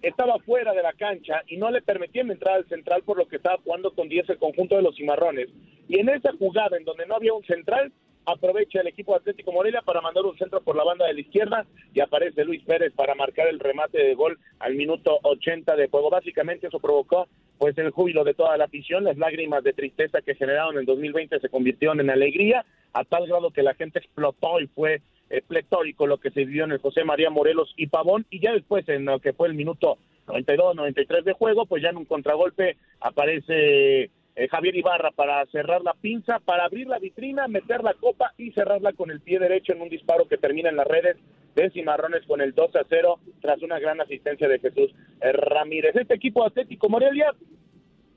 estaba 0.00 0.38
fuera 0.46 0.72
de 0.74 0.82
la 0.84 0.92
cancha 0.92 1.42
y 1.48 1.56
no 1.56 1.72
le 1.72 1.82
permitían 1.82 2.30
entrar 2.30 2.54
al 2.54 2.68
central 2.68 3.02
por 3.02 3.18
lo 3.18 3.26
que 3.26 3.36
estaba 3.36 3.58
jugando 3.64 3.92
con 3.96 4.08
10 4.08 4.30
el 4.30 4.38
conjunto 4.38 4.76
de 4.76 4.82
los 4.82 4.94
cimarrones. 4.94 5.48
Y 5.88 5.98
en 5.98 6.08
esa 6.08 6.30
jugada 6.38 6.76
en 6.76 6.84
donde 6.84 7.06
no 7.06 7.16
había 7.16 7.34
un 7.34 7.44
central, 7.44 7.90
aprovecha 8.26 8.80
el 8.80 8.86
equipo 8.86 9.14
Atlético 9.14 9.52
Morelia 9.52 9.82
para 9.82 10.00
mandar 10.00 10.24
un 10.24 10.36
centro 10.36 10.60
por 10.60 10.76
la 10.76 10.84
banda 10.84 11.06
de 11.06 11.14
la 11.14 11.20
izquierda 11.20 11.66
y 11.92 12.00
aparece 12.00 12.44
Luis 12.44 12.62
Pérez 12.64 12.92
para 12.94 13.14
marcar 13.14 13.48
el 13.48 13.60
remate 13.60 13.98
de 13.98 14.14
gol 14.14 14.38
al 14.58 14.74
minuto 14.74 15.18
80 15.22 15.76
de 15.76 15.88
juego. 15.88 16.10
Básicamente 16.10 16.68
eso 16.68 16.80
provocó 16.80 17.28
pues 17.58 17.76
el 17.78 17.90
júbilo 17.90 18.24
de 18.24 18.34
toda 18.34 18.56
la 18.56 18.64
afición, 18.64 19.04
las 19.04 19.16
lágrimas 19.16 19.62
de 19.62 19.72
tristeza 19.72 20.22
que 20.22 20.34
generaron 20.34 20.78
en 20.78 20.84
2020 20.84 21.38
se 21.38 21.48
convirtieron 21.48 22.00
en 22.00 22.10
alegría 22.10 22.64
a 22.92 23.04
tal 23.04 23.26
grado 23.26 23.50
que 23.50 23.62
la 23.62 23.74
gente 23.74 23.98
explotó 23.98 24.60
y 24.60 24.66
fue 24.66 25.02
eh, 25.30 25.42
lo 26.00 26.18
que 26.18 26.30
se 26.30 26.44
vivió 26.44 26.64
en 26.64 26.72
el 26.72 26.78
José 26.78 27.04
María 27.04 27.30
Morelos 27.30 27.72
y 27.76 27.86
Pavón 27.86 28.26
y 28.30 28.40
ya 28.40 28.52
después 28.52 28.88
en 28.88 29.04
lo 29.04 29.20
que 29.20 29.32
fue 29.32 29.48
el 29.48 29.54
minuto 29.54 29.98
92-93 30.26 31.22
de 31.22 31.32
juego, 31.32 31.66
pues 31.66 31.82
ya 31.82 31.90
en 31.90 31.98
un 31.98 32.04
contragolpe 32.04 32.76
aparece 33.00 34.10
eh, 34.36 34.48
Javier 34.48 34.76
Ibarra 34.76 35.10
para 35.12 35.44
cerrar 35.46 35.82
la 35.82 35.94
pinza, 35.94 36.40
para 36.40 36.64
abrir 36.64 36.88
la 36.88 36.98
vitrina, 36.98 37.46
meter 37.46 37.82
la 37.82 37.94
copa 37.94 38.32
y 38.36 38.50
cerrarla 38.52 38.92
con 38.92 39.10
el 39.10 39.20
pie 39.20 39.38
derecho 39.38 39.72
en 39.72 39.82
un 39.82 39.88
disparo 39.88 40.26
que 40.26 40.38
termina 40.38 40.70
en 40.70 40.76
las 40.76 40.86
redes 40.86 41.16
de 41.54 41.70
Cimarrones 41.70 42.26
con 42.26 42.40
el 42.40 42.52
2 42.52 42.76
a 42.76 42.84
0 42.88 43.20
tras 43.40 43.62
una 43.62 43.78
gran 43.78 44.00
asistencia 44.00 44.48
de 44.48 44.58
Jesús 44.58 44.92
eh, 45.20 45.32
Ramírez. 45.32 45.94
Este 45.94 46.14
equipo 46.14 46.44
Atlético 46.44 46.88
Morelia 46.88 47.32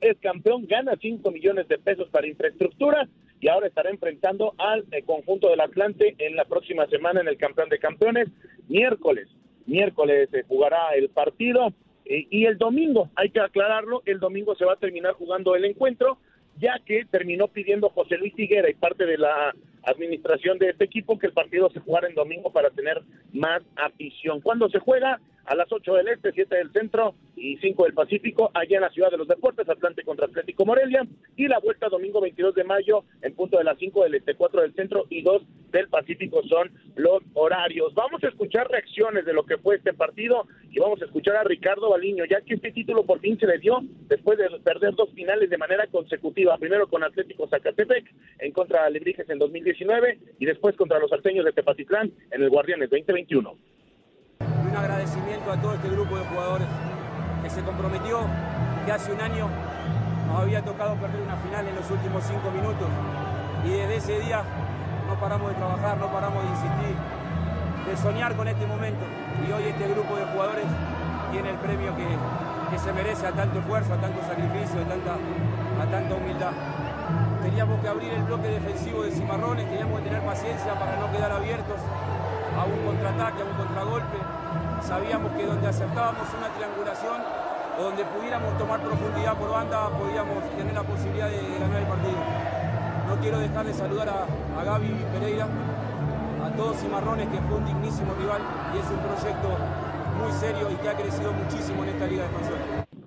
es 0.00 0.18
campeón, 0.18 0.66
gana 0.66 0.94
5 1.00 1.30
millones 1.30 1.68
de 1.68 1.78
pesos 1.78 2.08
para 2.08 2.26
infraestructura 2.26 3.08
y 3.40 3.48
ahora 3.48 3.68
estará 3.68 3.90
enfrentando 3.90 4.54
al 4.58 4.84
eh, 4.90 5.02
conjunto 5.02 5.50
del 5.50 5.60
Atlante 5.60 6.16
en 6.18 6.34
la 6.34 6.44
próxima 6.44 6.86
semana 6.86 7.20
en 7.20 7.28
el 7.28 7.36
campeón 7.36 7.68
de 7.68 7.78
campeones, 7.78 8.28
miércoles. 8.68 9.28
Miércoles 9.66 10.28
se 10.30 10.42
jugará 10.44 10.94
el 10.96 11.10
partido 11.10 11.72
eh, 12.08 12.26
y 12.30 12.46
el 12.46 12.58
domingo, 12.58 13.10
hay 13.14 13.30
que 13.30 13.40
aclararlo, 13.40 14.02
el 14.06 14.18
domingo 14.18 14.54
se 14.56 14.64
va 14.64 14.72
a 14.72 14.76
terminar 14.76 15.12
jugando 15.14 15.54
el 15.54 15.64
encuentro 15.64 16.18
ya 16.60 16.78
que 16.84 17.04
terminó 17.04 17.48
pidiendo 17.48 17.88
José 17.90 18.16
Luis 18.18 18.34
Higuera 18.36 18.68
y 18.68 18.74
parte 18.74 19.06
de 19.06 19.18
la 19.18 19.54
administración 19.84 20.58
de 20.58 20.70
este 20.70 20.84
equipo 20.84 21.18
que 21.18 21.28
el 21.28 21.32
partido 21.32 21.70
se 21.70 21.80
jugara 21.80 22.08
en 22.08 22.14
domingo 22.14 22.50
para 22.50 22.70
tener 22.70 23.00
más 23.32 23.62
afición. 23.76 24.40
¿Cuándo 24.40 24.68
se 24.68 24.78
juega? 24.78 25.20
A 25.48 25.54
las 25.54 25.72
8 25.72 25.94
del 25.94 26.08
Este, 26.08 26.30
7 26.32 26.56
del 26.56 26.70
Centro 26.72 27.14
y 27.34 27.56
5 27.56 27.84
del 27.84 27.94
Pacífico, 27.94 28.50
allá 28.52 28.76
en 28.76 28.82
la 28.82 28.90
Ciudad 28.90 29.10
de 29.10 29.16
los 29.16 29.26
Deportes, 29.26 29.66
Atlante 29.66 30.04
contra 30.04 30.26
Atlético 30.26 30.66
Morelia, 30.66 31.06
y 31.36 31.48
la 31.48 31.58
vuelta 31.58 31.88
domingo 31.88 32.20
22 32.20 32.54
de 32.54 32.64
mayo 32.64 33.04
en 33.22 33.34
punto 33.34 33.56
de 33.56 33.64
las 33.64 33.78
5 33.78 34.04
del 34.04 34.16
Este, 34.16 34.34
4 34.34 34.60
del 34.60 34.74
Centro 34.74 35.06
y 35.08 35.22
2 35.22 35.42
del 35.72 35.88
Pacífico 35.88 36.42
son 36.42 36.70
los 36.96 37.22
horarios. 37.32 37.94
Vamos 37.94 38.22
a 38.24 38.28
escuchar 38.28 38.68
reacciones 38.68 39.24
de 39.24 39.32
lo 39.32 39.44
que 39.44 39.56
fue 39.56 39.76
este 39.76 39.94
partido 39.94 40.46
y 40.70 40.80
vamos 40.80 41.00
a 41.00 41.06
escuchar 41.06 41.36
a 41.36 41.44
Ricardo 41.44 41.88
Baliño, 41.88 42.26
ya 42.26 42.42
que 42.42 42.52
este 42.52 42.70
título 42.70 43.06
por 43.06 43.20
fin 43.20 43.38
se 43.38 43.46
le 43.46 43.56
dio 43.56 43.78
después 44.06 44.36
de 44.36 44.50
perder 44.62 44.94
dos 44.96 45.10
finales 45.14 45.48
de 45.48 45.56
manera 45.56 45.86
consecutiva, 45.86 46.58
primero 46.58 46.88
con 46.88 47.02
Atlético 47.02 47.48
Zacatepec 47.48 48.04
en 48.40 48.52
contra 48.52 48.82
de 48.82 48.88
Alebrijes 48.88 49.30
en 49.30 49.38
2019 49.38 50.18
y 50.38 50.44
después 50.44 50.76
contra 50.76 50.98
los 50.98 51.08
salteños 51.08 51.46
de 51.46 51.52
Tepatitlán 51.52 52.12
en 52.32 52.42
el 52.42 52.50
Guardianes 52.50 52.90
2021. 52.90 53.56
Y 54.64 54.66
un 54.66 54.76
agradecimiento 54.76 55.52
a 55.52 55.56
todo 55.56 55.74
este 55.74 55.88
grupo 55.88 56.16
de 56.16 56.24
jugadores 56.24 56.66
que 57.42 57.50
se 57.50 57.62
comprometió, 57.62 58.20
que 58.84 58.92
hace 58.92 59.12
un 59.12 59.20
año 59.20 59.48
nos 60.26 60.42
había 60.42 60.62
tocado 60.62 60.94
perder 60.96 61.22
una 61.22 61.36
final 61.36 61.66
en 61.66 61.74
los 61.76 61.90
últimos 61.90 62.22
cinco 62.24 62.50
minutos 62.50 62.88
y 63.64 63.70
desde 63.70 63.96
ese 63.96 64.20
día 64.20 64.42
no 65.08 65.14
paramos 65.18 65.48
de 65.48 65.54
trabajar, 65.56 65.96
no 65.98 66.06
paramos 66.08 66.42
de 66.42 66.48
insistir, 66.50 66.96
de 67.86 67.96
soñar 67.96 68.36
con 68.36 68.46
este 68.46 68.66
momento 68.66 69.04
y 69.46 69.52
hoy 69.52 69.64
este 69.64 69.88
grupo 69.88 70.16
de 70.16 70.24
jugadores 70.26 70.66
tiene 71.32 71.50
el 71.50 71.56
premio 71.56 71.96
que, 71.96 72.06
que 72.70 72.78
se 72.78 72.92
merece 72.92 73.26
a 73.26 73.32
tanto 73.32 73.58
esfuerzo, 73.58 73.94
a 73.94 73.96
tanto 73.96 74.20
sacrificio, 74.22 74.80
a 74.80 74.88
tanta, 74.88 75.12
a 75.14 75.86
tanta 75.90 76.14
humildad. 76.14 76.52
Teníamos 77.42 77.80
que 77.80 77.88
abrir 77.88 78.12
el 78.12 78.22
bloque 78.24 78.48
defensivo 78.48 79.02
de 79.02 79.10
Cimarrones, 79.12 79.68
teníamos 79.68 80.00
que 80.00 80.08
tener 80.08 80.22
paciencia 80.22 80.74
para 80.74 80.96
no 80.96 81.10
quedar 81.10 81.32
abiertos 81.32 81.80
a 82.58 82.64
un 82.64 82.84
contraataque, 82.84 83.42
a 83.42 83.44
un 83.46 83.56
contragolpe. 83.56 84.18
Sabíamos 84.82 85.32
que 85.32 85.44
donde 85.44 85.66
acertábamos 85.66 86.26
una 86.36 86.48
triangulación 86.54 87.22
o 87.78 87.82
donde 87.82 88.04
pudiéramos 88.04 88.56
tomar 88.58 88.80
profundidad 88.80 89.36
por 89.36 89.50
banda, 89.50 89.88
podíamos 89.98 90.42
tener 90.56 90.74
la 90.74 90.82
posibilidad 90.82 91.28
de 91.28 91.36
ganar 91.58 91.82
el 91.82 91.86
partido. 91.86 92.18
No 93.08 93.16
quiero 93.20 93.38
dejar 93.38 93.66
de 93.66 93.74
saludar 93.74 94.08
a, 94.08 94.26
a 94.60 94.64
Gaby 94.64 94.88
Pereira, 95.12 95.46
a 96.44 96.50
todos 96.56 96.76
Cimarrones, 96.78 97.28
que 97.28 97.38
fue 97.38 97.58
un 97.58 97.66
dignísimo 97.66 98.14
rival 98.14 98.42
y 98.74 98.78
es 98.78 98.90
un 98.90 98.98
proyecto 98.98 99.48
muy 100.18 100.32
serio 100.32 100.68
y 100.70 100.76
que 100.82 100.88
ha 100.88 100.96
crecido 100.96 101.32
muchísimo 101.32 101.84
en 101.84 101.90
esta 101.90 102.06
Liga 102.06 102.22
de 102.22 102.28
Expansión. 102.28 102.58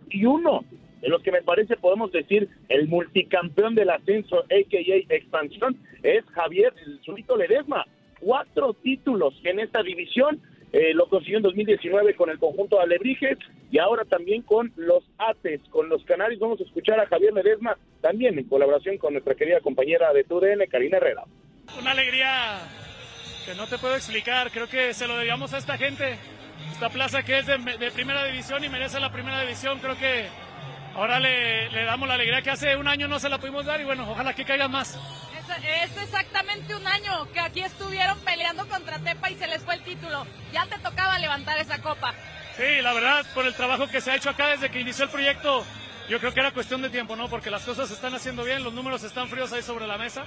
Y 0.10 0.26
uno 0.26 0.64
de 1.02 1.10
los 1.10 1.22
que 1.24 1.32
me 1.32 1.42
parece 1.42 1.76
podemos 1.78 2.12
decir 2.12 2.48
el 2.70 2.88
multicampeón 2.88 3.76
del 3.76 3.90
ascenso, 3.90 4.40
a.k.a. 4.40 5.16
expansión, 5.16 5.78
es 6.04 6.24
Javier 6.28 6.74
el 6.86 7.00
Zulito 7.04 7.36
Ledesma. 7.36 7.86
Cuatro 8.20 8.74
títulos 8.76 9.34
en 9.44 9.60
esta 9.60 9.82
división, 9.82 10.40
eh, 10.74 10.94
lo 10.94 11.08
consiguió 11.08 11.38
en 11.38 11.44
2019 11.44 12.16
con 12.16 12.30
el 12.30 12.40
conjunto 12.40 12.78
de 12.78 12.84
Alebrijes 12.84 13.38
y 13.72 13.78
ahora 13.78 14.06
también 14.06 14.42
con 14.42 14.72
los 14.78 15.04
Ates, 15.18 15.60
con 15.70 15.90
los 15.90 16.04
Canarios. 16.06 16.40
Vamos 16.40 16.62
a 16.62 16.64
escuchar 16.64 17.00
a 17.00 17.08
Javier 17.08 17.34
Ledesma 17.34 17.78
también 18.00 18.40
en 18.40 18.48
colaboración 18.48 18.98
con 18.98 19.14
nuestra 19.14 19.36
querida 19.36 19.60
compañera 19.60 20.14
de 20.14 20.24
TUDN, 20.24 20.66
Karina 20.70 20.98
Herrera. 20.98 21.24
Una 21.78 21.92
alegría 21.92 22.60
que 23.46 23.54
no 23.56 23.68
te 23.68 23.78
puedo 23.78 23.96
explicar, 23.96 24.50
creo 24.52 24.68
que 24.70 24.94
se 24.94 25.08
lo 25.08 25.18
debíamos 25.18 25.54
a 25.54 25.58
esta 25.58 25.78
gente, 25.78 26.16
esta 26.72 26.90
plaza 26.90 27.24
que 27.24 27.40
es 27.40 27.48
de, 27.48 27.58
primera 27.94 28.24
división 28.26 28.64
y 28.64 28.70
merece 28.70 29.00
la 29.00 29.12
primera 29.12 29.42
división, 29.42 29.80
creo 29.80 29.98
que 29.98 30.26
ahora 30.96 31.20
le, 31.20 31.70
le, 31.70 31.84
damos 31.84 32.08
la 32.08 32.14
alegría 32.14 32.42
que 32.42 32.52
hace 32.52 32.78
un 32.78 32.88
año 32.88 33.08
no 33.08 33.20
se 33.20 33.30
la 33.30 33.40
pudimos 33.40 33.66
dar 33.66 33.82
y 33.82 33.84
bueno, 33.84 34.10
ojalá 34.10 34.34
que 34.34 34.46
caiga 34.46 34.68
más. 34.68 34.98
Es, 35.64 35.98
exactamente 35.98 36.76
un 36.76 36.88
año 36.88 37.32
que 37.34 37.40
aquí 37.40 37.62
estuvieron 37.62 38.20
peleando 38.20 38.68
contra 38.68 39.00
Tepa 39.00 39.30
y 39.30 39.36
se 39.36 39.48
les 39.48 39.62
fue 39.64 39.76
el 39.76 39.84
título. 39.84 40.26
Ya 40.52 40.66
te 40.66 40.78
tocaba 40.80 41.20
levantar 41.20 41.58
esa 41.58 41.82
copa. 41.82 42.14
Sí, 42.58 42.82
la 42.82 42.94
verdad, 42.94 43.26
por 43.34 43.46
el 43.46 43.54
trabajo 43.54 43.88
que 43.88 44.02
se 44.02 44.12
ha 44.12 44.16
hecho 44.16 44.30
acá 44.30 44.50
desde 44.50 44.70
que 44.70 44.80
inició 44.80 45.06
el 45.06 45.10
proyecto, 45.10 45.66
yo 46.10 46.20
creo 46.20 46.34
que 46.34 46.40
era 46.40 46.52
cuestión 46.52 46.82
de 46.82 46.90
tiempo, 46.90 47.16
¿no? 47.16 47.30
Porque 47.30 47.50
las 47.50 47.64
cosas 47.64 47.88
se 47.88 47.94
están 47.94 48.14
haciendo 48.14 48.44
bien, 48.44 48.64
los 48.64 48.74
números 48.74 49.04
están 49.04 49.30
fríos 49.30 49.52
ahí 49.54 49.62
sobre 49.62 49.88
la 49.88 49.98
mesa. 49.98 50.24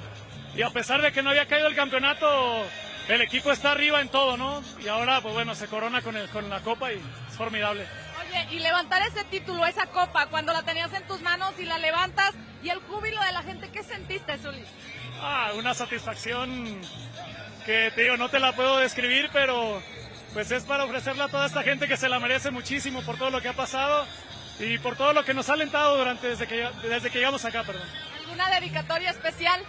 Y 0.56 0.62
a 0.62 0.70
pesar 0.70 1.02
de 1.02 1.12
que 1.12 1.22
no 1.22 1.30
había 1.30 1.46
caído 1.46 1.66
el 1.66 1.74
campeonato, 1.74 2.64
el 3.08 3.20
equipo 3.20 3.52
está 3.52 3.72
arriba 3.72 4.00
en 4.00 4.08
todo, 4.08 4.36
¿no? 4.36 4.62
Y 4.82 4.88
ahora, 4.88 5.20
pues 5.20 5.34
bueno, 5.34 5.54
se 5.54 5.66
corona 5.66 6.00
con, 6.00 6.16
el, 6.16 6.28
con 6.30 6.48
la 6.48 6.60
copa 6.60 6.92
y 6.92 6.96
es 6.96 7.36
formidable. 7.36 7.86
Oye, 8.20 8.46
y 8.52 8.58
levantar 8.60 9.02
ese 9.02 9.24
título, 9.24 9.66
esa 9.66 9.86
copa, 9.86 10.26
cuando 10.26 10.52
la 10.52 10.62
tenías 10.62 10.92
en 10.92 11.06
tus 11.06 11.20
manos 11.20 11.52
y 11.58 11.64
la 11.64 11.78
levantas 11.78 12.34
y 12.62 12.70
el 12.70 12.78
júbilo 12.80 13.20
de 13.20 13.32
la 13.32 13.42
gente, 13.42 13.68
¿qué 13.70 13.82
sentiste, 13.82 14.38
Zuli? 14.38 14.64
Ah, 15.20 15.52
una 15.56 15.74
satisfacción 15.74 16.80
que 17.64 17.90
te 17.94 18.02
digo, 18.02 18.16
no 18.16 18.28
te 18.28 18.38
la 18.38 18.52
puedo 18.52 18.78
describir, 18.78 19.30
pero 19.32 19.80
pues 20.32 20.50
es 20.50 20.64
para 20.64 20.84
ofrecerla 20.84 21.24
a 21.24 21.28
toda 21.28 21.46
esta 21.46 21.62
gente 21.62 21.86
que 21.86 21.96
se 21.96 22.08
la 22.08 22.18
merece 22.18 22.50
muchísimo 22.50 23.02
por 23.02 23.16
todo 23.16 23.30
lo 23.30 23.40
que 23.40 23.48
ha 23.48 23.52
pasado 23.52 24.04
y 24.58 24.78
por 24.78 24.96
todo 24.96 25.12
lo 25.12 25.24
que 25.24 25.34
nos 25.34 25.48
ha 25.48 25.54
alentado 25.54 25.96
durante 25.96 26.28
desde 26.28 26.46
que, 26.46 26.66
desde 26.82 27.10
que 27.10 27.18
llegamos 27.18 27.44
acá, 27.44 27.62
perdón. 27.62 27.86
¿Alguna 28.20 28.50
dedicatoria 28.50 29.10
especial? 29.10 29.60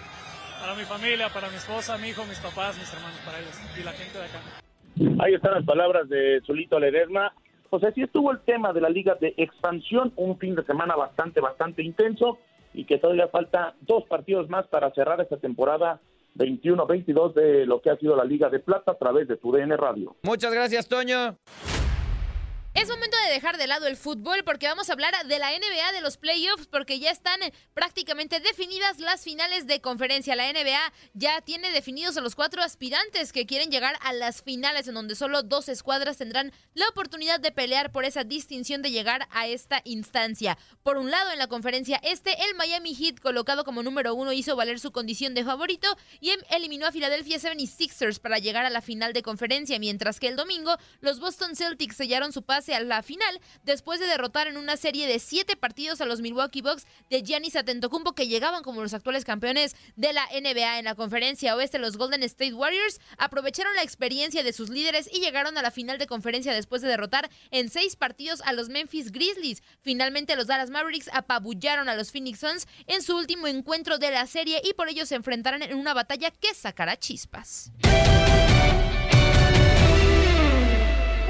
Para 0.59 0.73
mi 0.73 0.83
familia, 0.83 1.29
para 1.29 1.49
mi 1.49 1.55
esposa, 1.55 1.97
mi 1.97 2.09
hijo, 2.09 2.25
mis 2.25 2.39
papás, 2.39 2.77
mis 2.77 2.91
hermanos, 2.91 3.19
para 3.23 3.39
ellos 3.39 3.55
y 3.79 3.83
la 3.83 3.91
gente 3.91 4.17
de 4.17 4.25
acá. 4.25 5.23
Ahí 5.23 5.35
están 5.35 5.53
las 5.53 5.65
palabras 5.65 6.09
de 6.09 6.41
Zulito 6.45 6.79
Ledesma. 6.79 7.33
O 7.69 7.79
sea, 7.79 7.91
sí 7.91 8.01
estuvo 8.01 8.31
el 8.31 8.39
tema 8.41 8.73
de 8.73 8.81
la 8.81 8.89
Liga 8.89 9.15
de 9.15 9.33
Expansión, 9.37 10.13
un 10.15 10.37
fin 10.39 10.55
de 10.55 10.63
semana 10.63 10.95
bastante, 10.95 11.41
bastante 11.41 11.83
intenso 11.83 12.39
y 12.75 12.85
que 12.85 12.97
todavía 12.97 13.27
falta 13.29 13.75
dos 13.81 14.03
partidos 14.05 14.49
más 14.49 14.67
para 14.67 14.91
cerrar 14.91 15.21
esta 15.21 15.37
temporada 15.37 15.99
21-22 16.35 17.33
de 17.33 17.65
lo 17.65 17.81
que 17.81 17.89
ha 17.89 17.97
sido 17.97 18.15
la 18.15 18.25
Liga 18.25 18.49
de 18.49 18.59
Plata 18.59 18.91
a 18.91 18.97
través 18.97 19.27
de 19.27 19.37
tu 19.37 19.51
DN 19.51 19.75
Radio. 19.77 20.15
Muchas 20.23 20.53
gracias, 20.53 20.87
Toño. 20.87 21.37
Es 22.75 22.89
momento 22.89 23.15
de 23.25 23.33
dejar 23.33 23.55
de 23.55 23.67
lado 23.67 23.87
el 23.87 23.95
fútbol 23.95 24.43
porque 24.43 24.67
vamos 24.67 24.89
a 24.89 24.91
hablar 24.91 25.13
de 25.25 25.39
la 25.39 25.51
NBA, 25.51 25.93
de 25.93 26.01
los 26.01 26.17
playoffs, 26.17 26.67
porque 26.67 26.99
ya 26.99 27.09
están 27.09 27.39
prácticamente 27.73 28.41
definidas 28.41 28.99
las 28.99 29.23
finales 29.23 29.65
de 29.65 29.79
conferencia. 29.79 30.35
La 30.35 30.51
NBA 30.51 30.91
ya 31.13 31.39
tiene 31.39 31.71
definidos 31.71 32.17
a 32.17 32.21
los 32.21 32.35
cuatro 32.35 32.61
aspirantes 32.61 33.31
que 33.31 33.45
quieren 33.45 33.71
llegar 33.71 33.95
a 34.01 34.11
las 34.11 34.41
finales, 34.41 34.89
en 34.89 34.95
donde 34.95 35.15
solo 35.15 35.41
dos 35.41 35.69
escuadras 35.69 36.17
tendrán 36.17 36.51
la 36.73 36.85
oportunidad 36.89 37.39
de 37.39 37.53
pelear 37.53 37.93
por 37.93 38.03
esa 38.03 38.25
distinción 38.25 38.81
de 38.81 38.91
llegar 38.91 39.25
a 39.31 39.47
esta 39.47 39.79
instancia. 39.85 40.57
Por 40.83 40.97
un 40.97 41.09
lado, 41.09 41.31
en 41.31 41.39
la 41.39 41.47
conferencia 41.47 42.01
este, 42.03 42.35
el 42.43 42.55
Miami 42.55 42.93
Heat, 42.93 43.21
colocado 43.21 43.63
como 43.63 43.83
número 43.83 44.13
uno, 44.15 44.33
hizo 44.33 44.57
valer 44.57 44.81
su 44.81 44.91
condición 44.91 45.33
de 45.33 45.45
favorito 45.45 45.87
y 46.19 46.33
eliminó 46.49 46.87
a 46.87 46.91
Philadelphia 46.91 47.37
76ers 47.37 48.19
para 48.19 48.37
llegar 48.37 48.65
a 48.65 48.69
la 48.69 48.81
final 48.81 49.13
de 49.13 49.21
conferencia, 49.23 49.79
mientras 49.79 50.19
que 50.19 50.27
el 50.27 50.35
domingo 50.35 50.75
los 50.99 51.21
Boston 51.21 51.55
Celtics 51.55 51.95
sellaron 51.95 52.33
su 52.33 52.43
pase 52.43 52.64
a 52.73 52.79
la 52.79 53.03
final 53.03 53.39
después 53.63 53.99
de 53.99 54.07
derrotar 54.07 54.47
en 54.47 54.57
una 54.57 54.77
serie 54.77 55.07
de 55.07 55.19
siete 55.19 55.55
partidos 55.55 56.01
a 56.01 56.05
los 56.05 56.21
Milwaukee 56.21 56.61
Bucks 56.61 56.87
de 57.09 57.21
Giannis 57.21 57.55
Antetokounmpo 57.55 58.13
que 58.13 58.27
llegaban 58.27 58.63
como 58.63 58.81
los 58.81 58.93
actuales 58.93 59.25
campeones 59.25 59.75
de 59.95 60.13
la 60.13 60.25
NBA 60.27 60.79
en 60.79 60.85
la 60.85 60.95
conferencia 60.95 61.55
oeste 61.55 61.79
los 61.79 61.97
Golden 61.97 62.23
State 62.23 62.53
Warriors. 62.53 62.99
Aprovecharon 63.17 63.75
la 63.75 63.83
experiencia 63.83 64.43
de 64.43 64.53
sus 64.53 64.69
líderes 64.69 65.09
y 65.11 65.19
llegaron 65.19 65.57
a 65.57 65.61
la 65.61 65.71
final 65.71 65.97
de 65.97 66.07
conferencia 66.07 66.53
después 66.53 66.81
de 66.81 66.87
derrotar 66.87 67.29
en 67.51 67.69
seis 67.69 67.95
partidos 67.95 68.41
a 68.41 68.53
los 68.53 68.69
Memphis 68.69 69.11
Grizzlies. 69.11 69.61
Finalmente 69.81 70.35
los 70.35 70.47
Dallas 70.47 70.69
Mavericks 70.69 71.09
apabullaron 71.13 71.89
a 71.89 71.95
los 71.95 72.11
Phoenix 72.11 72.39
Suns 72.39 72.67
en 72.87 73.01
su 73.01 73.15
último 73.15 73.47
encuentro 73.47 73.97
de 73.97 74.11
la 74.11 74.25
serie 74.27 74.61
y 74.63 74.73
por 74.73 74.89
ello 74.89 75.05
se 75.05 75.15
enfrentarán 75.15 75.61
en 75.61 75.75
una 75.75 75.93
batalla 75.93 76.31
que 76.31 76.53
sacará 76.53 76.97
chispas 76.97 77.71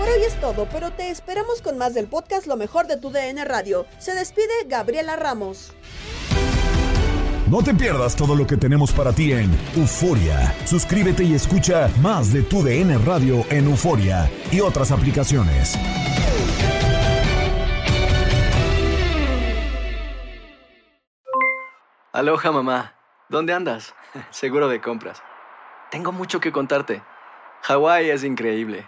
Por 0.06 0.14
hoy 0.14 0.22
es 0.22 0.39
todo, 0.39 0.68
pero 0.72 0.91
te 0.91 1.10
esperamos 1.10 1.64
con 1.64 1.80
más 1.80 1.95
del 1.95 2.06
podcast 2.06 2.45
Lo 2.45 2.58
mejor 2.58 2.86
de 2.86 2.95
tu 2.95 3.10
DN 3.10 3.43
Radio. 3.43 3.88
Se 3.97 4.14
despide 4.14 4.53
Gabriela 4.68 5.16
Ramos. 5.16 5.74
No 7.49 7.64
te 7.64 7.74
pierdas 7.74 8.16
todo 8.16 8.36
lo 8.36 8.45
que 8.45 8.56
tenemos 8.56 8.91
para 8.91 9.14
ti 9.14 9.34
en 9.34 9.49
Euforia. 9.76 10.53
Suscríbete 10.66 11.24
y 11.24 11.34
escucha 11.34 11.89
más 12.03 12.32
de 12.32 12.43
tu 12.43 12.62
DN 12.62 12.99
Radio 12.99 13.45
en 13.49 13.66
Euforia 13.66 14.30
y 14.51 14.62
otras 14.62 14.91
aplicaciones. 14.91 15.76
Aloha 22.14 22.51
mamá, 22.51 22.93
¿dónde 23.28 23.53
andas? 23.53 23.95
Seguro 24.30 24.68
de 24.68 24.82
compras. 24.82 25.24
Tengo 25.89 26.12
mucho 26.12 26.39
que 26.39 26.51
contarte. 26.51 27.01
Hawái 27.64 28.12
es 28.12 28.24
increíble. 28.24 28.88